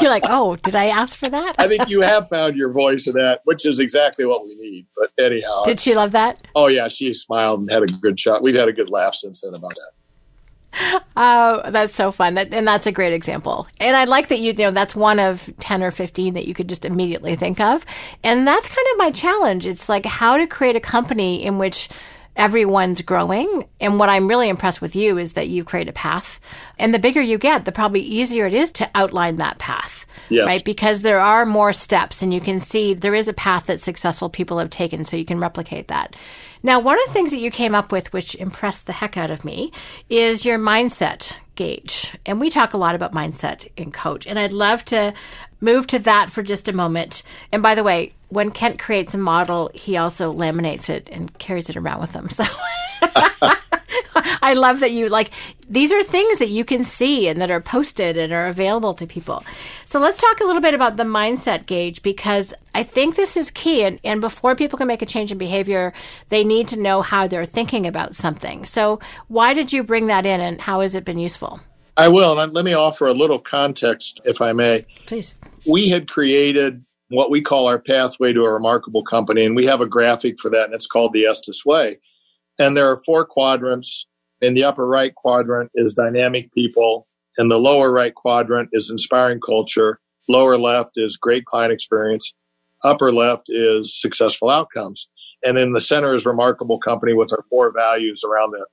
You're 0.00 0.10
like, 0.10 0.24
oh, 0.26 0.56
did 0.56 0.74
I 0.74 0.86
ask 0.86 1.16
for 1.16 1.28
that? 1.28 1.54
I 1.58 1.68
think 1.68 1.88
you 1.88 2.00
have 2.00 2.28
found 2.28 2.56
your 2.56 2.72
voice 2.72 3.06
in 3.06 3.12
that, 3.14 3.40
which 3.44 3.64
is 3.64 3.78
exactly 3.78 4.24
what 4.24 4.42
we 4.42 4.54
need. 4.56 4.86
But 4.96 5.10
anyhow, 5.22 5.62
did 5.62 5.78
she 5.78 5.94
love 5.94 6.12
that? 6.12 6.44
Oh 6.56 6.66
yeah, 6.66 6.88
she 6.88 7.14
smiled 7.14 7.60
and 7.60 7.70
had 7.70 7.82
a 7.82 7.86
good 7.86 8.18
shot. 8.18 8.42
We've 8.42 8.54
had 8.54 8.68
a 8.68 8.72
good 8.72 8.90
laugh 8.90 9.14
since 9.14 9.42
then 9.42 9.54
about 9.54 9.74
that. 9.74 9.92
Oh, 11.16 11.62
that's 11.70 11.94
so 11.94 12.10
fun. 12.10 12.34
That, 12.34 12.52
and 12.52 12.66
that's 12.66 12.86
a 12.86 12.92
great 12.92 13.12
example. 13.12 13.66
And 13.78 13.96
I 13.96 14.04
like 14.04 14.28
that 14.28 14.38
you, 14.38 14.52
you 14.52 14.64
know, 14.64 14.70
that's 14.70 14.94
one 14.94 15.18
of 15.18 15.48
10 15.60 15.82
or 15.82 15.90
15 15.90 16.34
that 16.34 16.46
you 16.46 16.54
could 16.54 16.68
just 16.68 16.84
immediately 16.84 17.36
think 17.36 17.60
of. 17.60 17.84
And 18.22 18.46
that's 18.46 18.68
kind 18.68 18.86
of 18.92 18.98
my 18.98 19.10
challenge. 19.10 19.66
It's 19.66 19.88
like 19.88 20.06
how 20.06 20.36
to 20.36 20.46
create 20.46 20.76
a 20.76 20.80
company 20.80 21.44
in 21.44 21.58
which 21.58 21.88
everyone's 22.36 23.02
growing. 23.02 23.64
And 23.80 23.98
what 23.98 24.08
I'm 24.08 24.28
really 24.28 24.48
impressed 24.48 24.80
with 24.80 24.96
you 24.96 25.18
is 25.18 25.34
that 25.34 25.48
you 25.48 25.64
create 25.64 25.88
a 25.88 25.92
path. 25.92 26.40
And 26.78 26.94
the 26.94 26.98
bigger 26.98 27.20
you 27.20 27.38
get, 27.38 27.64
the 27.64 27.72
probably 27.72 28.00
easier 28.00 28.46
it 28.46 28.54
is 28.54 28.70
to 28.72 28.90
outline 28.94 29.36
that 29.36 29.58
path. 29.58 30.06
Yes. 30.30 30.46
Right? 30.46 30.64
Because 30.64 31.02
there 31.02 31.20
are 31.20 31.44
more 31.44 31.72
steps 31.72 32.22
and 32.22 32.32
you 32.32 32.40
can 32.40 32.60
see 32.60 32.94
there 32.94 33.14
is 33.14 33.28
a 33.28 33.32
path 33.32 33.66
that 33.66 33.80
successful 33.80 34.30
people 34.30 34.58
have 34.58 34.70
taken 34.70 35.04
so 35.04 35.16
you 35.16 35.24
can 35.24 35.40
replicate 35.40 35.88
that. 35.88 36.16
Now, 36.62 36.78
one 36.80 36.98
of 36.98 37.06
the 37.06 37.12
things 37.12 37.30
that 37.30 37.38
you 37.38 37.50
came 37.50 37.74
up 37.74 37.92
with, 37.92 38.12
which 38.12 38.34
impressed 38.34 38.86
the 38.86 38.92
heck 38.92 39.16
out 39.16 39.30
of 39.30 39.44
me, 39.44 39.72
is 40.08 40.44
your 40.44 40.58
mindset 40.58 41.36
gauge. 41.54 42.16
And 42.26 42.40
we 42.40 42.50
talk 42.50 42.74
a 42.74 42.78
lot 42.78 42.94
about 42.94 43.12
mindset 43.12 43.68
in 43.76 43.92
coach. 43.92 44.26
And 44.26 44.38
I'd 44.38 44.52
love 44.52 44.84
to 44.86 45.14
move 45.60 45.86
to 45.88 45.98
that 46.00 46.30
for 46.30 46.42
just 46.42 46.68
a 46.68 46.72
moment. 46.72 47.22
And 47.52 47.62
by 47.62 47.74
the 47.74 47.84
way, 47.84 48.14
when 48.28 48.50
Kent 48.50 48.78
creates 48.78 49.14
a 49.14 49.18
model, 49.18 49.70
he 49.74 49.96
also 49.96 50.32
laminates 50.32 50.88
it 50.88 51.08
and 51.10 51.36
carries 51.38 51.68
it 51.68 51.76
around 51.76 52.00
with 52.00 52.12
him. 52.12 52.28
So 52.28 52.44
I 54.42 54.52
love 54.52 54.80
that 54.80 54.92
you 54.92 55.08
like 55.08 55.30
these 55.68 55.92
are 55.92 56.02
things 56.02 56.38
that 56.38 56.48
you 56.48 56.64
can 56.64 56.84
see 56.84 57.28
and 57.28 57.40
that 57.40 57.50
are 57.50 57.60
posted 57.60 58.16
and 58.16 58.32
are 58.32 58.48
available 58.48 58.94
to 58.94 59.06
people. 59.06 59.44
So 59.84 60.00
let's 60.00 60.18
talk 60.18 60.40
a 60.40 60.44
little 60.44 60.62
bit 60.62 60.74
about 60.74 60.96
the 60.96 61.04
mindset 61.04 61.66
gauge 61.66 62.02
because 62.02 62.52
I 62.74 62.82
think 62.82 63.16
this 63.16 63.36
is 63.36 63.50
key. 63.50 63.84
And, 63.84 64.00
and 64.04 64.20
before 64.20 64.56
people 64.56 64.76
can 64.76 64.88
make 64.88 65.02
a 65.02 65.06
change 65.06 65.30
in 65.30 65.38
behavior, 65.38 65.92
they 66.28 66.44
need 66.44 66.68
to 66.68 66.78
know 66.78 67.02
how 67.02 67.26
they're 67.26 67.44
thinking 67.44 67.86
about 67.86 68.16
something. 68.16 68.64
So 68.64 69.00
why 69.28 69.54
did 69.54 69.72
you 69.72 69.82
bring 69.82 70.08
that 70.08 70.26
in 70.26 70.40
and 70.40 70.60
how 70.60 70.80
has 70.80 70.94
it 70.94 71.04
been 71.04 71.18
useful? 71.18 71.60
I 71.96 72.08
will. 72.08 72.40
And 72.40 72.52
let 72.54 72.64
me 72.64 72.72
offer 72.72 73.06
a 73.06 73.12
little 73.12 73.38
context, 73.38 74.20
if 74.24 74.40
I 74.40 74.52
may. 74.52 74.86
Please. 75.06 75.34
We 75.70 75.88
had 75.88 76.08
created 76.08 76.84
what 77.10 77.30
we 77.30 77.42
call 77.42 77.66
our 77.66 77.78
pathway 77.78 78.32
to 78.32 78.44
a 78.44 78.52
remarkable 78.52 79.02
company, 79.02 79.44
and 79.44 79.54
we 79.54 79.66
have 79.66 79.80
a 79.80 79.86
graphic 79.86 80.40
for 80.40 80.48
that, 80.50 80.64
and 80.64 80.74
it's 80.74 80.86
called 80.86 81.12
the 81.12 81.26
Estes 81.26 81.66
Way. 81.66 81.98
And 82.60 82.76
there 82.76 82.90
are 82.90 82.98
four 82.98 83.24
quadrants. 83.24 84.06
In 84.42 84.54
the 84.54 84.64
upper 84.64 84.86
right 84.86 85.14
quadrant 85.14 85.70
is 85.74 85.94
dynamic 85.94 86.52
people. 86.52 87.08
In 87.38 87.48
the 87.48 87.58
lower 87.58 87.90
right 87.90 88.14
quadrant 88.14 88.68
is 88.72 88.90
inspiring 88.90 89.40
culture. 89.40 89.98
Lower 90.28 90.58
left 90.58 90.92
is 90.96 91.16
great 91.16 91.46
client 91.46 91.72
experience. 91.72 92.34
Upper 92.84 93.12
left 93.12 93.46
is 93.48 93.98
successful 93.98 94.50
outcomes. 94.50 95.08
And 95.42 95.58
in 95.58 95.72
the 95.72 95.80
center 95.80 96.12
is 96.12 96.26
remarkable 96.26 96.78
company 96.78 97.14
with 97.14 97.32
our 97.32 97.44
four 97.48 97.72
values 97.72 98.22
around 98.24 98.54
it. 98.54 98.66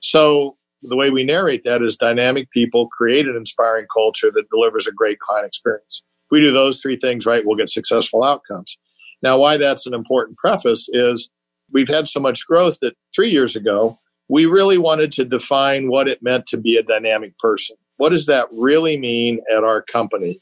So 0.00 0.56
the 0.82 0.96
way 0.96 1.10
we 1.10 1.22
narrate 1.22 1.62
that 1.62 1.82
is 1.82 1.96
dynamic 1.96 2.50
people 2.50 2.88
create 2.88 3.26
an 3.26 3.36
inspiring 3.36 3.86
culture 3.94 4.32
that 4.32 4.50
delivers 4.50 4.88
a 4.88 4.92
great 4.92 5.20
client 5.20 5.46
experience. 5.46 6.02
If 6.24 6.32
we 6.32 6.40
do 6.40 6.50
those 6.50 6.80
three 6.80 6.96
things 6.96 7.26
right, 7.26 7.44
we'll 7.46 7.56
get 7.56 7.68
successful 7.68 8.24
outcomes. 8.24 8.76
Now, 9.22 9.38
why 9.38 9.56
that's 9.56 9.86
an 9.86 9.94
important 9.94 10.36
preface 10.36 10.88
is 10.92 11.30
we've 11.72 11.88
had 11.88 12.08
so 12.08 12.20
much 12.20 12.46
growth 12.46 12.78
that 12.80 12.94
three 13.14 13.30
years 13.30 13.56
ago, 13.56 13.98
we 14.28 14.46
really 14.46 14.78
wanted 14.78 15.12
to 15.12 15.24
define 15.24 15.88
what 15.88 16.08
it 16.08 16.22
meant 16.22 16.46
to 16.46 16.56
be 16.56 16.76
a 16.76 16.82
dynamic 16.82 17.36
person. 17.38 17.76
What 17.96 18.10
does 18.10 18.26
that 18.26 18.46
really 18.52 18.96
mean 18.96 19.40
at 19.54 19.64
our 19.64 19.82
company? 19.82 20.40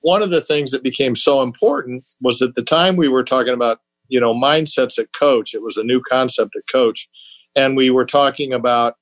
One 0.00 0.22
of 0.22 0.30
the 0.30 0.40
things 0.40 0.72
that 0.72 0.82
became 0.82 1.16
so 1.16 1.42
important 1.42 2.10
was 2.20 2.42
at 2.42 2.54
the 2.54 2.62
time 2.62 2.96
we 2.96 3.08
were 3.08 3.24
talking 3.24 3.54
about, 3.54 3.78
you 4.08 4.20
know, 4.20 4.34
mindsets 4.34 4.98
at 4.98 5.12
coach. 5.12 5.54
It 5.54 5.62
was 5.62 5.76
a 5.76 5.84
new 5.84 6.00
concept 6.08 6.56
at 6.56 6.62
coach. 6.70 7.08
And 7.54 7.76
we 7.76 7.90
were 7.90 8.04
talking 8.04 8.52
about 8.52 8.94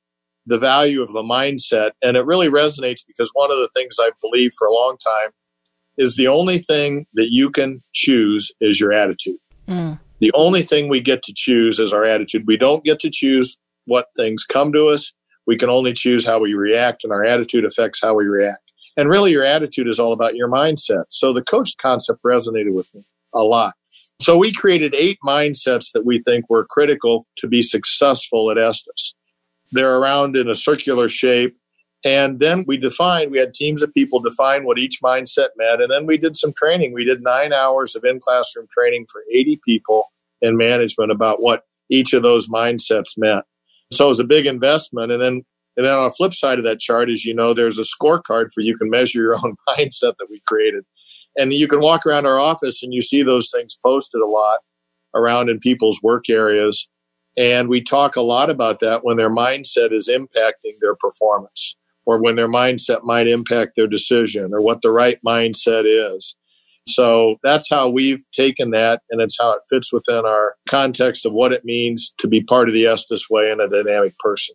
the 0.47 0.59
value 0.59 1.03
of 1.03 1.09
the 1.09 1.23
mindset. 1.23 1.91
And 2.03 2.17
it 2.17 2.25
really 2.25 2.49
resonates 2.49 3.01
because 3.07 3.31
one 3.33 3.51
of 3.51 3.59
the 3.59 3.71
things 3.75 3.97
I've 4.01 4.19
believed 4.21 4.55
for 4.59 4.67
a 4.67 4.73
long 4.73 4.97
time 4.99 5.31
is 5.99 6.17
the 6.17 6.29
only 6.29 6.59
thing 6.59 7.07
that 7.15 7.31
you 7.31 7.51
can 7.51 7.83
choose 7.93 8.53
is 8.61 8.79
your 8.79 8.93
attitude. 8.93 9.39
Mm. 9.69 9.99
The 10.21 10.33
only 10.33 10.63
thing 10.63 10.89
we 10.89 11.01
get 11.01 11.23
to 11.25 11.35
choose 11.37 11.79
is 11.79 11.93
our 11.93 12.05
attitude. 12.05 12.45
We 12.47 12.57
don't 12.57 12.85
get 12.85 13.01
to 13.01 13.11
choose 13.11 13.59
what 13.85 14.07
things 14.17 14.45
come 14.45 14.73
to 14.73 14.89
us. 14.89 15.13
We 15.47 15.57
can 15.57 15.71
only 15.71 15.93
choose 15.93 16.27
how 16.27 16.41
we 16.41 16.55
react, 16.55 17.05
and 17.05 17.13
our 17.13 17.25
attitude 17.25 17.65
affects 17.65 18.01
how 18.03 18.15
we 18.15 18.25
react. 18.25 18.63
And 18.97 19.09
really, 19.11 19.31
your 19.31 19.45
attitude 19.45 19.89
is 19.89 20.01
all 20.01 20.13
about 20.13 20.35
your 20.35 20.49
mindset. 20.49 21.05
So 21.11 21.33
the 21.33 21.43
coach 21.43 21.77
concept 21.81 22.23
resonated 22.25 22.75
with 22.75 22.93
me 22.95 23.03
a 23.35 23.41
lot. 23.41 23.75
So 24.21 24.37
we 24.39 24.53
created 24.53 24.95
eight 24.95 25.19
mindsets 25.25 25.93
that 25.93 26.07
we 26.07 26.23
think 26.23 26.49
were 26.49 26.65
critical 26.65 27.25
to 27.37 27.47
be 27.47 27.61
successful 27.61 28.51
at 28.51 28.57
Estes. 28.57 29.15
They're 29.73 29.99
around 29.99 30.37
in 30.37 30.49
a 30.49 30.55
circular 30.55 31.09
shape. 31.09 31.57
And 32.05 32.39
then 32.39 32.65
we 32.67 32.77
defined, 32.77 33.31
we 33.31 33.39
had 33.39 33.55
teams 33.55 33.83
of 33.83 33.93
people 33.93 34.21
define 34.21 34.65
what 34.65 34.79
each 34.79 35.01
mindset 35.03 35.49
meant. 35.57 35.83
And 35.83 35.91
then 35.91 36.07
we 36.07 36.19
did 36.19 36.37
some 36.37 36.53
training. 36.53 36.93
We 36.93 37.05
did 37.05 37.23
nine 37.23 37.53
hours 37.53 37.97
of 37.97 38.05
in 38.05 38.21
classroom 38.21 38.67
training 38.71 39.07
for 39.11 39.23
80 39.33 39.61
people 39.65 40.13
in 40.41 40.57
management 40.57 41.11
about 41.11 41.43
what 41.43 41.63
each 41.91 42.13
of 42.13 42.23
those 42.23 42.49
mindsets 42.49 43.17
meant. 43.17 43.45
So 43.93 44.05
it 44.05 44.09
was 44.09 44.21
a 44.21 44.25
big 44.25 44.47
investment. 44.47 45.11
And 45.11 45.21
then, 45.21 45.43
and 45.77 45.87
then 45.87 45.95
on 45.95 46.05
the 46.05 46.15
flip 46.17 46.35
side 46.35 46.59
of 46.59 46.65
that 46.65 46.81
chart, 46.81 47.11
as 47.11 47.25
you 47.25 47.35
know, 47.35 47.55
there's 47.55 47.79
a 47.79 47.83
scorecard 47.83 48.53
for 48.53 48.61
you 48.61 48.77
can 48.77 48.91
measure 48.91 49.21
your 49.21 49.35
own 49.35 49.57
mindset 49.69 50.15
that 50.19 50.29
we 50.31 50.41
created. 50.47 50.85
And 51.37 51.53
you 51.53 51.69
can 51.69 51.81
walk 51.81 52.07
around 52.07 52.27
our 52.27 52.39
office 52.39 52.83
and 52.83 52.95
you 52.95 53.03
see 53.03 53.23
those 53.23 53.51
things 53.51 53.79
posted 53.85 54.21
a 54.21 54.27
lot 54.27 54.59
around 55.15 55.49
in 55.49 55.59
people's 55.59 56.01
work 56.03 56.29
areas. 56.31 56.89
And 57.37 57.69
we 57.69 57.83
talk 57.83 58.17
a 58.17 58.23
lot 58.23 58.49
about 58.49 58.81
that 58.81 59.05
when 59.05 59.17
their 59.17 59.31
mindset 59.31 59.93
is 59.93 60.09
impacting 60.09 60.79
their 60.81 60.95
performance 60.95 61.77
or 62.07 62.23
when 62.23 62.37
their 62.37 62.49
mindset 62.49 63.03
might 63.03 63.27
impact 63.27 63.73
their 63.77 63.87
decision 63.87 64.55
or 64.55 64.61
what 64.61 64.81
the 64.83 64.91
right 64.91 65.19
mindset 65.27 65.85
is. 65.85 66.37
So 66.89 67.37
that's 67.43 67.69
how 67.69 67.89
we've 67.89 68.25
taken 68.33 68.71
that, 68.71 69.03
and 69.11 69.21
it's 69.21 69.37
how 69.41 69.53
it 69.53 69.63
fits 69.69 69.93
within 69.93 70.25
our 70.25 70.55
context 70.69 71.27
of 71.27 71.33
what 71.33 71.53
it 71.53 71.65
means 71.65 72.15
to 72.19 72.29
be 72.29 72.43
part 72.45 72.69
of 72.69 72.75
the 72.75 72.87
Estes 72.87 73.29
way 73.29 73.51
and 73.51 73.61
a 73.61 73.69
dynamic 73.69 74.17
person. 74.19 74.55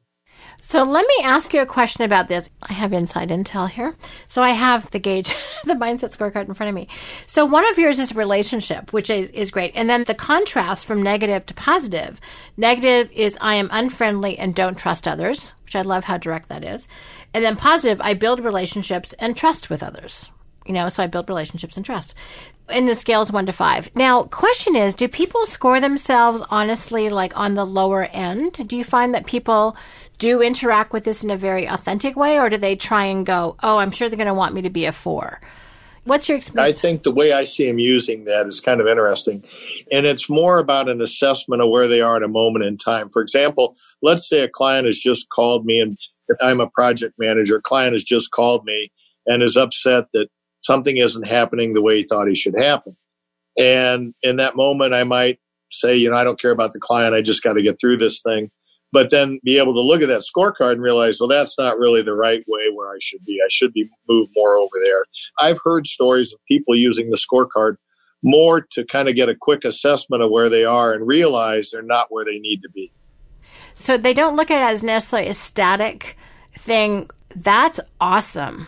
So 0.63 0.83
let 0.83 1.05
me 1.07 1.23
ask 1.23 1.53
you 1.53 1.61
a 1.61 1.65
question 1.65 2.03
about 2.03 2.29
this. 2.29 2.49
I 2.61 2.73
have 2.73 2.93
inside 2.93 3.29
intel 3.29 3.67
here. 3.67 3.95
So 4.27 4.43
I 4.43 4.51
have 4.51 4.89
the 4.91 4.99
gauge, 4.99 5.35
the 5.65 5.73
mindset 5.73 6.15
scorecard 6.15 6.47
in 6.47 6.53
front 6.53 6.69
of 6.69 6.75
me. 6.75 6.87
So 7.25 7.45
one 7.45 7.67
of 7.69 7.79
yours 7.79 7.97
is 7.97 8.15
relationship, 8.15 8.93
which 8.93 9.09
is, 9.09 9.29
is 9.31 9.49
great. 9.49 9.71
And 9.75 9.89
then 9.89 10.03
the 10.03 10.13
contrast 10.13 10.85
from 10.85 11.01
negative 11.01 11.47
to 11.47 11.53
positive. 11.55 12.21
Negative 12.57 13.11
is 13.11 13.37
I 13.41 13.55
am 13.55 13.69
unfriendly 13.71 14.37
and 14.37 14.53
don't 14.53 14.77
trust 14.77 15.07
others, 15.07 15.53
which 15.71 15.85
I 15.85 15.87
love 15.87 16.03
how 16.03 16.17
direct 16.17 16.49
that 16.49 16.65
is. 16.65 16.89
And 17.33 17.45
then 17.45 17.55
positive, 17.55 18.01
I 18.01 18.13
build 18.13 18.43
relationships 18.43 19.13
and 19.19 19.37
trust 19.37 19.69
with 19.69 19.81
others. 19.81 20.29
You 20.65 20.73
know, 20.73 20.89
so 20.89 21.01
I 21.01 21.07
build 21.07 21.29
relationships 21.29 21.77
and 21.77 21.85
trust. 21.85 22.13
And 22.67 22.87
the 22.87 22.93
scale 22.93 23.21
is 23.21 23.31
one 23.31 23.45
to 23.45 23.53
five. 23.53 23.89
Now, 23.95 24.23
question 24.23 24.75
is, 24.75 24.95
do 24.95 25.07
people 25.07 25.45
score 25.45 25.79
themselves 25.79 26.43
honestly, 26.49 27.07
like 27.07 27.37
on 27.37 27.55
the 27.55 27.65
lower 27.65 28.03
end? 28.03 28.67
Do 28.67 28.77
you 28.77 28.83
find 28.83 29.15
that 29.15 29.25
people 29.25 29.77
do 30.17 30.41
interact 30.41 30.91
with 30.91 31.05
this 31.05 31.23
in 31.23 31.31
a 31.31 31.37
very 31.37 31.67
authentic 31.67 32.17
way, 32.17 32.37
or 32.37 32.49
do 32.49 32.57
they 32.57 32.75
try 32.75 33.05
and 33.05 33.25
go, 33.25 33.55
oh, 33.63 33.77
I'm 33.77 33.91
sure 33.91 34.09
they're 34.09 34.17
going 34.17 34.27
to 34.27 34.33
want 34.33 34.53
me 34.53 34.61
to 34.63 34.69
be 34.69 34.85
a 34.85 34.91
four? 34.91 35.39
What's 36.03 36.27
your 36.27 36.37
experience? 36.37 36.77
I 36.77 36.79
think 36.79 37.03
the 37.03 37.11
way 37.11 37.31
I 37.31 37.43
see 37.43 37.67
them 37.67 37.77
using 37.77 38.25
that 38.25 38.47
is 38.47 38.59
kind 38.59 38.81
of 38.81 38.87
interesting. 38.87 39.43
And 39.91 40.05
it's 40.05 40.29
more 40.29 40.57
about 40.57 40.89
an 40.89 41.01
assessment 41.01 41.61
of 41.61 41.69
where 41.69 41.87
they 41.87 42.01
are 42.01 42.17
at 42.17 42.23
a 42.23 42.27
moment 42.27 42.65
in 42.65 42.77
time. 42.77 43.09
For 43.09 43.21
example, 43.21 43.75
let's 44.01 44.27
say 44.27 44.39
a 44.41 44.49
client 44.49 44.87
has 44.87 44.97
just 44.97 45.29
called 45.29 45.65
me, 45.65 45.79
and 45.79 45.95
if 46.27 46.37
I'm 46.41 46.59
a 46.59 46.69
project 46.69 47.15
manager, 47.19 47.57
a 47.57 47.61
client 47.61 47.93
has 47.93 48.03
just 48.03 48.31
called 48.31 48.65
me 48.65 48.91
and 49.27 49.43
is 49.43 49.57
upset 49.57 50.05
that 50.13 50.29
something 50.61 50.97
isn't 50.97 51.27
happening 51.27 51.73
the 51.73 51.81
way 51.81 51.97
he 51.97 52.03
thought 52.03 52.27
he 52.27 52.35
should 52.35 52.55
happen. 52.57 52.97
And 53.57 54.15
in 54.23 54.37
that 54.37 54.55
moment, 54.55 54.93
I 54.93 55.03
might 55.03 55.39
say, 55.71 55.95
you 55.95 56.09
know, 56.09 56.15
I 56.15 56.23
don't 56.23 56.39
care 56.39 56.51
about 56.51 56.71
the 56.71 56.79
client. 56.79 57.15
I 57.15 57.21
just 57.21 57.43
got 57.43 57.53
to 57.53 57.61
get 57.61 57.79
through 57.79 57.97
this 57.97 58.21
thing. 58.21 58.49
But 58.91 59.09
then 59.09 59.39
be 59.43 59.57
able 59.57 59.73
to 59.73 59.81
look 59.81 60.01
at 60.01 60.07
that 60.07 60.21
scorecard 60.21 60.73
and 60.73 60.81
realize, 60.81 61.19
well, 61.19 61.29
that's 61.29 61.57
not 61.57 61.77
really 61.77 62.01
the 62.01 62.13
right 62.13 62.43
way 62.47 62.69
where 62.73 62.89
I 62.89 62.97
should 62.99 63.23
be. 63.25 63.41
I 63.43 63.47
should 63.49 63.73
be 63.73 63.89
moved 64.09 64.31
more 64.35 64.55
over 64.55 64.75
there. 64.83 65.05
I've 65.39 65.59
heard 65.63 65.87
stories 65.87 66.33
of 66.33 66.39
people 66.47 66.75
using 66.75 67.09
the 67.09 67.17
scorecard 67.17 67.77
more 68.23 68.61
to 68.71 68.85
kind 68.85 69.07
of 69.09 69.15
get 69.15 69.29
a 69.29 69.35
quick 69.35 69.65
assessment 69.65 70.21
of 70.21 70.29
where 70.29 70.49
they 70.49 70.63
are 70.63 70.93
and 70.93 71.07
realize 71.07 71.71
they're 71.71 71.81
not 71.81 72.07
where 72.09 72.25
they 72.25 72.39
need 72.39 72.61
to 72.61 72.69
be. 72.69 72.91
So 73.73 73.97
they 73.97 74.13
don't 74.13 74.35
look 74.35 74.51
at 74.51 74.61
it 74.61 74.71
as 74.71 74.83
necessarily 74.83 75.29
a 75.29 75.33
static 75.33 76.17
thing. 76.57 77.09
That's 77.35 77.79
awesome. 77.99 78.67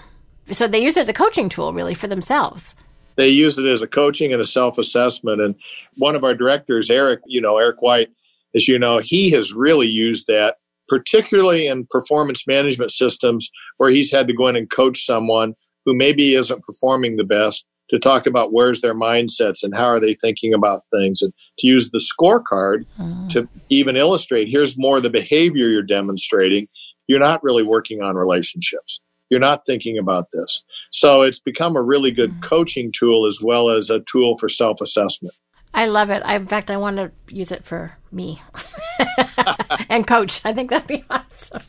So 0.51 0.67
they 0.67 0.81
use 0.81 0.97
it 0.97 1.01
as 1.01 1.09
a 1.09 1.13
coaching 1.13 1.49
tool, 1.49 1.73
really, 1.73 1.93
for 1.93 2.07
themselves. 2.07 2.75
They 3.15 3.29
use 3.29 3.59
it 3.59 3.65
as 3.65 3.81
a 3.81 3.87
coaching 3.87 4.33
and 4.33 4.41
a 4.41 4.45
self 4.45 4.77
assessment. 4.77 5.41
And 5.41 5.55
one 5.97 6.15
of 6.15 6.23
our 6.23 6.33
directors, 6.33 6.89
Eric, 6.89 7.21
you 7.25 7.41
know, 7.41 7.57
Eric 7.57 7.81
White, 7.81 8.09
as 8.55 8.67
you 8.67 8.77
know, 8.77 8.99
he 8.99 9.29
has 9.31 9.53
really 9.53 9.87
used 9.87 10.27
that, 10.27 10.55
particularly 10.87 11.67
in 11.67 11.87
performance 11.89 12.45
management 12.47 12.91
systems 12.91 13.49
where 13.77 13.89
he's 13.89 14.11
had 14.11 14.27
to 14.27 14.33
go 14.33 14.47
in 14.47 14.55
and 14.55 14.69
coach 14.69 15.05
someone 15.05 15.53
who 15.85 15.95
maybe 15.95 16.35
isn't 16.35 16.63
performing 16.63 17.15
the 17.15 17.23
best 17.23 17.65
to 17.89 17.99
talk 17.99 18.25
about 18.25 18.53
where's 18.53 18.81
their 18.81 18.95
mindsets 18.95 19.63
and 19.63 19.75
how 19.75 19.85
are 19.85 19.99
they 19.99 20.15
thinking 20.15 20.53
about 20.53 20.83
things 20.91 21.21
and 21.21 21.33
to 21.59 21.67
use 21.67 21.91
the 21.91 21.99
scorecard 21.99 22.85
mm. 22.99 23.29
to 23.29 23.47
even 23.69 23.95
illustrate 23.95 24.47
here's 24.47 24.79
more 24.79 24.97
of 24.97 25.03
the 25.03 25.09
behavior 25.09 25.67
you're 25.67 25.83
demonstrating 25.83 26.67
you're 27.07 27.19
not 27.19 27.43
really 27.43 27.63
working 27.63 28.01
on 28.01 28.15
relationships 28.15 29.01
you're 29.29 29.39
not 29.39 29.65
thinking 29.65 29.97
about 29.97 30.27
this 30.31 30.63
so 30.91 31.21
it's 31.21 31.39
become 31.39 31.75
a 31.75 31.81
really 31.81 32.11
good 32.11 32.31
mm. 32.31 32.41
coaching 32.41 32.91
tool 32.97 33.25
as 33.25 33.39
well 33.41 33.69
as 33.69 33.89
a 33.89 33.99
tool 34.01 34.37
for 34.37 34.49
self-assessment 34.49 35.35
I 35.73 35.87
love 35.87 36.09
it. 36.09 36.21
I, 36.23 36.35
in 36.35 36.47
fact, 36.47 36.69
I 36.69 36.77
want 36.77 36.97
to 36.97 37.11
use 37.27 37.51
it 37.51 37.63
for 37.65 37.97
me 38.11 38.41
and 39.89 40.05
coach. 40.05 40.41
I 40.45 40.53
think 40.53 40.69
that'd 40.69 40.87
be 40.87 41.03
awesome. 41.09 41.63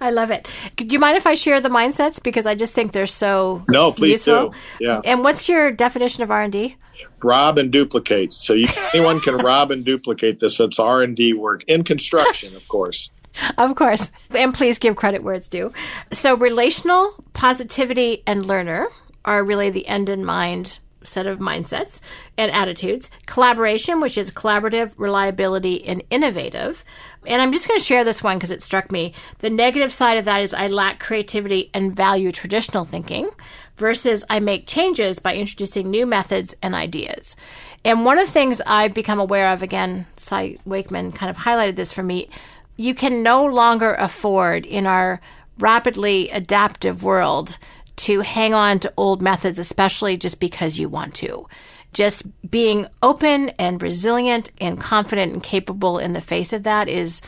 I 0.00 0.10
love 0.10 0.30
it. 0.30 0.48
Do 0.76 0.86
you 0.86 0.98
mind 0.98 1.16
if 1.16 1.26
I 1.26 1.34
share 1.34 1.60
the 1.60 1.68
mindsets 1.68 2.22
because 2.22 2.46
I 2.46 2.54
just 2.54 2.74
think 2.74 2.92
they're 2.92 3.06
so 3.06 3.64
no, 3.68 3.92
please 3.92 4.26
useful. 4.26 4.50
do. 4.50 4.56
Yeah. 4.80 5.00
And 5.04 5.22
what's 5.22 5.48
your 5.48 5.70
definition 5.70 6.22
of 6.22 6.30
R 6.30 6.42
and 6.42 6.52
D? 6.52 6.76
Rob 7.22 7.58
and 7.58 7.70
duplicate. 7.70 8.32
So 8.32 8.52
you, 8.54 8.68
anyone 8.92 9.20
can 9.20 9.36
rob 9.36 9.70
and 9.70 9.84
duplicate 9.84 10.40
this. 10.40 10.58
It's 10.58 10.78
R 10.78 11.02
and 11.02 11.16
D 11.16 11.32
work 11.32 11.64
in 11.68 11.84
construction, 11.84 12.56
of 12.56 12.66
course. 12.68 13.10
Of 13.56 13.76
course. 13.76 14.10
And 14.28 14.52
please 14.52 14.78
give 14.78 14.94
credit 14.94 15.22
where 15.22 15.34
it's 15.34 15.48
due. 15.48 15.72
So 16.12 16.36
relational, 16.36 17.14
positivity, 17.32 18.22
and 18.26 18.44
learner 18.44 18.88
are 19.24 19.42
really 19.42 19.70
the 19.70 19.86
end 19.86 20.10
in 20.10 20.22
mind 20.22 20.78
set 21.06 21.26
of 21.26 21.38
mindsets 21.38 22.00
and 22.36 22.50
attitudes. 22.50 23.10
Collaboration, 23.26 24.00
which 24.00 24.18
is 24.18 24.30
collaborative, 24.30 24.92
reliability, 24.96 25.84
and 25.84 26.02
innovative. 26.10 26.84
And 27.26 27.40
I'm 27.40 27.52
just 27.52 27.68
going 27.68 27.78
to 27.78 27.84
share 27.84 28.04
this 28.04 28.22
one 28.22 28.36
because 28.36 28.50
it 28.50 28.62
struck 28.62 28.90
me. 28.90 29.14
The 29.38 29.50
negative 29.50 29.92
side 29.92 30.18
of 30.18 30.24
that 30.24 30.42
is 30.42 30.52
I 30.54 30.66
lack 30.66 31.00
creativity 31.00 31.70
and 31.72 31.94
value 31.94 32.32
traditional 32.32 32.84
thinking 32.84 33.30
versus 33.76 34.24
I 34.28 34.40
make 34.40 34.66
changes 34.66 35.18
by 35.18 35.34
introducing 35.34 35.90
new 35.90 36.06
methods 36.06 36.54
and 36.62 36.74
ideas. 36.74 37.36
And 37.84 38.04
one 38.04 38.18
of 38.18 38.26
the 38.26 38.32
things 38.32 38.60
I've 38.66 38.94
become 38.94 39.18
aware 39.18 39.52
of, 39.52 39.62
again, 39.62 40.06
Cy 40.16 40.58
Wakeman 40.64 41.12
kind 41.12 41.30
of 41.30 41.36
highlighted 41.36 41.76
this 41.76 41.92
for 41.92 42.02
me, 42.02 42.28
you 42.76 42.94
can 42.94 43.22
no 43.22 43.44
longer 43.44 43.94
afford 43.94 44.66
in 44.66 44.86
our 44.86 45.20
rapidly 45.58 46.30
adaptive 46.30 47.02
world 47.02 47.58
to 47.96 48.20
hang 48.20 48.54
on 48.54 48.80
to 48.80 48.92
old 48.96 49.22
methods, 49.22 49.58
especially 49.58 50.16
just 50.16 50.40
because 50.40 50.78
you 50.78 50.88
want 50.88 51.14
to. 51.16 51.46
Just 51.92 52.24
being 52.50 52.86
open 53.02 53.50
and 53.50 53.82
resilient 53.82 54.50
and 54.58 54.80
confident 54.80 55.32
and 55.32 55.42
capable 55.42 55.98
in 55.98 56.14
the 56.14 56.20
face 56.20 56.52
of 56.52 56.62
that 56.62 56.88
is 56.88 57.20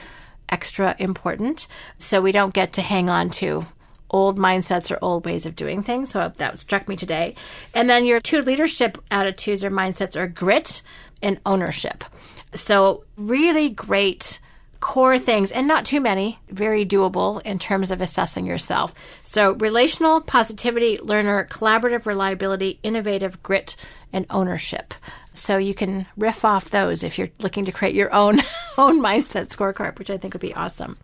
extra 0.49 0.97
important. 0.99 1.67
So 1.99 2.21
we 2.21 2.33
don't 2.33 2.55
get 2.55 2.73
to 2.75 2.83
hang 2.83 3.11
on 3.11 3.31
to 3.31 3.67
old 4.11 4.39
mindsets 4.39 4.91
or 4.91 4.99
old 5.03 5.27
ways 5.27 5.45
of 5.45 5.57
doing 5.57 5.83
things. 5.83 6.11
So 6.11 6.33
that 6.37 6.59
struck 6.59 6.89
me 6.89 6.97
today. 6.97 7.35
And 7.75 7.91
then 7.91 8.05
your 8.05 8.21
two 8.21 8.41
leadership 8.43 8.97
attitudes 9.11 9.65
or 9.65 9.71
mindsets 9.71 10.17
are 10.17 10.29
grit 10.29 10.83
and 11.21 11.41
ownership. 11.45 12.05
So 12.55 13.05
really 13.17 13.69
great 13.69 14.39
core 14.85 15.19
things, 15.19 15.51
and 15.51 15.67
not 15.67 15.87
too 15.87 15.99
many, 15.99 16.39
very 16.51 16.85
doable 16.85 17.41
in 17.41 17.59
terms 17.59 17.91
of 17.91 18.03
assessing 18.03 18.45
yourself. 18.45 18.93
So, 19.25 19.53
relational, 19.53 20.21
positivity, 20.21 20.99
learner, 20.99 21.49
collaborative, 21.51 22.05
reliability, 22.05 22.81
innovative, 22.83 23.43
grit, 23.43 23.77
and 24.13 24.27
ownership. 24.29 24.93
So 25.33 25.57
you 25.57 25.73
can 25.73 26.07
riff 26.19 26.45
off 26.45 26.69
those 26.69 27.03
if 27.03 27.19
you're 27.19 27.31
looking 27.41 27.65
to 27.65 27.73
create 27.73 27.95
your 27.95 28.13
own 28.13 28.43
own 28.79 29.01
mindset 29.01 29.49
scorecard, 29.49 29.99
which 29.99 30.11
I 30.11 30.19
think 30.19 30.35
would 30.35 30.43
be 30.43 30.55
awesome. 30.55 30.99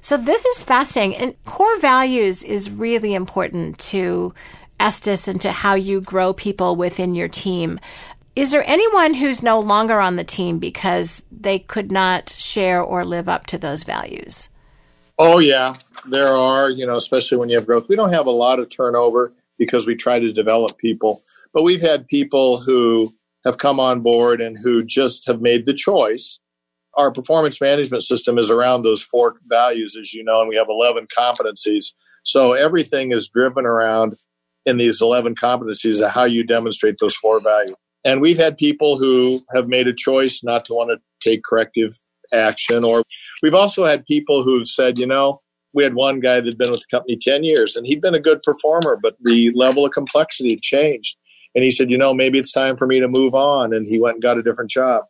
So 0.00 0.16
this 0.16 0.44
is 0.44 0.64
fascinating, 0.64 1.16
and 1.16 1.44
core 1.44 1.78
values 1.78 2.42
is 2.42 2.68
really 2.68 3.14
important 3.14 3.78
to 3.90 4.34
Estes 4.80 5.28
and 5.28 5.40
to 5.42 5.52
how 5.52 5.74
you 5.74 6.00
grow 6.00 6.32
people 6.32 6.74
within 6.74 7.14
your 7.14 7.28
team. 7.28 7.78
Is 8.36 8.52
there 8.52 8.64
anyone 8.66 9.14
who's 9.14 9.42
no 9.42 9.58
longer 9.58 10.00
on 10.00 10.16
the 10.16 10.24
team 10.24 10.58
because 10.58 11.24
they 11.32 11.58
could 11.58 11.90
not 11.90 12.30
share 12.30 12.80
or 12.80 13.04
live 13.04 13.28
up 13.28 13.46
to 13.46 13.58
those 13.58 13.82
values? 13.82 14.48
Oh, 15.18 15.40
yeah, 15.40 15.74
there 16.08 16.28
are, 16.28 16.70
you 16.70 16.86
know, 16.86 16.96
especially 16.96 17.38
when 17.38 17.48
you 17.48 17.58
have 17.58 17.66
growth. 17.66 17.88
We 17.88 17.96
don't 17.96 18.12
have 18.12 18.26
a 18.26 18.30
lot 18.30 18.60
of 18.60 18.70
turnover 18.70 19.32
because 19.58 19.86
we 19.86 19.94
try 19.94 20.18
to 20.18 20.32
develop 20.32 20.78
people, 20.78 21.22
but 21.52 21.62
we've 21.62 21.82
had 21.82 22.06
people 22.06 22.62
who 22.62 23.14
have 23.44 23.58
come 23.58 23.80
on 23.80 24.00
board 24.00 24.40
and 24.40 24.56
who 24.56 24.84
just 24.84 25.26
have 25.26 25.40
made 25.40 25.66
the 25.66 25.74
choice. 25.74 26.38
Our 26.94 27.10
performance 27.10 27.60
management 27.60 28.04
system 28.04 28.38
is 28.38 28.48
around 28.48 28.82
those 28.82 29.02
four 29.02 29.34
values, 29.46 29.96
as 30.00 30.14
you 30.14 30.24
know, 30.24 30.40
and 30.40 30.48
we 30.48 30.56
have 30.56 30.68
11 30.68 31.08
competencies. 31.16 31.92
So 32.22 32.52
everything 32.52 33.12
is 33.12 33.28
driven 33.28 33.66
around 33.66 34.14
in 34.66 34.76
these 34.76 35.02
11 35.02 35.34
competencies 35.34 36.04
of 36.04 36.12
how 36.12 36.24
you 36.24 36.44
demonstrate 36.44 36.96
those 37.00 37.16
four 37.16 37.40
values. 37.40 37.76
And 38.04 38.20
we've 38.20 38.38
had 38.38 38.56
people 38.56 38.98
who 38.98 39.40
have 39.54 39.68
made 39.68 39.86
a 39.86 39.94
choice 39.94 40.42
not 40.42 40.64
to 40.66 40.74
want 40.74 40.90
to 40.90 41.28
take 41.28 41.42
corrective 41.44 41.92
action. 42.32 42.84
Or 42.84 43.02
we've 43.42 43.54
also 43.54 43.84
had 43.84 44.04
people 44.04 44.42
who've 44.42 44.66
said, 44.66 44.98
you 44.98 45.06
know, 45.06 45.40
we 45.72 45.84
had 45.84 45.94
one 45.94 46.20
guy 46.20 46.36
that'd 46.36 46.58
been 46.58 46.70
with 46.70 46.80
the 46.80 46.96
company 46.96 47.16
10 47.20 47.44
years 47.44 47.76
and 47.76 47.86
he'd 47.86 48.00
been 48.00 48.14
a 48.14 48.20
good 48.20 48.42
performer, 48.42 48.98
but 49.00 49.16
the 49.22 49.52
level 49.54 49.84
of 49.84 49.92
complexity 49.92 50.50
had 50.50 50.62
changed. 50.62 51.16
And 51.54 51.64
he 51.64 51.70
said, 51.70 51.90
you 51.90 51.98
know, 51.98 52.14
maybe 52.14 52.38
it's 52.38 52.52
time 52.52 52.76
for 52.76 52.86
me 52.86 53.00
to 53.00 53.08
move 53.08 53.34
on. 53.34 53.72
And 53.72 53.86
he 53.86 54.00
went 54.00 54.16
and 54.16 54.22
got 54.22 54.38
a 54.38 54.42
different 54.42 54.70
job. 54.70 55.04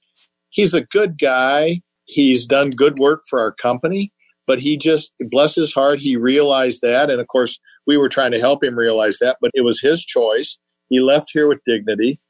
He's 0.50 0.74
a 0.74 0.82
good 0.82 1.18
guy. 1.18 1.80
He's 2.06 2.46
done 2.46 2.70
good 2.70 2.98
work 2.98 3.22
for 3.28 3.38
our 3.38 3.52
company, 3.52 4.12
but 4.46 4.58
he 4.58 4.76
just, 4.76 5.12
bless 5.30 5.54
his 5.54 5.72
heart, 5.72 6.00
he 6.00 6.16
realized 6.16 6.80
that. 6.82 7.08
And 7.08 7.20
of 7.20 7.28
course, 7.28 7.58
we 7.86 7.96
were 7.96 8.08
trying 8.08 8.32
to 8.32 8.40
help 8.40 8.64
him 8.64 8.76
realize 8.76 9.18
that, 9.20 9.36
but 9.40 9.52
it 9.54 9.64
was 9.64 9.80
his 9.80 10.04
choice. 10.04 10.58
He 10.88 11.00
left 11.00 11.30
here 11.32 11.48
with 11.48 11.60
dignity 11.66 12.20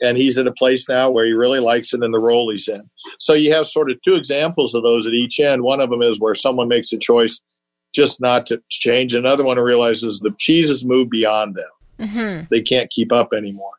and 0.00 0.16
he's 0.16 0.38
in 0.38 0.46
a 0.46 0.52
place 0.52 0.88
now 0.88 1.10
where 1.10 1.26
he 1.26 1.32
really 1.32 1.60
likes 1.60 1.92
it 1.92 2.02
in 2.02 2.10
the 2.10 2.18
role 2.18 2.50
he's 2.50 2.68
in. 2.68 2.88
So 3.18 3.34
you 3.34 3.52
have 3.52 3.66
sort 3.66 3.90
of 3.90 4.00
two 4.02 4.14
examples 4.14 4.74
of 4.74 4.82
those 4.82 5.06
at 5.06 5.12
each 5.12 5.38
end. 5.40 5.62
One 5.62 5.80
of 5.80 5.90
them 5.90 6.02
is 6.02 6.20
where 6.20 6.34
someone 6.34 6.68
makes 6.68 6.92
a 6.92 6.98
choice 6.98 7.40
just 7.94 8.20
not 8.20 8.46
to 8.46 8.62
change. 8.68 9.14
Another 9.14 9.44
one 9.44 9.58
realizes 9.58 10.20
the 10.20 10.34
cheese 10.38 10.68
has 10.68 10.84
moved 10.84 11.10
beyond 11.10 11.56
them. 11.56 12.08
Mm-hmm. 12.08 12.44
They 12.50 12.62
can't 12.62 12.90
keep 12.90 13.12
up 13.12 13.32
anymore. 13.32 13.72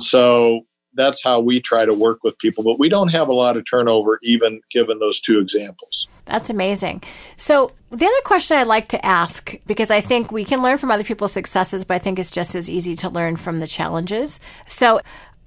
So 0.00 0.62
that's 0.94 1.22
how 1.22 1.40
we 1.40 1.60
try 1.60 1.84
to 1.84 1.94
work 1.94 2.22
with 2.22 2.38
people, 2.38 2.64
but 2.64 2.78
we 2.78 2.88
don't 2.88 3.12
have 3.12 3.28
a 3.28 3.32
lot 3.32 3.56
of 3.56 3.64
turnover 3.68 4.18
even 4.22 4.60
given 4.70 4.98
those 4.98 5.20
two 5.20 5.38
examples. 5.38 6.08
That's 6.26 6.50
amazing. 6.50 7.02
So, 7.36 7.72
the 7.90 8.06
other 8.06 8.20
question 8.24 8.56
I'd 8.56 8.66
like 8.66 8.88
to 8.88 9.04
ask, 9.04 9.54
because 9.66 9.90
I 9.90 10.00
think 10.00 10.32
we 10.32 10.44
can 10.44 10.62
learn 10.62 10.78
from 10.78 10.90
other 10.90 11.04
people's 11.04 11.32
successes, 11.32 11.84
but 11.84 11.94
I 11.94 11.98
think 11.98 12.18
it's 12.18 12.30
just 12.30 12.54
as 12.54 12.70
easy 12.70 12.96
to 12.96 13.08
learn 13.08 13.36
from 13.36 13.58
the 13.58 13.66
challenges. 13.66 14.40
So, 14.66 15.00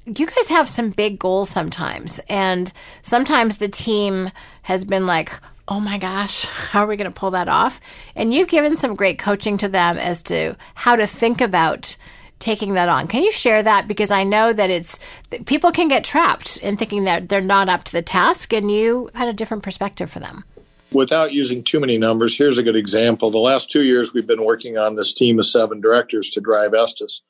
you 0.06 0.26
guys 0.26 0.48
have 0.50 0.70
some 0.70 0.92
big 0.92 1.20
goals 1.20 1.50
sometimes. 1.50 2.20
And 2.30 2.72
sometimes 3.02 3.58
the 3.58 3.70
team 3.70 4.32
has 4.64 4.86
been 4.86 5.06
like, 5.06 5.32
oh 5.68 5.80
my 5.80 5.98
gosh, 5.98 6.46
how 6.46 6.84
are 6.84 6.88
we 6.88 6.98
going 6.98 7.12
to 7.12 7.20
pull 7.20 7.32
that 7.32 7.48
off? 7.48 7.80
And 8.16 8.34
you've 8.34 8.50
given 8.50 8.78
some 8.78 8.96
great 8.96 9.20
coaching 9.20 9.58
to 9.60 9.68
them 9.68 9.98
as 9.98 10.22
to 10.24 10.56
how 10.76 10.96
to 10.96 11.08
think 11.08 11.42
about 11.42 11.96
taking 12.40 12.74
that 12.74 12.90
on. 12.90 13.08
Can 13.08 13.24
you 13.24 13.32
share 13.32 13.64
that? 13.64 13.88
Because 13.88 14.12
I 14.12 14.24
know 14.24 14.52
that 14.52 14.70
it's 14.70 15.00
people 15.46 15.72
can 15.72 15.88
get 15.88 16.04
trapped 16.04 16.58
in 16.58 16.78
thinking 16.78 17.06
that 17.06 17.30
they're 17.30 17.42
not 17.42 17.70
up 17.70 17.86
to 17.86 17.92
the 17.92 18.02
task, 18.02 18.54
and 18.54 18.70
you 18.70 19.10
had 19.14 19.30
a 19.30 19.34
different 19.34 19.64
perspective 19.64 20.12
for 20.12 20.20
them. 20.20 20.44
Without 20.92 21.34
using 21.34 21.64
too 21.64 21.80
many 21.80 21.98
numbers, 21.98 22.38
here's 22.38 22.58
a 22.58 22.64
good 22.64 22.76
example. 22.76 23.32
The 23.32 23.40
last 23.40 23.72
two 23.72 23.84
years, 23.84 24.14
we've 24.14 24.28
been 24.28 24.44
working 24.44 24.78
on 24.78 24.96
this 24.96 25.14
team 25.14 25.40
of 25.40 25.46
seven 25.46 25.82
directors 25.82 26.30
to 26.32 26.42
drive 26.42 26.74
Estes. 26.74 27.24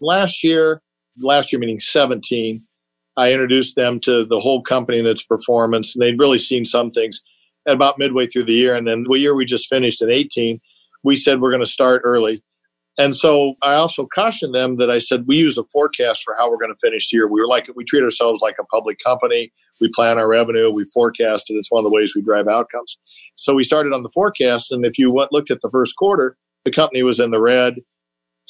Last 0.00 0.44
year, 0.44 0.82
last 1.20 1.52
year 1.52 1.60
meaning 1.60 1.78
17, 1.78 2.62
I 3.16 3.32
introduced 3.32 3.76
them 3.76 4.00
to 4.00 4.24
the 4.24 4.40
whole 4.40 4.62
company 4.62 4.98
and 4.98 5.08
its 5.08 5.24
performance. 5.24 5.94
And 5.94 6.02
they'd 6.02 6.18
really 6.18 6.38
seen 6.38 6.64
some 6.64 6.90
things 6.90 7.20
at 7.66 7.74
about 7.74 7.98
midway 7.98 8.26
through 8.26 8.44
the 8.44 8.54
year. 8.54 8.74
And 8.74 8.86
then 8.86 9.04
the 9.08 9.18
year 9.18 9.34
we 9.34 9.44
just 9.44 9.68
finished 9.68 10.02
in 10.02 10.10
18, 10.10 10.60
we 11.04 11.16
said 11.16 11.40
we're 11.40 11.50
going 11.50 11.64
to 11.64 11.70
start 11.70 12.02
early. 12.04 12.42
And 12.98 13.16
so 13.16 13.54
I 13.62 13.74
also 13.74 14.06
cautioned 14.14 14.54
them 14.54 14.76
that 14.76 14.90
I 14.90 14.98
said 14.98 15.24
we 15.26 15.36
use 15.36 15.56
a 15.56 15.64
forecast 15.64 16.22
for 16.24 16.34
how 16.38 16.50
we're 16.50 16.58
going 16.58 16.74
to 16.74 16.80
finish 16.80 17.08
the 17.08 17.16
year. 17.16 17.26
We 17.26 17.40
were 17.40 17.46
like 17.46 17.68
we 17.74 17.84
treat 17.84 18.02
ourselves 18.02 18.42
like 18.42 18.56
a 18.60 18.64
public 18.64 18.98
company. 19.04 19.50
We 19.80 19.90
plan 19.94 20.18
our 20.18 20.28
revenue, 20.28 20.70
we 20.70 20.84
forecast 20.92 21.50
it. 21.50 21.54
It's 21.54 21.70
one 21.70 21.84
of 21.84 21.90
the 21.90 21.94
ways 21.96 22.14
we 22.14 22.22
drive 22.22 22.46
outcomes. 22.48 22.98
So 23.34 23.54
we 23.54 23.64
started 23.64 23.92
on 23.92 24.02
the 24.02 24.10
forecast. 24.12 24.70
And 24.70 24.84
if 24.84 24.98
you 24.98 25.10
went, 25.10 25.32
looked 25.32 25.50
at 25.50 25.58
the 25.62 25.70
first 25.70 25.96
quarter, 25.96 26.36
the 26.64 26.70
company 26.70 27.02
was 27.02 27.18
in 27.18 27.30
the 27.30 27.40
red 27.40 27.76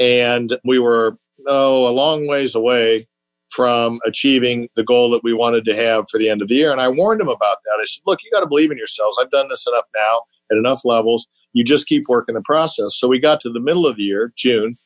and 0.01 0.59
we 0.65 0.79
were, 0.79 1.17
oh, 1.47 1.88
a 1.88 1.90
long 1.90 2.26
ways 2.26 2.55
away 2.55 3.09
from 3.51 4.01
achieving 4.07 4.68
the 4.76 4.84
goal 4.84 5.11
that 5.11 5.22
we 5.22 5.34
wanted 5.34 5.64
to 5.66 5.76
have 5.76 6.07
for 6.11 6.18
the 6.18 6.30
end 6.30 6.40
of 6.40 6.49
the 6.49 6.55
year. 6.55 6.72
And 6.72 6.80
I 6.80 6.88
warned 6.88 7.20
them 7.20 7.28
about 7.28 7.59
that. 7.64 7.78
I 7.78 7.84
said, 7.84 8.03
look, 8.07 8.20
you 8.24 8.30
got 8.30 8.40
to 8.40 8.47
believe 8.47 8.70
in 8.70 8.78
yourselves. 8.78 9.18
I've 9.20 9.30
done 9.30 9.49
this 9.49 9.66
enough 9.66 9.86
now 9.95 10.22
at 10.51 10.57
enough 10.57 10.84
levels. 10.84 11.28
You 11.53 11.62
just 11.62 11.86
keep 11.86 12.05
working 12.09 12.34
the 12.34 12.43
process. 12.43 12.97
So 12.97 13.09
we 13.09 13.18
got 13.18 13.40
to 13.43 13.51
the 13.51 13.61
middle 13.61 13.86
of 13.86 13.97
the 13.97 14.05
year, 14.05 14.32
June, 14.36 14.76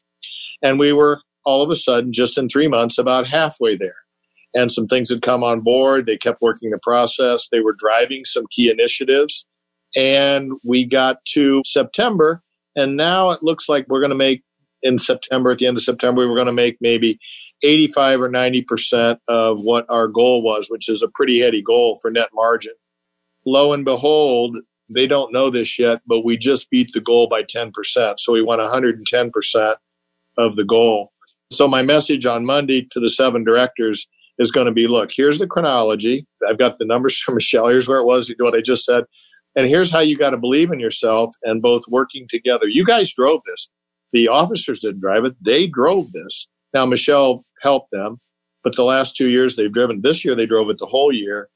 and 0.62 0.80
we 0.80 0.92
were 0.92 1.20
all 1.44 1.62
of 1.62 1.70
a 1.70 1.76
sudden, 1.76 2.12
just 2.12 2.36
in 2.36 2.48
three 2.48 2.66
months, 2.66 2.98
about 2.98 3.28
halfway 3.28 3.76
there. 3.76 3.94
And 4.52 4.72
some 4.72 4.88
things 4.88 5.11
had 5.11 5.22
come 5.22 5.44
on 5.44 5.61
board. 5.61 6.07
They 6.07 6.16
kept 6.16 6.42
working 6.42 6.70
the 6.70 6.78
process. 6.82 7.48
They 7.52 7.61
were 7.61 7.76
driving 7.78 8.24
some 8.24 8.46
key 8.50 8.68
initiatives. 8.68 9.46
And 9.94 10.52
we 10.64 10.84
got 10.84 11.24
to 11.34 11.62
September, 11.64 12.42
and 12.74 12.96
now 12.96 13.30
it 13.30 13.42
looks 13.42 13.68
like 13.68 13.86
we're 13.88 14.00
going 14.00 14.11
to 14.11 14.16
make 14.16 14.42
in 14.87 14.99
September, 14.99 15.51
at 15.51 15.59
the 15.59 15.66
end 15.66 15.76
of 15.76 15.82
September, 15.82 16.20
we 16.20 16.26
were 16.26 16.34
going 16.34 16.47
to 16.47 16.53
make 16.53 16.76
maybe 16.80 17.18
85 17.62 18.22
or 18.22 18.30
90% 18.30 19.16
of 19.28 19.62
what 19.62 19.87
our 19.89 20.09
goal 20.09 20.43
was, 20.43 20.68
which 20.68 20.89
is 20.89 21.03
a 21.03 21.09
pretty 21.09 21.41
heady 21.41 21.62
goal 21.62 21.99
for 22.01 22.11
net 22.11 22.28
margin. 22.34 22.74
Lo 23.45 23.72
and 23.72 23.84
behold, 23.84 24.57
they 24.89 25.07
don't 25.07 25.32
know 25.32 25.51
this 25.51 25.78
yet, 25.78 26.01
but 26.07 26.24
we 26.24 26.37
just 26.37 26.70
beat 26.70 26.91
the 26.93 27.01
goal 27.01 27.28
by 27.28 27.43
10%. 27.43 27.72
So 28.18 28.32
we 28.32 28.43
went 28.43 28.61
110% 28.61 29.74
of 30.39 30.57
the 30.57 30.64
goal. 30.64 31.12
So 31.51 31.66
my 31.66 31.82
message 31.82 32.26
on 32.26 32.45
Monday 32.45 32.87
to 32.91 33.01
the 33.01 33.09
seven 33.09 33.45
directors 33.45 34.07
is 34.39 34.51
going 34.51 34.66
to 34.66 34.72
be 34.72 34.87
look, 34.87 35.11
here's 35.14 35.39
the 35.39 35.47
chronology. 35.47 36.26
I've 36.49 36.59
got 36.59 36.78
the 36.78 36.84
numbers 36.84 37.18
from 37.24 37.34
Michelle. 37.37 37.68
Here's 37.68 37.89
where 37.89 37.99
it 37.99 38.05
was, 38.07 38.32
what 38.39 38.55
I 38.55 38.61
just 38.61 38.84
said. 38.84 39.05
And 39.57 39.66
here's 39.66 39.91
how 39.91 40.01
you 40.01 40.18
got 40.18 40.30
to 40.30 40.37
believe 40.37 40.70
in 40.70 40.80
yourself 40.80 41.32
and 41.43 41.62
both 41.62 41.84
working 41.89 42.26
together. 42.28 42.68
You 42.68 42.84
guys 42.84 43.14
drove 43.14 43.41
this. 43.47 43.70
The 44.12 44.28
officers 44.28 44.80
didn't 44.80 45.00
drive 45.00 45.24
it, 45.24 45.34
they 45.42 45.66
drove 45.66 46.12
this. 46.12 46.46
Now, 46.72 46.86
Michelle 46.86 47.44
helped 47.62 47.90
them, 47.90 48.18
but 48.62 48.76
the 48.76 48.84
last 48.84 49.16
two 49.16 49.28
years 49.28 49.57
they've 49.57 49.72
driven. 49.72 50.02
This 50.02 50.24
year 50.24 50.34
they 50.34 50.46
drove 50.46 50.70
it 50.70 50.78
the 50.78 50.86
whole 50.86 51.12
year. 51.12 51.48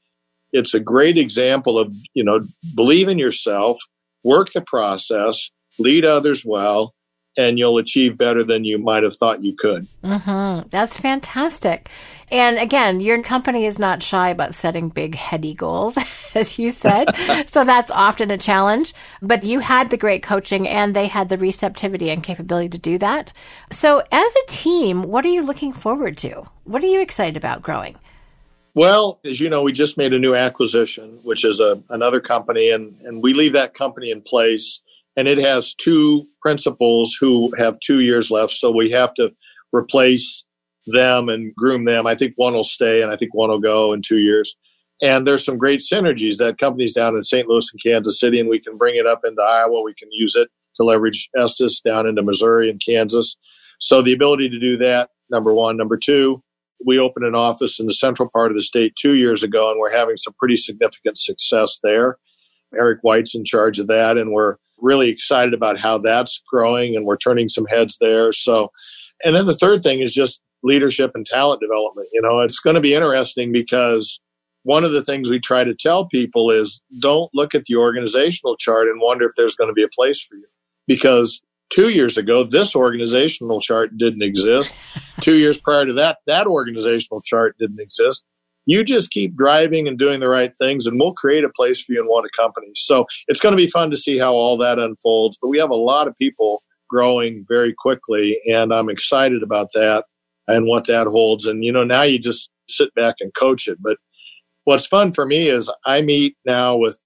It's 0.51 0.73
a 0.73 0.79
great 0.79 1.17
example 1.17 1.79
of, 1.79 1.95
you 2.13 2.23
know, 2.23 2.41
believe 2.75 3.07
in 3.07 3.17
yourself, 3.17 3.79
work 4.23 4.51
the 4.53 4.61
process, 4.61 5.49
lead 5.79 6.05
others 6.05 6.43
well, 6.45 6.93
and 7.37 7.57
you'll 7.57 7.77
achieve 7.77 8.17
better 8.17 8.43
than 8.43 8.65
you 8.65 8.77
might 8.77 9.03
have 9.03 9.15
thought 9.15 9.43
you 9.43 9.55
could. 9.57 9.87
Mm-hmm. 10.03 10.67
That's 10.69 10.97
fantastic. 10.97 11.89
And 12.31 12.57
again, 12.57 13.01
your 13.01 13.21
company 13.21 13.65
is 13.65 13.77
not 13.77 14.01
shy 14.01 14.29
about 14.29 14.55
setting 14.55 14.89
big, 14.89 15.15
heady 15.15 15.53
goals, 15.53 15.97
as 16.35 16.57
you 16.57 16.71
said. 16.71 17.07
so 17.49 17.63
that's 17.63 17.91
often 17.91 18.31
a 18.31 18.37
challenge. 18.37 18.93
But 19.21 19.43
you 19.43 19.59
had 19.59 19.89
the 19.89 19.97
great 19.97 20.23
coaching 20.23 20.67
and 20.67 20.95
they 20.95 21.07
had 21.07 21.29
the 21.29 21.37
receptivity 21.37 22.09
and 22.09 22.23
capability 22.23 22.69
to 22.69 22.77
do 22.77 22.97
that. 22.99 23.33
So, 23.71 24.03
as 24.11 24.31
a 24.31 24.47
team, 24.47 25.03
what 25.03 25.25
are 25.25 25.29
you 25.29 25.41
looking 25.41 25.73
forward 25.73 26.17
to? 26.19 26.47
What 26.63 26.83
are 26.83 26.87
you 26.87 27.01
excited 27.01 27.37
about 27.37 27.61
growing? 27.61 27.97
Well, 28.73 29.19
as 29.25 29.41
you 29.41 29.49
know, 29.49 29.61
we 29.61 29.73
just 29.73 29.97
made 29.97 30.13
a 30.13 30.19
new 30.19 30.33
acquisition, 30.33 31.19
which 31.23 31.43
is 31.43 31.59
a, 31.59 31.83
another 31.89 32.21
company, 32.21 32.69
and, 32.69 32.93
and 33.01 33.21
we 33.21 33.33
leave 33.33 33.51
that 33.53 33.73
company 33.73 34.11
in 34.11 34.21
place 34.21 34.81
and 35.17 35.27
it 35.27 35.37
has 35.37 35.73
two 35.75 36.27
principals 36.41 37.15
who 37.19 37.53
have 37.57 37.79
two 37.79 37.99
years 37.99 38.31
left. 38.31 38.53
So 38.53 38.71
we 38.71 38.91
have 38.91 39.13
to 39.15 39.31
replace 39.73 40.45
them 40.87 41.29
and 41.29 41.55
groom 41.55 41.85
them. 41.85 42.07
I 42.07 42.15
think 42.15 42.33
one 42.35 42.53
will 42.53 42.63
stay 42.63 43.01
and 43.01 43.11
I 43.11 43.17
think 43.17 43.33
one 43.33 43.49
will 43.49 43.59
go 43.59 43.93
in 43.93 44.01
two 44.01 44.19
years. 44.19 44.55
And 45.01 45.25
there's 45.25 45.43
some 45.43 45.57
great 45.57 45.81
synergies. 45.81 46.37
That 46.37 46.59
companies 46.59 46.93
down 46.93 47.15
in 47.15 47.21
St. 47.21 47.47
Louis 47.47 47.67
and 47.73 47.81
Kansas 47.83 48.19
City, 48.19 48.39
and 48.39 48.49
we 48.49 48.59
can 48.59 48.77
bring 48.77 48.97
it 48.97 49.07
up 49.07 49.21
into 49.25 49.41
Iowa. 49.41 49.81
We 49.81 49.95
can 49.95 50.09
use 50.11 50.35
it 50.35 50.49
to 50.75 50.83
leverage 50.83 51.29
Estes 51.35 51.81
down 51.81 52.07
into 52.07 52.21
Missouri 52.21 52.69
and 52.69 52.79
Kansas. 52.85 53.35
So 53.79 54.03
the 54.03 54.13
ability 54.13 54.49
to 54.49 54.59
do 54.59 54.77
that, 54.77 55.09
number 55.31 55.53
one. 55.53 55.75
Number 55.75 55.97
two, 55.97 56.43
we 56.85 56.99
opened 56.99 57.25
an 57.25 57.35
office 57.35 57.79
in 57.79 57.87
the 57.87 57.93
central 57.93 58.29
part 58.31 58.51
of 58.51 58.55
the 58.55 58.61
state 58.61 58.95
two 58.95 59.15
years 59.15 59.41
ago, 59.41 59.71
and 59.71 59.79
we're 59.79 59.95
having 59.95 60.17
some 60.17 60.33
pretty 60.37 60.55
significant 60.55 61.17
success 61.17 61.79
there. 61.81 62.17
Eric 62.77 62.99
White's 63.01 63.35
in 63.35 63.43
charge 63.43 63.79
of 63.79 63.87
that, 63.87 64.17
and 64.17 64.31
we're 64.31 64.57
really 64.79 65.09
excited 65.09 65.53
about 65.53 65.79
how 65.79 65.97
that's 65.97 66.41
growing 66.47 66.95
and 66.95 67.05
we're 67.05 67.17
turning 67.17 67.47
some 67.47 67.65
heads 67.65 67.97
there. 67.99 68.31
So, 68.31 68.69
and 69.23 69.35
then 69.35 69.45
the 69.45 69.55
third 69.55 69.83
thing 69.83 69.99
is 69.99 70.13
just 70.13 70.41
leadership 70.63 71.11
and 71.15 71.25
talent 71.25 71.61
development. 71.61 72.07
You 72.13 72.21
know, 72.21 72.39
it's 72.39 72.59
going 72.59 72.75
to 72.75 72.81
be 72.81 72.93
interesting 72.93 73.51
because 73.51 74.19
one 74.63 74.83
of 74.83 74.91
the 74.91 75.03
things 75.03 75.29
we 75.29 75.39
try 75.39 75.63
to 75.63 75.73
tell 75.73 76.07
people 76.07 76.51
is 76.51 76.81
don't 76.99 77.31
look 77.33 77.55
at 77.55 77.65
the 77.65 77.75
organizational 77.75 78.57
chart 78.57 78.87
and 78.87 79.01
wonder 79.01 79.25
if 79.25 79.33
there's 79.35 79.55
going 79.55 79.69
to 79.69 79.73
be 79.73 79.83
a 79.83 79.89
place 79.89 80.21
for 80.21 80.35
you. 80.35 80.45
Because 80.87 81.41
two 81.69 81.89
years 81.89 82.17
ago, 82.17 82.43
this 82.43 82.75
organizational 82.75 83.61
chart 83.61 83.97
didn't 83.97 84.23
exist. 84.23 84.75
two 85.21 85.37
years 85.37 85.59
prior 85.59 85.85
to 85.85 85.93
that, 85.93 86.19
that 86.27 86.47
organizational 86.47 87.21
chart 87.21 87.55
didn't 87.57 87.79
exist 87.79 88.25
you 88.65 88.83
just 88.83 89.11
keep 89.11 89.35
driving 89.35 89.87
and 89.87 89.97
doing 89.97 90.19
the 90.19 90.27
right 90.27 90.53
things 90.57 90.85
and 90.85 90.99
we'll 90.99 91.13
create 91.13 91.43
a 91.43 91.49
place 91.49 91.81
for 91.81 91.93
you 91.93 92.01
in 92.01 92.07
one 92.07 92.19
of 92.19 92.23
the 92.23 92.41
companies 92.41 92.81
so 92.83 93.05
it's 93.27 93.39
going 93.39 93.53
to 93.53 93.57
be 93.57 93.67
fun 93.67 93.91
to 93.91 93.97
see 93.97 94.17
how 94.17 94.33
all 94.33 94.57
that 94.57 94.79
unfolds 94.79 95.37
but 95.41 95.49
we 95.49 95.57
have 95.57 95.69
a 95.69 95.75
lot 95.75 96.07
of 96.07 96.15
people 96.17 96.63
growing 96.89 97.43
very 97.47 97.73
quickly 97.73 98.39
and 98.45 98.73
i'm 98.73 98.89
excited 98.89 99.41
about 99.43 99.67
that 99.73 100.05
and 100.47 100.65
what 100.65 100.87
that 100.87 101.07
holds 101.07 101.45
and 101.45 101.63
you 101.63 101.71
know 101.71 101.83
now 101.83 102.01
you 102.01 102.19
just 102.19 102.49
sit 102.67 102.93
back 102.95 103.15
and 103.19 103.33
coach 103.33 103.67
it 103.67 103.77
but 103.81 103.97
what's 104.65 104.85
fun 104.85 105.11
for 105.11 105.25
me 105.25 105.49
is 105.49 105.69
i 105.85 106.01
meet 106.01 106.35
now 106.45 106.75
with 106.75 106.99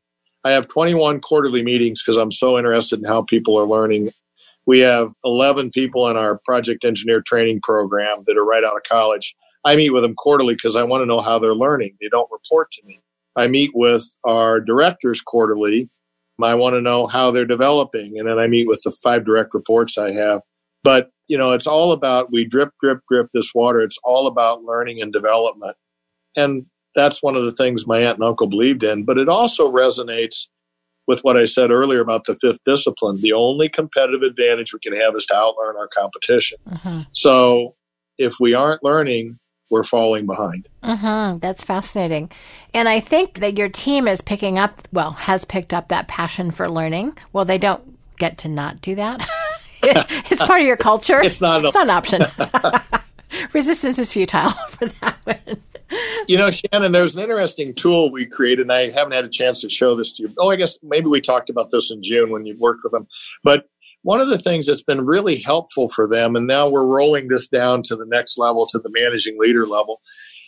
i 0.43 0.51
have 0.51 0.67
21 0.67 1.19
quarterly 1.21 1.63
meetings 1.63 2.01
because 2.03 2.17
i'm 2.17 2.31
so 2.31 2.57
interested 2.57 2.99
in 2.99 3.05
how 3.05 3.21
people 3.21 3.57
are 3.57 3.65
learning 3.65 4.09
we 4.67 4.79
have 4.79 5.11
11 5.23 5.69
people 5.71 6.07
in 6.09 6.17
our 6.17 6.39
project 6.45 6.85
engineer 6.85 7.21
training 7.21 7.59
program 7.61 8.23
that 8.27 8.37
are 8.37 8.45
right 8.45 8.63
out 8.63 8.75
of 8.75 8.83
college 8.83 9.35
I 9.65 9.75
meet 9.75 9.89
with 9.89 10.03
them 10.03 10.13
quarterly 10.15 10.53
because 10.53 10.75
I 10.75 10.83
want 10.83 11.01
to 11.01 11.07
know 11.07 11.21
how 11.21 11.39
they're 11.39 11.55
learning. 11.55 11.97
They 11.99 12.07
don't 12.09 12.29
report 12.31 12.71
to 12.73 12.85
me. 12.85 13.01
I 13.35 13.47
meet 13.47 13.71
with 13.73 14.05
our 14.23 14.61
directors 14.61 15.21
quarterly. 15.21 15.89
I 16.41 16.53
want 16.53 16.75
to 16.75 16.81
know 16.81 17.07
how 17.07 17.31
they're 17.31 17.45
developing. 17.45 18.19
And 18.19 18.27
then 18.27 18.37
I 18.37 18.47
meet 18.47 18.67
with 18.67 18.81
the 18.83 18.91
five 18.91 19.25
direct 19.25 19.53
reports 19.53 19.97
I 19.97 20.11
have. 20.11 20.41
But, 20.85 21.09
you 21.27 21.37
know, 21.37 21.51
it's 21.51 21.65
all 21.65 21.91
about 21.91 22.31
we 22.31 22.45
drip, 22.45 22.69
drip, 22.79 22.99
drip 23.09 23.27
this 23.33 23.53
water. 23.55 23.81
It's 23.81 23.97
all 24.03 24.27
about 24.27 24.63
learning 24.63 25.01
and 25.01 25.11
development. 25.11 25.75
And 26.37 26.67
that's 26.93 27.23
one 27.23 27.35
of 27.35 27.43
the 27.43 27.51
things 27.51 27.87
my 27.87 27.99
aunt 27.99 28.19
and 28.19 28.23
uncle 28.23 28.47
believed 28.47 28.83
in. 28.83 29.03
But 29.03 29.17
it 29.17 29.27
also 29.27 29.71
resonates 29.71 30.47
with 31.07 31.21
what 31.21 31.37
I 31.37 31.45
said 31.45 31.71
earlier 31.71 32.01
about 32.01 32.25
the 32.25 32.35
fifth 32.35 32.59
discipline. 32.65 33.19
The 33.19 33.33
only 33.33 33.67
competitive 33.67 34.21
advantage 34.21 34.73
we 34.73 34.79
can 34.79 34.99
have 34.99 35.15
is 35.15 35.25
to 35.25 35.33
outlearn 35.33 35.75
our 35.75 35.87
competition. 35.87 36.59
Mm-hmm. 36.69 37.01
So 37.13 37.75
if 38.19 38.35
we 38.39 38.53
aren't 38.53 38.83
learning, 38.83 39.39
we're 39.71 39.83
falling 39.83 40.27
behind. 40.27 40.67
Mm-hmm. 40.83 41.39
That's 41.39 41.63
fascinating. 41.63 42.29
And 42.73 42.87
I 42.87 42.99
think 42.99 43.39
that 43.39 43.57
your 43.57 43.69
team 43.69 44.07
is 44.07 44.21
picking 44.21 44.59
up, 44.59 44.87
well, 44.91 45.11
has 45.11 45.45
picked 45.45 45.73
up 45.73 45.87
that 45.87 46.07
passion 46.07 46.51
for 46.51 46.69
learning. 46.69 47.17
Well, 47.33 47.45
they 47.45 47.57
don't 47.57 47.97
get 48.17 48.37
to 48.39 48.47
not 48.47 48.81
do 48.81 48.93
that. 48.95 49.27
it's 50.29 50.41
part 50.43 50.61
of 50.61 50.67
your 50.67 50.77
culture. 50.77 51.21
It's 51.21 51.41
not, 51.41 51.65
it's 51.65 51.75
not 51.75 51.83
an 51.83 51.89
option. 51.89 52.25
Resistance 53.53 53.99
is 53.99 54.11
futile 54.11 54.51
for 54.69 54.87
that 54.87 55.17
one. 55.23 55.61
you 56.27 56.37
know, 56.37 56.49
Shannon, 56.51 56.91
there's 56.91 57.15
an 57.15 57.21
interesting 57.21 57.73
tool 57.73 58.11
we 58.11 58.25
created, 58.25 58.61
and 58.61 58.71
I 58.71 58.91
haven't 58.91 59.13
had 59.13 59.25
a 59.25 59.29
chance 59.29 59.61
to 59.61 59.69
show 59.69 59.95
this 59.95 60.13
to 60.15 60.23
you. 60.23 60.29
Oh, 60.39 60.49
I 60.49 60.55
guess 60.55 60.77
maybe 60.83 61.07
we 61.07 61.21
talked 61.21 61.49
about 61.49 61.71
this 61.71 61.91
in 61.91 62.01
June 62.01 62.31
when 62.31 62.45
you 62.45 62.55
worked 62.59 62.81
with 62.83 62.91
them. 62.91 63.07
But 63.43 63.65
one 64.03 64.21
of 64.21 64.29
the 64.29 64.37
things 64.37 64.67
that's 64.67 64.83
been 64.83 65.05
really 65.05 65.37
helpful 65.37 65.87
for 65.87 66.07
them, 66.07 66.35
and 66.35 66.47
now 66.47 66.69
we're 66.69 66.85
rolling 66.85 67.27
this 67.27 67.47
down 67.47 67.81
to 67.83 67.95
the 67.95 68.05
next 68.05 68.37
level, 68.37 68.67
to 68.67 68.79
the 68.79 68.91
managing 68.91 69.35
leader 69.39 69.67
level, 69.67 70.01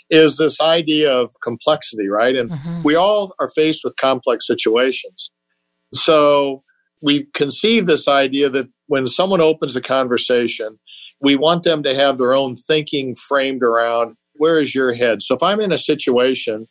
is 0.09 0.37
this 0.37 0.61
idea 0.61 1.11
of 1.11 1.31
complexity, 1.43 2.07
right? 2.07 2.35
And 2.35 2.51
mm-hmm. 2.51 2.83
we 2.83 2.95
all 2.95 3.33
are 3.39 3.49
faced 3.49 3.83
with 3.83 3.95
complex 3.97 4.47
situations. 4.47 5.31
So 5.93 6.63
we 7.01 7.25
conceive 7.33 7.85
this 7.85 8.07
idea 8.07 8.49
that 8.49 8.67
when 8.87 9.07
someone 9.07 9.41
opens 9.41 9.75
a 9.75 9.81
conversation, 9.81 10.79
we 11.21 11.35
want 11.35 11.63
them 11.63 11.83
to 11.83 11.95
have 11.95 12.17
their 12.17 12.33
own 12.33 12.55
thinking 12.55 13.15
framed 13.15 13.63
around 13.63 14.15
where 14.35 14.61
is 14.61 14.75
your 14.75 14.93
head? 14.93 15.21
So 15.21 15.35
if 15.35 15.43
I'm 15.43 15.59
in 15.59 15.71
a 15.71 15.77
situation, 15.77 16.67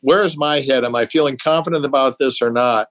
where 0.00 0.22
is 0.22 0.36
my 0.36 0.60
head? 0.60 0.84
Am 0.84 0.94
I 0.94 1.06
feeling 1.06 1.38
confident 1.42 1.84
about 1.84 2.16
this 2.18 2.40
or 2.42 2.50
not? 2.50 2.88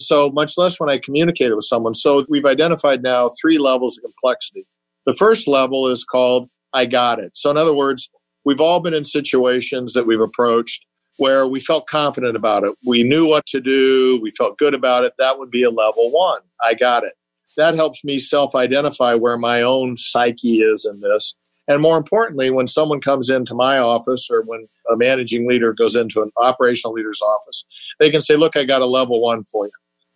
So 0.00 0.30
much 0.30 0.54
less 0.56 0.80
when 0.80 0.90
I 0.90 0.98
communicated 0.98 1.54
with 1.54 1.64
someone. 1.64 1.94
So 1.94 2.26
we've 2.28 2.46
identified 2.46 3.02
now 3.02 3.30
three 3.40 3.58
levels 3.58 3.98
of 3.98 4.04
complexity. 4.04 4.66
The 5.06 5.12
first 5.12 5.46
level 5.46 5.88
is 5.88 6.04
called 6.04 6.48
I 6.72 6.86
got 6.86 7.18
it. 7.18 7.32
So 7.34 7.50
in 7.50 7.56
other 7.56 7.74
words, 7.74 8.08
we've 8.44 8.60
all 8.60 8.80
been 8.80 8.94
in 8.94 9.04
situations 9.04 9.92
that 9.92 10.06
we've 10.06 10.20
approached 10.20 10.86
where 11.18 11.46
we 11.46 11.60
felt 11.60 11.86
confident 11.86 12.36
about 12.36 12.64
it. 12.64 12.74
We 12.86 13.02
knew 13.02 13.28
what 13.28 13.46
to 13.46 13.60
do. 13.60 14.18
We 14.22 14.32
felt 14.32 14.58
good 14.58 14.74
about 14.74 15.04
it. 15.04 15.12
That 15.18 15.38
would 15.38 15.50
be 15.50 15.62
a 15.62 15.70
level 15.70 16.10
one. 16.10 16.40
I 16.62 16.74
got 16.74 17.04
it. 17.04 17.12
That 17.56 17.74
helps 17.74 18.04
me 18.04 18.18
self 18.18 18.54
identify 18.54 19.14
where 19.14 19.36
my 19.36 19.62
own 19.62 19.96
psyche 19.96 20.62
is 20.62 20.88
in 20.90 21.00
this. 21.00 21.36
And 21.68 21.80
more 21.80 21.96
importantly, 21.96 22.50
when 22.50 22.66
someone 22.66 23.00
comes 23.00 23.28
into 23.28 23.54
my 23.54 23.78
office 23.78 24.28
or 24.30 24.42
when 24.46 24.66
a 24.90 24.96
managing 24.96 25.48
leader 25.48 25.72
goes 25.72 25.94
into 25.94 26.22
an 26.22 26.30
operational 26.36 26.94
leader's 26.94 27.20
office, 27.20 27.64
they 28.00 28.10
can 28.10 28.20
say, 28.20 28.36
Look, 28.36 28.56
I 28.56 28.64
got 28.64 28.82
a 28.82 28.86
level 28.86 29.20
one 29.20 29.44
for 29.44 29.66
you. 29.66 29.72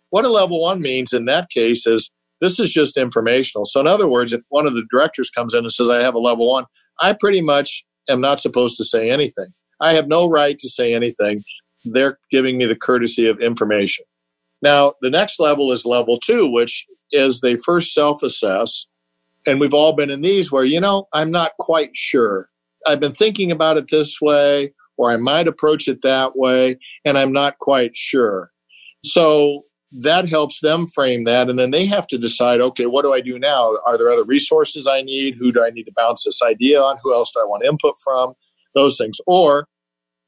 What 0.09 0.25
a 0.25 0.29
level 0.29 0.61
one 0.61 0.81
means 0.81 1.13
in 1.13 1.25
that 1.25 1.49
case 1.49 1.85
is 1.85 2.09
this 2.41 2.59
is 2.59 2.71
just 2.71 2.97
informational. 2.97 3.65
So, 3.65 3.79
in 3.79 3.87
other 3.87 4.07
words, 4.07 4.33
if 4.33 4.41
one 4.49 4.67
of 4.67 4.73
the 4.73 4.85
directors 4.91 5.29
comes 5.29 5.53
in 5.53 5.59
and 5.59 5.71
says, 5.71 5.89
I 5.89 6.01
have 6.01 6.15
a 6.15 6.19
level 6.19 6.51
one, 6.51 6.65
I 6.99 7.13
pretty 7.13 7.41
much 7.41 7.85
am 8.09 8.21
not 8.21 8.39
supposed 8.39 8.77
to 8.77 8.83
say 8.83 9.09
anything. 9.09 9.53
I 9.79 9.93
have 9.93 10.07
no 10.07 10.29
right 10.29 10.57
to 10.59 10.69
say 10.69 10.93
anything. 10.93 11.41
They're 11.85 12.19
giving 12.31 12.57
me 12.57 12.65
the 12.65 12.75
courtesy 12.75 13.27
of 13.27 13.39
information. 13.39 14.05
Now, 14.61 14.93
the 15.01 15.09
next 15.09 15.39
level 15.39 15.71
is 15.71 15.85
level 15.85 16.19
two, 16.19 16.49
which 16.51 16.85
is 17.11 17.41
they 17.41 17.57
first 17.57 17.93
self 17.93 18.23
assess. 18.23 18.87
And 19.45 19.59
we've 19.59 19.73
all 19.73 19.93
been 19.93 20.09
in 20.09 20.21
these 20.21 20.51
where, 20.51 20.65
you 20.65 20.81
know, 20.81 21.07
I'm 21.13 21.31
not 21.31 21.51
quite 21.59 21.95
sure. 21.95 22.49
I've 22.85 22.99
been 22.99 23.13
thinking 23.13 23.51
about 23.51 23.77
it 23.77 23.89
this 23.89 24.19
way, 24.21 24.73
or 24.97 25.11
I 25.11 25.17
might 25.17 25.47
approach 25.47 25.87
it 25.87 26.01
that 26.03 26.35
way, 26.35 26.79
and 27.05 27.17
I'm 27.17 27.31
not 27.31 27.59
quite 27.59 27.95
sure. 27.95 28.51
So 29.05 29.63
that 29.91 30.27
helps 30.27 30.59
them 30.59 30.85
frame 30.87 31.23
that. 31.25 31.49
And 31.49 31.57
then 31.57 31.71
they 31.71 31.85
have 31.85 32.07
to 32.07 32.17
decide 32.17 32.59
okay, 32.59 32.87
what 32.87 33.03
do 33.03 33.13
I 33.13 33.21
do 33.21 33.39
now? 33.39 33.77
Are 33.85 33.97
there 33.97 34.09
other 34.09 34.25
resources 34.25 34.87
I 34.87 35.01
need? 35.01 35.35
Who 35.37 35.51
do 35.51 35.63
I 35.63 35.69
need 35.69 35.85
to 35.85 35.93
bounce 35.95 36.25
this 36.25 36.41
idea 36.41 36.81
on? 36.81 36.97
Who 37.03 37.13
else 37.13 37.31
do 37.33 37.41
I 37.41 37.45
want 37.45 37.63
input 37.63 37.95
from? 38.03 38.33
Those 38.77 38.97
things. 38.97 39.17
Or 39.25 39.65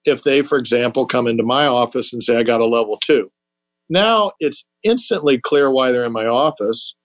if 0.05 0.23
they, 0.23 0.41
for 0.41 0.57
example, 0.57 1.05
come 1.05 1.27
into 1.27 1.43
my 1.43 1.67
office 1.67 2.11
and 2.13 2.23
say, 2.23 2.37
I 2.37 2.43
got 2.43 2.61
a 2.61 2.65
level 2.65 2.97
two. 3.05 3.31
Now 3.89 4.31
it's 4.39 4.65
instantly 4.83 5.39
clear 5.39 5.71
why 5.71 5.91
they're 5.91 6.05
in 6.05 6.11
my 6.11 6.25
office. 6.25 6.95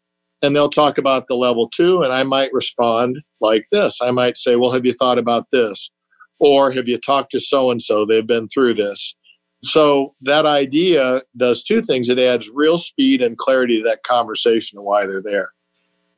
And 0.43 0.55
they'll 0.55 0.71
talk 0.71 0.99
about 0.99 1.27
the 1.27 1.37
level 1.37 1.71
two, 1.75 2.03
and 2.03 2.13
I 2.13 2.23
might 2.23 2.53
respond 2.53 3.17
like 3.41 3.67
this. 3.73 3.99
I 4.03 4.11
might 4.11 4.37
say, 4.37 4.57
Well, 4.57 4.73
have 4.73 4.85
you 4.85 4.93
thought 4.93 5.17
about 5.19 5.47
this? 5.51 5.91
Or 6.39 6.71
have 6.73 6.89
you 6.89 6.99
talked 6.99 7.33
to 7.33 7.41
so 7.41 7.71
and 7.71 7.81
so? 7.81 8.05
They've 8.05 8.27
been 8.27 8.49
through 8.49 8.75
this. 8.75 9.17
So 9.63 10.15
that 10.21 10.45
idea 10.45 11.23
does 11.37 11.65
two 11.65 11.81
things. 11.83 12.11
It 12.11 12.19
adds 12.19 12.51
real 12.53 12.77
speed 12.77 13.23
and 13.23 13.39
clarity 13.39 13.79
to 13.79 13.89
that 13.89 14.03
conversation 14.03 14.83
why 14.83 15.07
they're 15.07 15.23
there. 15.23 15.53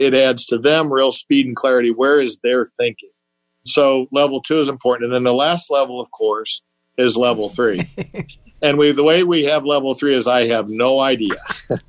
It 0.01 0.15
adds 0.15 0.45
to 0.47 0.59
them 0.59 0.93
real 0.93 1.13
speed 1.13 1.47
and 1.47 1.55
clarity. 1.55 1.91
Where 1.91 2.21
is 2.21 2.41
their 2.43 2.67
thinking? 2.79 3.11
So 3.67 4.07
level 4.13 4.41
two 4.43 4.59
is 4.59 4.69
important. 4.69 5.07
And 5.07 5.15
then 5.15 5.25
the 5.25 5.35
last 5.35 5.71
level, 5.71 6.01
of 6.01 6.11
course, 6.11 6.63
is 6.99 7.17
level 7.17 7.49
three. 7.49 7.91
and 8.63 8.79
we 8.79 8.93
the 8.93 9.03
way 9.03 9.23
we 9.23 9.45
have 9.45 9.65
level 9.65 9.95
three 9.95 10.15
is 10.15 10.27
I 10.27 10.47
have 10.47 10.69
no 10.69 11.01
idea. 11.01 11.37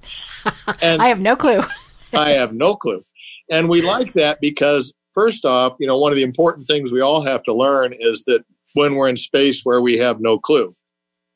and 0.82 1.02
I 1.02 1.08
have 1.08 1.22
no 1.22 1.36
clue. 1.36 1.62
I 2.14 2.32
have 2.32 2.54
no 2.54 2.76
clue. 2.76 3.04
And 3.50 3.70
we 3.70 3.82
like 3.82 4.14
that 4.14 4.40
because 4.42 4.94
first 5.14 5.46
off, 5.46 5.76
you 5.80 5.88
know, 5.88 5.98
one 5.98 6.12
of 6.12 6.18
the 6.18 6.24
important 6.24 6.68
things 6.68 6.92
we 6.92 7.02
all 7.02 7.22
have 7.24 7.44
to 7.44 7.54
learn 7.54 7.94
is 7.98 8.24
that 8.28 8.44
when 8.74 8.96
we're 8.96 9.10
in 9.10 9.18
space 9.18 9.62
where 9.64 9.82
we 9.82 9.98
have 9.98 10.20
no 10.20 10.38
clue, 10.38 10.76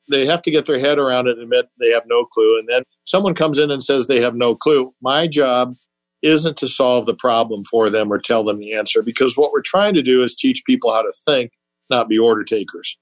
they 0.10 0.26
have 0.26 0.42
to 0.42 0.52
get 0.52 0.66
their 0.66 0.80
head 0.80 0.98
around 0.98 1.28
it 1.28 1.32
and 1.32 1.44
admit 1.44 1.68
they 1.80 1.92
have 1.92 2.04
no 2.06 2.26
clue. 2.26 2.60
And 2.60 2.68
then 2.68 2.84
someone 3.06 3.34
comes 3.34 3.60
in 3.60 3.72
and 3.72 3.84
says 3.84 4.08
they 4.08 4.22
have 4.22 4.36
no 4.36 4.56
clue. 4.56 4.94
My 5.02 5.28
job 5.28 5.76
isn't 6.22 6.57
to 6.57 6.67
solve 6.67 7.05
the 7.05 7.15
problem 7.15 7.63
for 7.65 7.89
them 7.89 8.11
or 8.11 8.19
tell 8.19 8.43
them 8.43 8.59
the 8.59 8.74
answer 8.74 9.01
because 9.01 9.38
what 9.38 9.51
we're 9.51 9.61
trying 9.61 9.93
to 9.93 10.03
do 10.03 10.24
is 10.24 10.36
teach 10.36 10.63
people 10.65 10.93
how 10.93 11.01
to 11.01 11.11
think, 11.26 11.51
not 11.89 12.07
be 12.07 12.17
order 12.17 12.43
takers. 12.43 12.97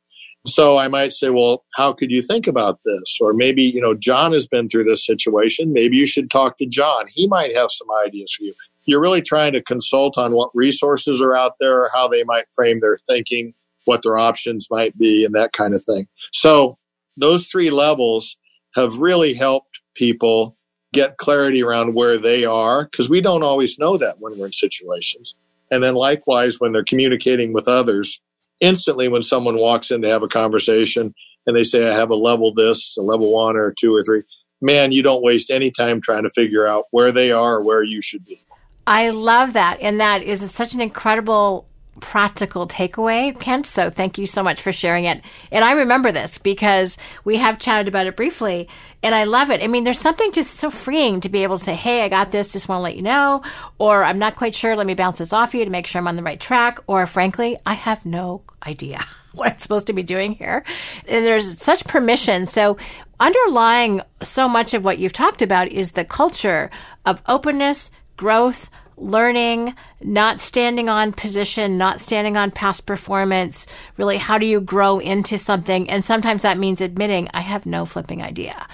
So 0.45 0.78
I 0.78 0.88
might 0.88 1.11
say, 1.11 1.30
well, 1.30 1.65
how 1.76 1.91
could 1.91 2.11
you 2.11 2.22
think 2.22 2.47
about 2.47 2.80
this? 2.86 3.17
Or 3.20 3.34
maybe, 3.34 3.63
you 3.63 3.82
know, 3.82 3.93
John 3.93 4.32
has 4.32 4.47
been 4.47 4.70
through 4.70 4.86
this 4.86 5.05
situation. 5.05 5.74
Maybe 5.74 5.97
you 5.97 6.05
should 6.05 6.32
talk 6.32 6.57
to 6.57 6.65
John. 6.65 7.05
He 7.09 7.28
might 7.28 7.53
have 7.55 7.72
some 7.72 7.88
ideas 8.05 8.34
for 8.34 8.43
you. 8.45 8.53
You're 8.86 9.01
really 9.01 9.22
trying 9.22 9.51
to 9.53 9.61
consult 9.61 10.17
on 10.17 10.34
what 10.34 10.49
resources 10.53 11.22
are 11.22 11.36
out 11.36 11.55
there, 11.59 11.82
or 11.82 11.91
how 11.93 12.07
they 12.07 12.24
might 12.24 12.49
frame 12.49 12.80
their 12.80 12.97
thinking, 13.05 13.53
what 13.86 14.01
their 14.01 14.17
options 14.17 14.67
might 14.72 14.97
be, 14.97 15.26
and 15.26 15.36
that 15.36 15.51
kind 15.51 15.76
of 15.76 15.84
thing. 15.84 16.07
So 16.32 16.78
those 17.17 17.47
three 17.47 17.70
levels 17.70 18.38
have 18.76 18.97
really 18.97 19.34
helped 19.34 19.82
people 19.93 20.55
get 20.94 21.18
clarity 21.18 21.62
around 21.64 21.94
where 21.94 22.18
they 22.18 22.46
are 22.46 22.86
because 22.86 23.10
we 23.10 23.22
don't 23.22 23.44
always 23.44 23.78
know 23.78 23.98
that 23.98 24.20
when 24.20 24.38
we're 24.38 24.48
in 24.48 24.54
situations. 24.54 25.36
And 25.72 25.84
then 25.84 25.96
likewise, 25.96 26.60
when 26.60 26.72
they're 26.72 26.84
communicating 26.84 27.54
with 27.54 27.68
others, 27.68 28.22
instantly 28.60 29.08
when 29.08 29.22
someone 29.22 29.58
walks 29.58 29.92
in 29.92 30.02
to 30.02 30.10
have 30.10 30.24
a 30.24 30.28
conversation 30.28 31.14
and 31.46 31.56
they 31.56 31.64
say, 31.64 31.88
I 31.88 31.96
have 31.96 32.10
a 32.10 32.16
level 32.16 32.54
this, 32.54 32.98
a 32.98 33.02
level 33.02 33.32
one 33.32 33.56
or 33.56 33.74
two 33.80 33.96
or 33.96 34.04
three, 34.04 34.24
man, 34.62 34.92
you 34.92 35.04
don't 35.04 35.24
waste 35.24 35.52
any 35.52 35.72
time 35.72 36.02
trying 36.02 36.24
to 36.24 36.30
figure 36.30 36.68
out 36.68 36.86
where 36.92 37.12
they 37.12 37.32
are 37.32 37.58
or 37.58 37.64
where 37.64 37.84
you 37.84 38.02
should 38.02 38.26
be. 38.26 38.42
I 38.88 39.12
love 39.12 39.54
that. 39.54 39.80
And 39.82 40.00
that 40.02 40.24
is 40.24 40.50
such 40.52 40.74
an 40.74 40.82
incredible 40.82 41.68
practical 42.00 42.68
takeaway, 42.68 43.38
Kent. 43.39 43.66
So 43.66 43.89
thank 43.89 44.18
you 44.18 44.26
so 44.26 44.43
much 44.43 44.62
for 44.62 44.72
sharing 44.72 45.06
it. 45.06 45.22
And 45.52 45.64
I 45.64 45.74
remember 45.74 46.12
this 46.12 46.38
because 46.38 46.97
we 47.24 47.38
have 47.38 47.60
chatted 47.60 47.88
about 47.88 48.08
it 48.08 48.16
briefly 48.16 48.68
and 49.02 49.16
I 49.16 49.24
love 49.24 49.50
it. 49.50 49.64
I 49.64 49.68
mean, 49.68 49.84
there's 49.84 50.00
something 50.00 50.32
just 50.32 50.58
so 50.58 50.70
freeing 50.70 51.22
to 51.22 51.30
be 51.30 51.43
able 51.43 51.58
to 51.58 51.64
say, 51.64 51.76
Hey, 51.76 52.02
I 52.04 52.10
got 52.10 52.32
this. 52.32 52.52
Just 52.52 52.68
want 52.68 52.80
to 52.80 52.84
let 52.84 52.95
you 52.95 53.02
know. 53.02 53.43
Or 53.78 54.04
I'm 54.04 54.20
not 54.20 54.36
quite 54.36 54.56
sure. 54.56 54.76
Let 54.76 54.88
me 54.88 54.93
bounce 54.93 55.20
this 55.20 55.34
off 55.34 55.54
you 55.54 55.64
to 55.64 55.72
make 55.72 55.88
sure 55.88 56.00
I'm 56.00 56.08
on 56.08 56.16
the 56.16 56.24
right 56.24 56.39
track. 56.39 56.80
Or 56.88 57.06
frankly, 57.06 57.58
I 57.66 57.74
have 57.74 58.06
no 58.06 58.41
idea 58.66 59.06
what 59.34 59.54
I'm 59.54 59.60
supposed 59.60 59.88
to 59.88 59.93
be 59.93 60.04
doing 60.04 60.34
here. 60.34 60.64
And 61.08 61.26
there's 61.26 61.62
such 61.62 61.86
permission. 61.86 62.45
So 62.45 62.78
underlying 63.20 64.02
so 64.22 64.50
much 64.50 64.74
of 64.74 64.84
what 64.84 65.00
you've 65.00 65.14
talked 65.14 65.41
about 65.41 65.70
is 65.70 65.91
the 65.91 66.06
culture 66.06 66.70
of 67.06 67.22
openness, 67.28 67.91
growth, 68.18 68.70
learning, 69.02 69.76
not 70.02 70.41
standing 70.41 70.89
on 70.89 71.14
position, 71.14 71.78
not 71.78 72.00
standing 72.00 72.38
on 72.38 72.52
past 72.52 72.86
performance. 72.86 73.66
Really, 73.97 74.18
how 74.18 74.38
do 74.38 74.45
you 74.45 74.62
grow 74.62 75.00
into 75.00 75.38
something? 75.38 75.89
And 75.89 76.04
sometimes 76.04 76.41
that 76.41 76.58
means 76.58 76.82
admitting, 76.82 77.30
I 77.34 77.41
have 77.41 77.66
no 77.66 77.86
flipping 77.86 78.22
idea. 78.22 78.68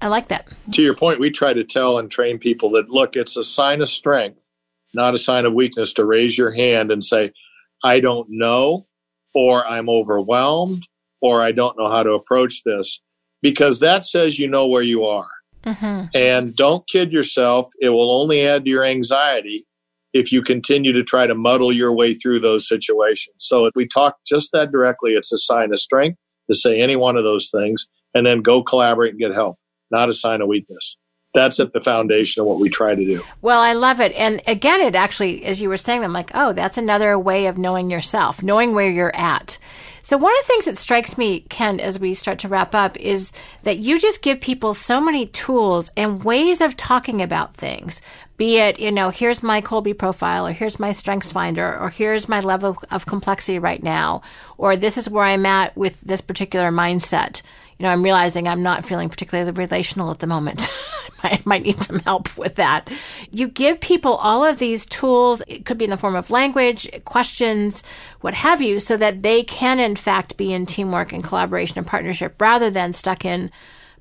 I 0.00 0.08
like 0.08 0.28
that. 0.28 0.46
To 0.72 0.82
your 0.82 0.94
point, 0.94 1.20
we 1.20 1.30
try 1.30 1.54
to 1.54 1.64
tell 1.64 1.98
and 1.98 2.10
train 2.10 2.38
people 2.38 2.70
that 2.70 2.90
look, 2.90 3.16
it's 3.16 3.36
a 3.36 3.44
sign 3.44 3.80
of 3.80 3.88
strength, 3.88 4.38
not 4.94 5.14
a 5.14 5.18
sign 5.18 5.46
of 5.46 5.54
weakness 5.54 5.94
to 5.94 6.04
raise 6.04 6.36
your 6.36 6.52
hand 6.52 6.90
and 6.90 7.02
say, 7.02 7.32
I 7.82 8.00
don't 8.00 8.28
know, 8.30 8.86
or 9.34 9.66
I'm 9.66 9.88
overwhelmed, 9.88 10.86
or 11.20 11.42
I 11.42 11.52
don't 11.52 11.78
know 11.78 11.90
how 11.90 12.02
to 12.02 12.12
approach 12.12 12.62
this, 12.62 13.00
because 13.42 13.80
that 13.80 14.04
says 14.04 14.38
you 14.38 14.48
know 14.48 14.66
where 14.66 14.82
you 14.82 15.04
are. 15.04 15.28
Mm-hmm. 15.66 16.16
And 16.16 16.54
don't 16.54 16.86
kid 16.88 17.12
yourself. 17.12 17.68
It 17.80 17.88
will 17.88 18.10
only 18.10 18.46
add 18.46 18.64
to 18.64 18.70
your 18.70 18.84
anxiety 18.84 19.66
if 20.12 20.32
you 20.32 20.42
continue 20.42 20.92
to 20.92 21.02
try 21.02 21.26
to 21.26 21.34
muddle 21.34 21.72
your 21.72 21.92
way 21.92 22.14
through 22.14 22.40
those 22.40 22.68
situations. 22.68 23.36
So 23.38 23.66
if 23.66 23.72
we 23.74 23.86
talk 23.86 24.16
just 24.26 24.52
that 24.52 24.70
directly, 24.70 25.12
it's 25.12 25.32
a 25.32 25.38
sign 25.38 25.72
of 25.72 25.80
strength 25.80 26.18
to 26.50 26.56
say 26.56 26.80
any 26.80 26.96
one 26.96 27.16
of 27.16 27.24
those 27.24 27.50
things 27.50 27.86
and 28.14 28.26
then 28.26 28.40
go 28.40 28.62
collaborate 28.62 29.10
and 29.10 29.20
get 29.20 29.32
help, 29.32 29.58
not 29.90 30.08
a 30.08 30.12
sign 30.12 30.40
of 30.40 30.48
weakness. 30.48 30.96
That's 31.34 31.60
at 31.60 31.74
the 31.74 31.82
foundation 31.82 32.40
of 32.40 32.46
what 32.46 32.60
we 32.60 32.70
try 32.70 32.94
to 32.94 33.04
do. 33.04 33.22
Well, 33.42 33.60
I 33.60 33.74
love 33.74 34.00
it. 34.00 34.12
And 34.12 34.40
again, 34.46 34.80
it 34.80 34.94
actually, 34.94 35.44
as 35.44 35.60
you 35.60 35.68
were 35.68 35.76
saying, 35.76 36.02
I'm 36.02 36.14
like, 36.14 36.30
oh, 36.32 36.54
that's 36.54 36.78
another 36.78 37.18
way 37.18 37.46
of 37.46 37.58
knowing 37.58 37.90
yourself, 37.90 38.42
knowing 38.42 38.74
where 38.74 38.90
you're 38.90 39.14
at. 39.14 39.58
So 40.06 40.16
one 40.16 40.32
of 40.38 40.38
the 40.42 40.46
things 40.46 40.64
that 40.66 40.78
strikes 40.78 41.18
me, 41.18 41.40
Ken, 41.40 41.80
as 41.80 41.98
we 41.98 42.14
start 42.14 42.38
to 42.38 42.48
wrap 42.48 42.76
up 42.76 42.96
is 42.96 43.32
that 43.64 43.78
you 43.78 43.98
just 43.98 44.22
give 44.22 44.40
people 44.40 44.72
so 44.72 45.00
many 45.00 45.26
tools 45.26 45.90
and 45.96 46.22
ways 46.22 46.60
of 46.60 46.76
talking 46.76 47.20
about 47.20 47.56
things. 47.56 48.00
Be 48.36 48.58
it, 48.58 48.78
you 48.78 48.92
know, 48.92 49.10
here's 49.10 49.42
my 49.42 49.60
Kolbe 49.60 49.98
profile, 49.98 50.46
or 50.46 50.52
here's 50.52 50.78
my 50.78 50.92
strengths 50.92 51.32
finder, 51.32 51.76
or 51.76 51.90
here's 51.90 52.28
my 52.28 52.38
level 52.38 52.76
of 52.88 53.06
complexity 53.06 53.58
right 53.58 53.82
now, 53.82 54.22
or 54.58 54.76
this 54.76 54.96
is 54.96 55.10
where 55.10 55.24
I'm 55.24 55.44
at 55.44 55.76
with 55.76 56.00
this 56.02 56.20
particular 56.20 56.70
mindset 56.70 57.42
you 57.78 57.84
know, 57.84 57.90
I'm 57.90 58.02
realizing 58.02 58.48
I'm 58.48 58.62
not 58.62 58.84
feeling 58.84 59.08
particularly 59.08 59.50
relational 59.50 60.10
at 60.10 60.20
the 60.20 60.26
moment. 60.26 60.68
I 61.22 61.40
might 61.44 61.62
need 61.62 61.80
some 61.80 62.00
help 62.00 62.36
with 62.36 62.56
that. 62.56 62.90
You 63.30 63.48
give 63.48 63.80
people 63.80 64.14
all 64.14 64.44
of 64.44 64.58
these 64.58 64.86
tools. 64.86 65.42
It 65.46 65.64
could 65.64 65.78
be 65.78 65.84
in 65.84 65.90
the 65.90 65.96
form 65.96 66.14
of 66.14 66.30
language, 66.30 66.88
questions, 67.04 67.82
what 68.20 68.34
have 68.34 68.62
you, 68.62 68.80
so 68.80 68.96
that 68.96 69.22
they 69.22 69.42
can 69.42 69.80
in 69.80 69.96
fact 69.96 70.36
be 70.36 70.52
in 70.52 70.66
teamwork 70.66 71.12
and 71.12 71.24
collaboration 71.24 71.78
and 71.78 71.86
partnership 71.86 72.40
rather 72.40 72.70
than 72.70 72.92
stuck 72.92 73.24
in 73.24 73.50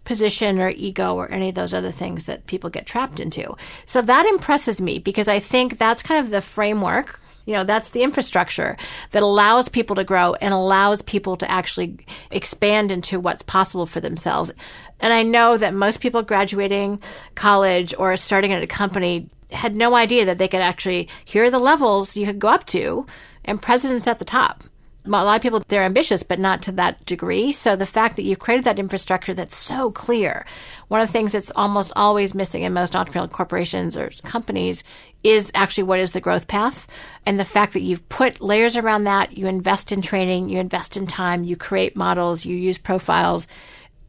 position 0.04 0.60
or 0.60 0.70
ego 0.70 1.16
or 1.16 1.32
any 1.32 1.50
of 1.50 1.56
those 1.56 1.74
other 1.74 1.92
things 1.92 2.28
that 2.28 2.46
people 2.48 2.70
get 2.70 2.86
trapped 2.86 3.20
into. 3.20 3.56
So 3.86 4.02
that 4.04 4.26
impresses 4.28 4.80
me 4.80 5.00
because 5.00 5.28
I 5.28 5.40
think 5.40 5.78
that's 5.78 6.04
kind 6.04 6.24
of 6.24 6.30
the 6.32 6.42
framework 6.42 7.20
you 7.46 7.54
know, 7.54 7.64
that's 7.64 7.92
the 7.92 8.04
infrastructure 8.04 8.76
that 9.12 9.24
allows 9.24 9.70
people 9.70 9.96
to 9.96 10.04
grow 10.04 10.34
and 10.36 10.54
allows 10.54 11.02
people 11.02 11.38
to 11.38 11.50
actually 11.50 11.98
expand 12.32 12.92
into 12.92 13.20
what's 13.20 13.44
possible 13.44 13.86
for 13.86 14.00
themselves. 14.00 14.52
And 15.00 15.14
I 15.14 15.24
know 15.24 15.58
that 15.58 15.74
most 15.74 16.00
people 16.00 16.22
graduating 16.22 17.02
college 17.36 17.94
or 17.98 18.18
starting 18.18 18.54
at 18.54 18.64
a 18.64 18.68
company 18.68 19.30
had 19.52 19.76
no 19.76 19.96
idea 19.96 20.26
that 20.26 20.38
they 20.38 20.48
could 20.48 20.62
actually, 20.62 21.08
here 21.24 21.46
are 21.46 21.52
the 21.52 21.60
levels 21.60 22.18
you 22.18 22.26
could 22.26 22.40
go 22.40 22.48
up 22.48 22.66
to 22.68 23.06
and 23.44 23.62
presidents 23.62 24.08
at 24.08 24.20
the 24.20 24.26
top. 24.26 24.64
A 25.06 25.10
lot 25.10 25.36
of 25.36 25.42
people, 25.42 25.62
they're 25.68 25.84
ambitious, 25.84 26.24
but 26.24 26.40
not 26.40 26.64
to 26.64 26.72
that 26.74 27.06
degree. 27.06 27.52
So 27.52 27.76
the 27.76 27.86
fact 27.86 28.16
that 28.16 28.24
you've 28.24 28.40
created 28.40 28.66
that 28.66 28.80
infrastructure 28.80 29.34
that's 29.34 29.56
so 29.56 29.92
clear, 29.92 30.46
one 30.88 31.00
of 31.00 31.08
the 31.08 31.14
things 31.14 31.32
that's 31.32 31.52
almost 31.56 31.92
always 31.96 32.34
missing 32.34 32.64
in 32.64 32.74
most 32.74 32.94
entrepreneurial 32.94 33.32
corporations 33.32 33.98
or 33.98 34.10
companies 34.24 34.84
is 35.24 35.52
actually 35.54 35.84
what 35.84 36.00
is 36.00 36.14
the 36.14 36.22
growth 36.22 36.48
path. 36.48 36.88
And 37.26 37.40
the 37.40 37.46
fact 37.46 37.74
that 37.74 37.82
you've 37.82 38.08
put 38.10 38.42
layers 38.42 38.76
around 38.76 39.04
that, 39.04 39.38
you 39.38 39.48
invest 39.48 39.92
in 39.92 40.02
training, 40.02 40.50
you 40.50 40.60
invest 40.60 40.98
in 40.98 41.06
time, 41.06 41.44
you 41.44 41.56
create 41.56 41.96
models, 41.96 42.46
you 42.46 42.56
use 42.56 42.78
profiles 42.78 43.48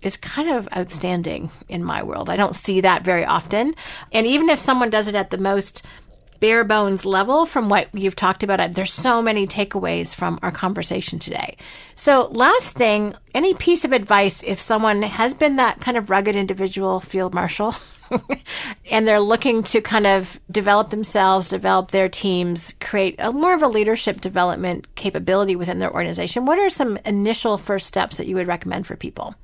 is 0.02 0.16
kind 0.16 0.50
of 0.50 0.68
outstanding 0.76 1.50
in 1.68 1.82
my 1.82 2.02
world. 2.02 2.30
I 2.30 2.36
don't 2.36 2.54
see 2.54 2.82
that 2.82 3.02
very 3.02 3.24
often. 3.24 3.74
And 4.12 4.26
even 4.26 4.48
if 4.50 4.60
someone 4.60 4.90
does 4.90 5.08
it 5.08 5.14
at 5.14 5.30
the 5.30 5.38
most 5.38 5.82
bare 6.40 6.64
bones 6.64 7.04
level 7.04 7.46
from 7.46 7.68
what 7.68 7.88
you've 7.94 8.16
talked 8.16 8.42
about. 8.42 8.60
Uh, 8.60 8.68
there's 8.68 8.92
so 8.92 9.20
many 9.22 9.46
takeaways 9.46 10.14
from 10.14 10.38
our 10.42 10.50
conversation 10.50 11.18
today. 11.18 11.56
So, 11.94 12.28
last 12.32 12.76
thing, 12.76 13.14
any 13.34 13.54
piece 13.54 13.84
of 13.84 13.92
advice 13.92 14.42
if 14.42 14.60
someone 14.60 15.02
has 15.02 15.34
been 15.34 15.56
that 15.56 15.80
kind 15.80 15.96
of 15.96 16.10
rugged 16.10 16.36
individual 16.36 17.00
field 17.00 17.34
marshal 17.34 17.74
and 18.90 19.06
they're 19.06 19.20
looking 19.20 19.62
to 19.64 19.80
kind 19.80 20.06
of 20.06 20.40
develop 20.50 20.90
themselves, 20.90 21.50
develop 21.50 21.90
their 21.90 22.08
teams, 22.08 22.74
create 22.80 23.16
a 23.18 23.32
more 23.32 23.54
of 23.54 23.62
a 23.62 23.68
leadership 23.68 24.20
development 24.20 24.94
capability 24.94 25.56
within 25.56 25.78
their 25.78 25.92
organization, 25.92 26.46
what 26.46 26.58
are 26.58 26.70
some 26.70 26.96
initial 27.04 27.58
first 27.58 27.86
steps 27.86 28.16
that 28.16 28.26
you 28.26 28.34
would 28.36 28.46
recommend 28.46 28.86
for 28.86 28.96
people? 28.96 29.34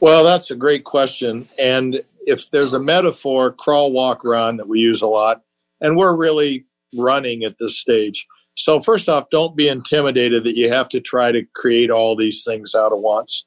Well, 0.00 0.24
that's 0.24 0.50
a 0.50 0.56
great 0.56 0.84
question. 0.84 1.48
And 1.58 2.02
if 2.26 2.50
there's 2.50 2.72
a 2.72 2.78
metaphor, 2.78 3.52
crawl, 3.52 3.92
walk, 3.92 4.24
run 4.24 4.56
that 4.56 4.68
we 4.68 4.80
use 4.80 5.02
a 5.02 5.06
lot, 5.06 5.42
and 5.80 5.96
we're 5.96 6.16
really 6.16 6.66
running 6.96 7.44
at 7.44 7.58
this 7.58 7.78
stage. 7.78 8.26
So, 8.56 8.80
first 8.80 9.08
off, 9.08 9.30
don't 9.30 9.56
be 9.56 9.68
intimidated 9.68 10.44
that 10.44 10.56
you 10.56 10.70
have 10.70 10.88
to 10.90 11.00
try 11.00 11.32
to 11.32 11.42
create 11.54 11.90
all 11.90 12.16
these 12.16 12.44
things 12.46 12.74
out 12.74 12.92
at 12.92 12.98
once. 12.98 13.46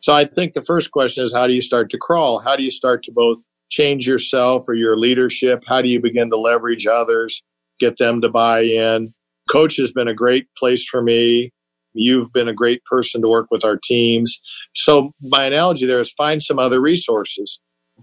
So, 0.00 0.12
I 0.12 0.24
think 0.24 0.52
the 0.52 0.62
first 0.62 0.90
question 0.92 1.24
is 1.24 1.32
how 1.32 1.46
do 1.46 1.54
you 1.54 1.62
start 1.62 1.90
to 1.90 1.98
crawl? 1.98 2.38
How 2.38 2.56
do 2.56 2.62
you 2.62 2.70
start 2.70 3.02
to 3.04 3.12
both 3.12 3.38
change 3.70 4.06
yourself 4.06 4.68
or 4.68 4.74
your 4.74 4.96
leadership? 4.96 5.62
How 5.66 5.82
do 5.82 5.88
you 5.88 6.00
begin 6.00 6.30
to 6.30 6.36
leverage 6.36 6.86
others, 6.86 7.42
get 7.80 7.98
them 7.98 8.20
to 8.20 8.28
buy 8.28 8.62
in? 8.62 9.12
Coach 9.50 9.76
has 9.78 9.92
been 9.92 10.08
a 10.08 10.14
great 10.14 10.46
place 10.56 10.86
for 10.86 11.02
me. 11.02 11.52
You've 11.94 12.32
been 12.32 12.48
a 12.48 12.54
great 12.54 12.84
person 12.84 13.20
to 13.22 13.28
work 13.28 13.48
with 13.50 13.64
our 13.64 13.78
teams. 13.82 14.40
So, 14.76 15.12
my 15.22 15.44
analogy 15.44 15.86
there 15.86 16.00
is 16.00 16.12
find 16.12 16.42
some 16.42 16.58
other 16.58 16.80
resources. 16.80 17.60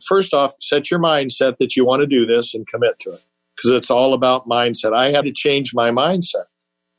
First 0.08 0.34
off, 0.34 0.54
set 0.62 0.92
your 0.92 1.00
mindset 1.00 1.58
that 1.60 1.76
you 1.76 1.86
want 1.86 2.02
to 2.02 2.08
do 2.08 2.26
this 2.26 2.54
and 2.54 2.68
commit 2.68 3.00
to 3.00 3.12
it 3.12 3.24
because 3.60 3.76
it's 3.76 3.92
all 3.92 4.14
about 4.14 4.48
mindset. 4.48 4.94
I 4.94 5.12
had 5.12 5.26
to 5.26 5.32
change 5.32 5.74
my 5.74 5.92
mindset. 5.92 6.46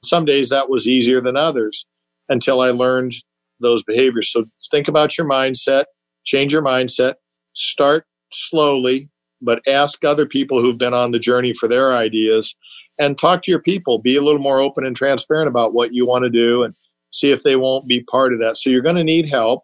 Some 0.04 0.24
days 0.24 0.48
that 0.50 0.68
was 0.68 0.86
easier 0.86 1.20
than 1.20 1.36
others 1.36 1.86
until 2.28 2.60
I 2.60 2.70
learned 2.70 3.12
those 3.60 3.82
behaviors. 3.82 4.32
So 4.32 4.44
think 4.70 4.88
about 4.88 5.16
your 5.18 5.26
mindset, 5.26 5.84
change 6.24 6.52
your 6.52 6.62
mindset, 6.62 7.14
start 7.54 8.04
slowly, 8.32 9.10
but 9.42 9.62
ask 9.66 10.04
other 10.04 10.26
people 10.26 10.60
who've 10.60 10.78
been 10.78 10.94
on 10.94 11.10
the 11.10 11.18
journey 11.18 11.52
for 11.52 11.68
their 11.68 11.94
ideas 11.94 12.54
and 12.98 13.18
talk 13.18 13.42
to 13.42 13.50
your 13.50 13.62
people. 13.62 13.98
Be 13.98 14.16
a 14.16 14.22
little 14.22 14.40
more 14.40 14.60
open 14.60 14.86
and 14.86 14.96
transparent 14.96 15.48
about 15.48 15.74
what 15.74 15.92
you 15.92 16.06
want 16.06 16.24
to 16.24 16.30
do 16.30 16.62
and 16.62 16.74
see 17.12 17.32
if 17.32 17.42
they 17.42 17.56
won't 17.56 17.86
be 17.86 18.02
part 18.02 18.32
of 18.32 18.40
that. 18.40 18.56
So 18.56 18.70
you're 18.70 18.82
going 18.82 18.96
to 18.96 19.04
need 19.04 19.28
help. 19.28 19.62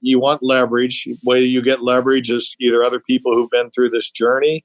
You 0.00 0.20
want 0.20 0.42
leverage. 0.42 1.04
The 1.04 1.16
way 1.24 1.42
you 1.42 1.62
get 1.62 1.82
leverage 1.82 2.30
is 2.30 2.54
either 2.60 2.82
other 2.82 3.00
people 3.00 3.34
who've 3.34 3.50
been 3.50 3.70
through 3.70 3.90
this 3.90 4.10
journey 4.10 4.64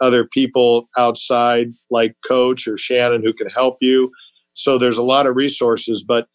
other 0.00 0.24
people 0.24 0.88
outside 0.96 1.72
like 1.90 2.14
coach 2.26 2.66
or 2.66 2.78
Shannon 2.78 3.22
who 3.22 3.32
can 3.32 3.48
help 3.48 3.78
you. 3.80 4.10
So 4.54 4.78
there's 4.78 4.98
a 4.98 5.02
lot 5.02 5.26
of 5.26 5.36
resources, 5.36 6.04
but 6.06 6.26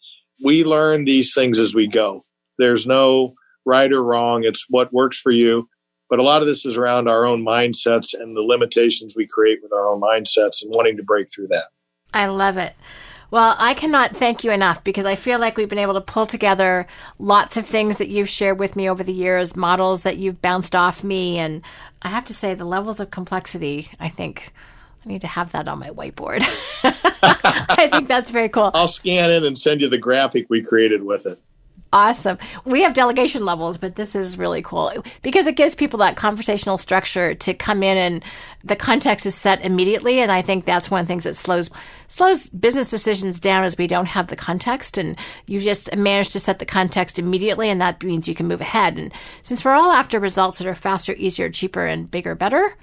we 0.43 0.63
learn 0.63 1.05
these 1.05 1.33
things 1.33 1.59
as 1.59 1.73
we 1.73 1.87
go. 1.87 2.25
There's 2.57 2.87
no 2.87 3.35
right 3.65 3.91
or 3.91 4.03
wrong. 4.03 4.43
It's 4.43 4.65
what 4.69 4.93
works 4.93 5.19
for 5.19 5.31
you. 5.31 5.67
But 6.09 6.19
a 6.19 6.23
lot 6.23 6.41
of 6.41 6.47
this 6.47 6.65
is 6.65 6.77
around 6.77 7.07
our 7.07 7.25
own 7.25 7.43
mindsets 7.43 8.13
and 8.13 8.37
the 8.37 8.41
limitations 8.41 9.15
we 9.15 9.27
create 9.27 9.59
with 9.63 9.73
our 9.73 9.87
own 9.87 9.99
mindsets 9.99 10.61
and 10.61 10.73
wanting 10.73 10.97
to 10.97 11.03
break 11.03 11.27
through 11.33 11.47
that. 11.47 11.65
I 12.13 12.27
love 12.27 12.57
it. 12.57 12.75
Well, 13.31 13.55
I 13.57 13.73
cannot 13.73 14.15
thank 14.15 14.43
you 14.43 14.51
enough 14.51 14.83
because 14.83 15.05
I 15.05 15.15
feel 15.15 15.39
like 15.39 15.57
we've 15.57 15.69
been 15.69 15.79
able 15.79 15.95
to 15.95 16.01
pull 16.01 16.27
together 16.27 16.87
lots 17.19 17.57
of 17.57 17.65
things 17.65 17.97
that 17.97 18.07
you've 18.07 18.29
shared 18.29 18.59
with 18.59 18.75
me 18.75 18.89
over 18.89 19.03
the 19.03 19.13
years, 19.13 19.55
models 19.55 20.03
that 20.03 20.17
you've 20.17 20.41
bounced 20.41 20.75
off 20.75 21.03
me. 21.03 21.37
And 21.37 21.61
I 22.01 22.09
have 22.09 22.25
to 22.25 22.33
say, 22.33 22.53
the 22.53 22.65
levels 22.65 22.99
of 22.99 23.11
complexity, 23.11 23.89
I 23.99 24.09
think 24.09 24.53
I 25.05 25.09
need 25.09 25.21
to 25.21 25.27
have 25.27 25.51
that 25.51 25.67
on 25.67 25.79
my 25.79 25.89
whiteboard. 25.89 26.43
I 26.83 27.89
think 27.91 28.07
that's 28.07 28.31
very 28.31 28.49
cool. 28.49 28.71
I'll 28.73 28.87
scan 28.87 29.31
it 29.31 29.43
and 29.43 29.57
send 29.57 29.81
you 29.81 29.89
the 29.89 29.97
graphic 29.97 30.47
we 30.49 30.61
created 30.61 31.03
with 31.03 31.25
it. 31.25 31.39
Awesome. 31.95 32.37
We 32.65 32.83
have 32.83 32.93
delegation 32.93 33.45
levels, 33.45 33.77
but 33.77 33.95
this 33.95 34.15
is 34.15 34.37
really 34.37 34.61
cool 34.61 34.91
because 35.21 35.47
it 35.47 35.55
gives 35.55 35.75
people 35.75 35.97
that 35.99 36.17
conversational 36.17 36.77
structure 36.77 37.33
to 37.35 37.53
come 37.53 37.83
in 37.83 37.97
and 37.97 38.23
the 38.65 38.75
context 38.75 39.25
is 39.25 39.33
set 39.33 39.63
immediately. 39.63 40.19
And 40.19 40.29
I 40.29 40.41
think 40.41 40.65
that's 40.65 40.91
one 40.91 40.99
of 40.99 41.05
the 41.05 41.07
things 41.07 41.23
that 41.23 41.37
slows 41.37 41.69
slows 42.09 42.49
business 42.49 42.89
decisions 42.89 43.39
down 43.39 43.63
is 43.63 43.77
we 43.77 43.87
don't 43.87 44.07
have 44.07 44.27
the 44.27 44.35
context 44.35 44.97
and 44.97 45.17
you 45.47 45.61
just 45.61 45.95
manage 45.95 46.31
to 46.31 46.39
set 46.41 46.59
the 46.59 46.65
context 46.65 47.17
immediately 47.17 47.69
and 47.69 47.79
that 47.79 48.03
means 48.03 48.27
you 48.27 48.35
can 48.35 48.47
move 48.47 48.59
ahead. 48.59 48.97
And 48.97 49.13
since 49.43 49.63
we're 49.63 49.71
all 49.71 49.93
after 49.93 50.19
results 50.19 50.57
that 50.57 50.67
are 50.67 50.75
faster, 50.75 51.13
easier, 51.13 51.49
cheaper, 51.49 51.85
and 51.85 52.11
bigger, 52.11 52.35
better, 52.35 52.75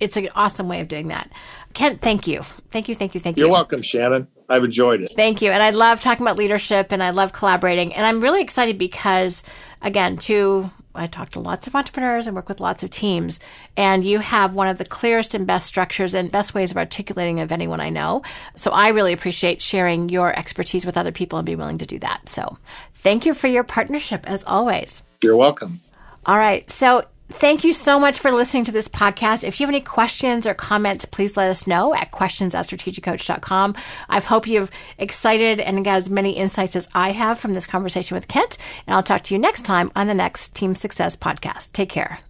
it's 0.00 0.16
an 0.16 0.30
awesome 0.34 0.66
way 0.66 0.80
of 0.80 0.88
doing 0.88 1.08
that. 1.08 1.30
Kent, 1.74 2.00
thank 2.00 2.26
you. 2.26 2.40
Thank 2.70 2.88
you, 2.88 2.94
thank 2.94 3.14
you, 3.14 3.20
thank 3.20 3.36
you. 3.36 3.42
You're 3.42 3.52
welcome, 3.52 3.82
Shannon. 3.82 4.28
I've 4.48 4.64
enjoyed 4.64 5.00
it. 5.02 5.12
Thank 5.16 5.42
you. 5.42 5.50
And 5.50 5.62
I 5.62 5.70
love 5.70 6.00
talking 6.00 6.24
about 6.24 6.36
leadership 6.36 6.92
and 6.92 7.02
I 7.02 7.10
love 7.10 7.32
collaborating. 7.32 7.94
And 7.94 8.06
I'm 8.06 8.20
really 8.20 8.42
excited 8.42 8.78
because, 8.78 9.42
again, 9.82 10.16
to 10.18 10.70
I 10.96 11.06
talk 11.06 11.30
to 11.30 11.40
lots 11.40 11.66
of 11.66 11.74
entrepreneurs 11.74 12.26
and 12.26 12.34
work 12.34 12.48
with 12.48 12.60
lots 12.60 12.82
of 12.82 12.90
teams, 12.90 13.38
and 13.76 14.04
you 14.04 14.18
have 14.18 14.54
one 14.54 14.68
of 14.68 14.78
the 14.78 14.84
clearest 14.84 15.34
and 15.34 15.46
best 15.46 15.66
structures 15.66 16.14
and 16.14 16.32
best 16.32 16.54
ways 16.54 16.70
of 16.70 16.76
articulating 16.76 17.40
of 17.40 17.52
anyone 17.52 17.80
I 17.80 17.90
know. 17.90 18.22
So 18.56 18.70
I 18.70 18.88
really 18.88 19.12
appreciate 19.12 19.60
sharing 19.60 20.08
your 20.08 20.36
expertise 20.36 20.86
with 20.86 20.96
other 20.96 21.12
people 21.12 21.38
and 21.38 21.46
be 21.46 21.56
willing 21.56 21.78
to 21.78 21.86
do 21.86 21.98
that. 22.00 22.28
So 22.28 22.58
thank 22.94 23.26
you 23.26 23.34
for 23.34 23.46
your 23.46 23.62
partnership 23.64 24.26
as 24.26 24.42
always. 24.44 25.02
You're 25.22 25.36
welcome. 25.36 25.80
All 26.24 26.38
right. 26.38 26.68
So 26.70 27.04
Thank 27.28 27.64
you 27.64 27.72
so 27.72 27.98
much 27.98 28.20
for 28.20 28.30
listening 28.30 28.64
to 28.64 28.72
this 28.72 28.86
podcast. 28.86 29.42
If 29.42 29.58
you 29.58 29.66
have 29.66 29.74
any 29.74 29.82
questions 29.82 30.46
or 30.46 30.54
comments, 30.54 31.04
please 31.04 31.36
let 31.36 31.50
us 31.50 31.66
know 31.66 31.92
at 31.92 32.12
questions 32.12 32.54
at 32.54 32.66
strategiccoach.com. 32.66 33.74
I 34.08 34.20
hope 34.20 34.46
you've 34.46 34.70
excited 34.96 35.58
and 35.58 35.84
got 35.84 35.96
as 35.96 36.08
many 36.08 36.36
insights 36.36 36.76
as 36.76 36.88
I 36.94 37.10
have 37.10 37.38
from 37.40 37.54
this 37.54 37.66
conversation 37.66 38.14
with 38.14 38.28
Kent. 38.28 38.58
And 38.86 38.94
I'll 38.94 39.02
talk 39.02 39.24
to 39.24 39.34
you 39.34 39.40
next 39.40 39.64
time 39.64 39.90
on 39.96 40.06
the 40.06 40.14
next 40.14 40.54
Team 40.54 40.74
Success 40.74 41.16
podcast. 41.16 41.72
Take 41.72 41.90
care. 41.90 42.20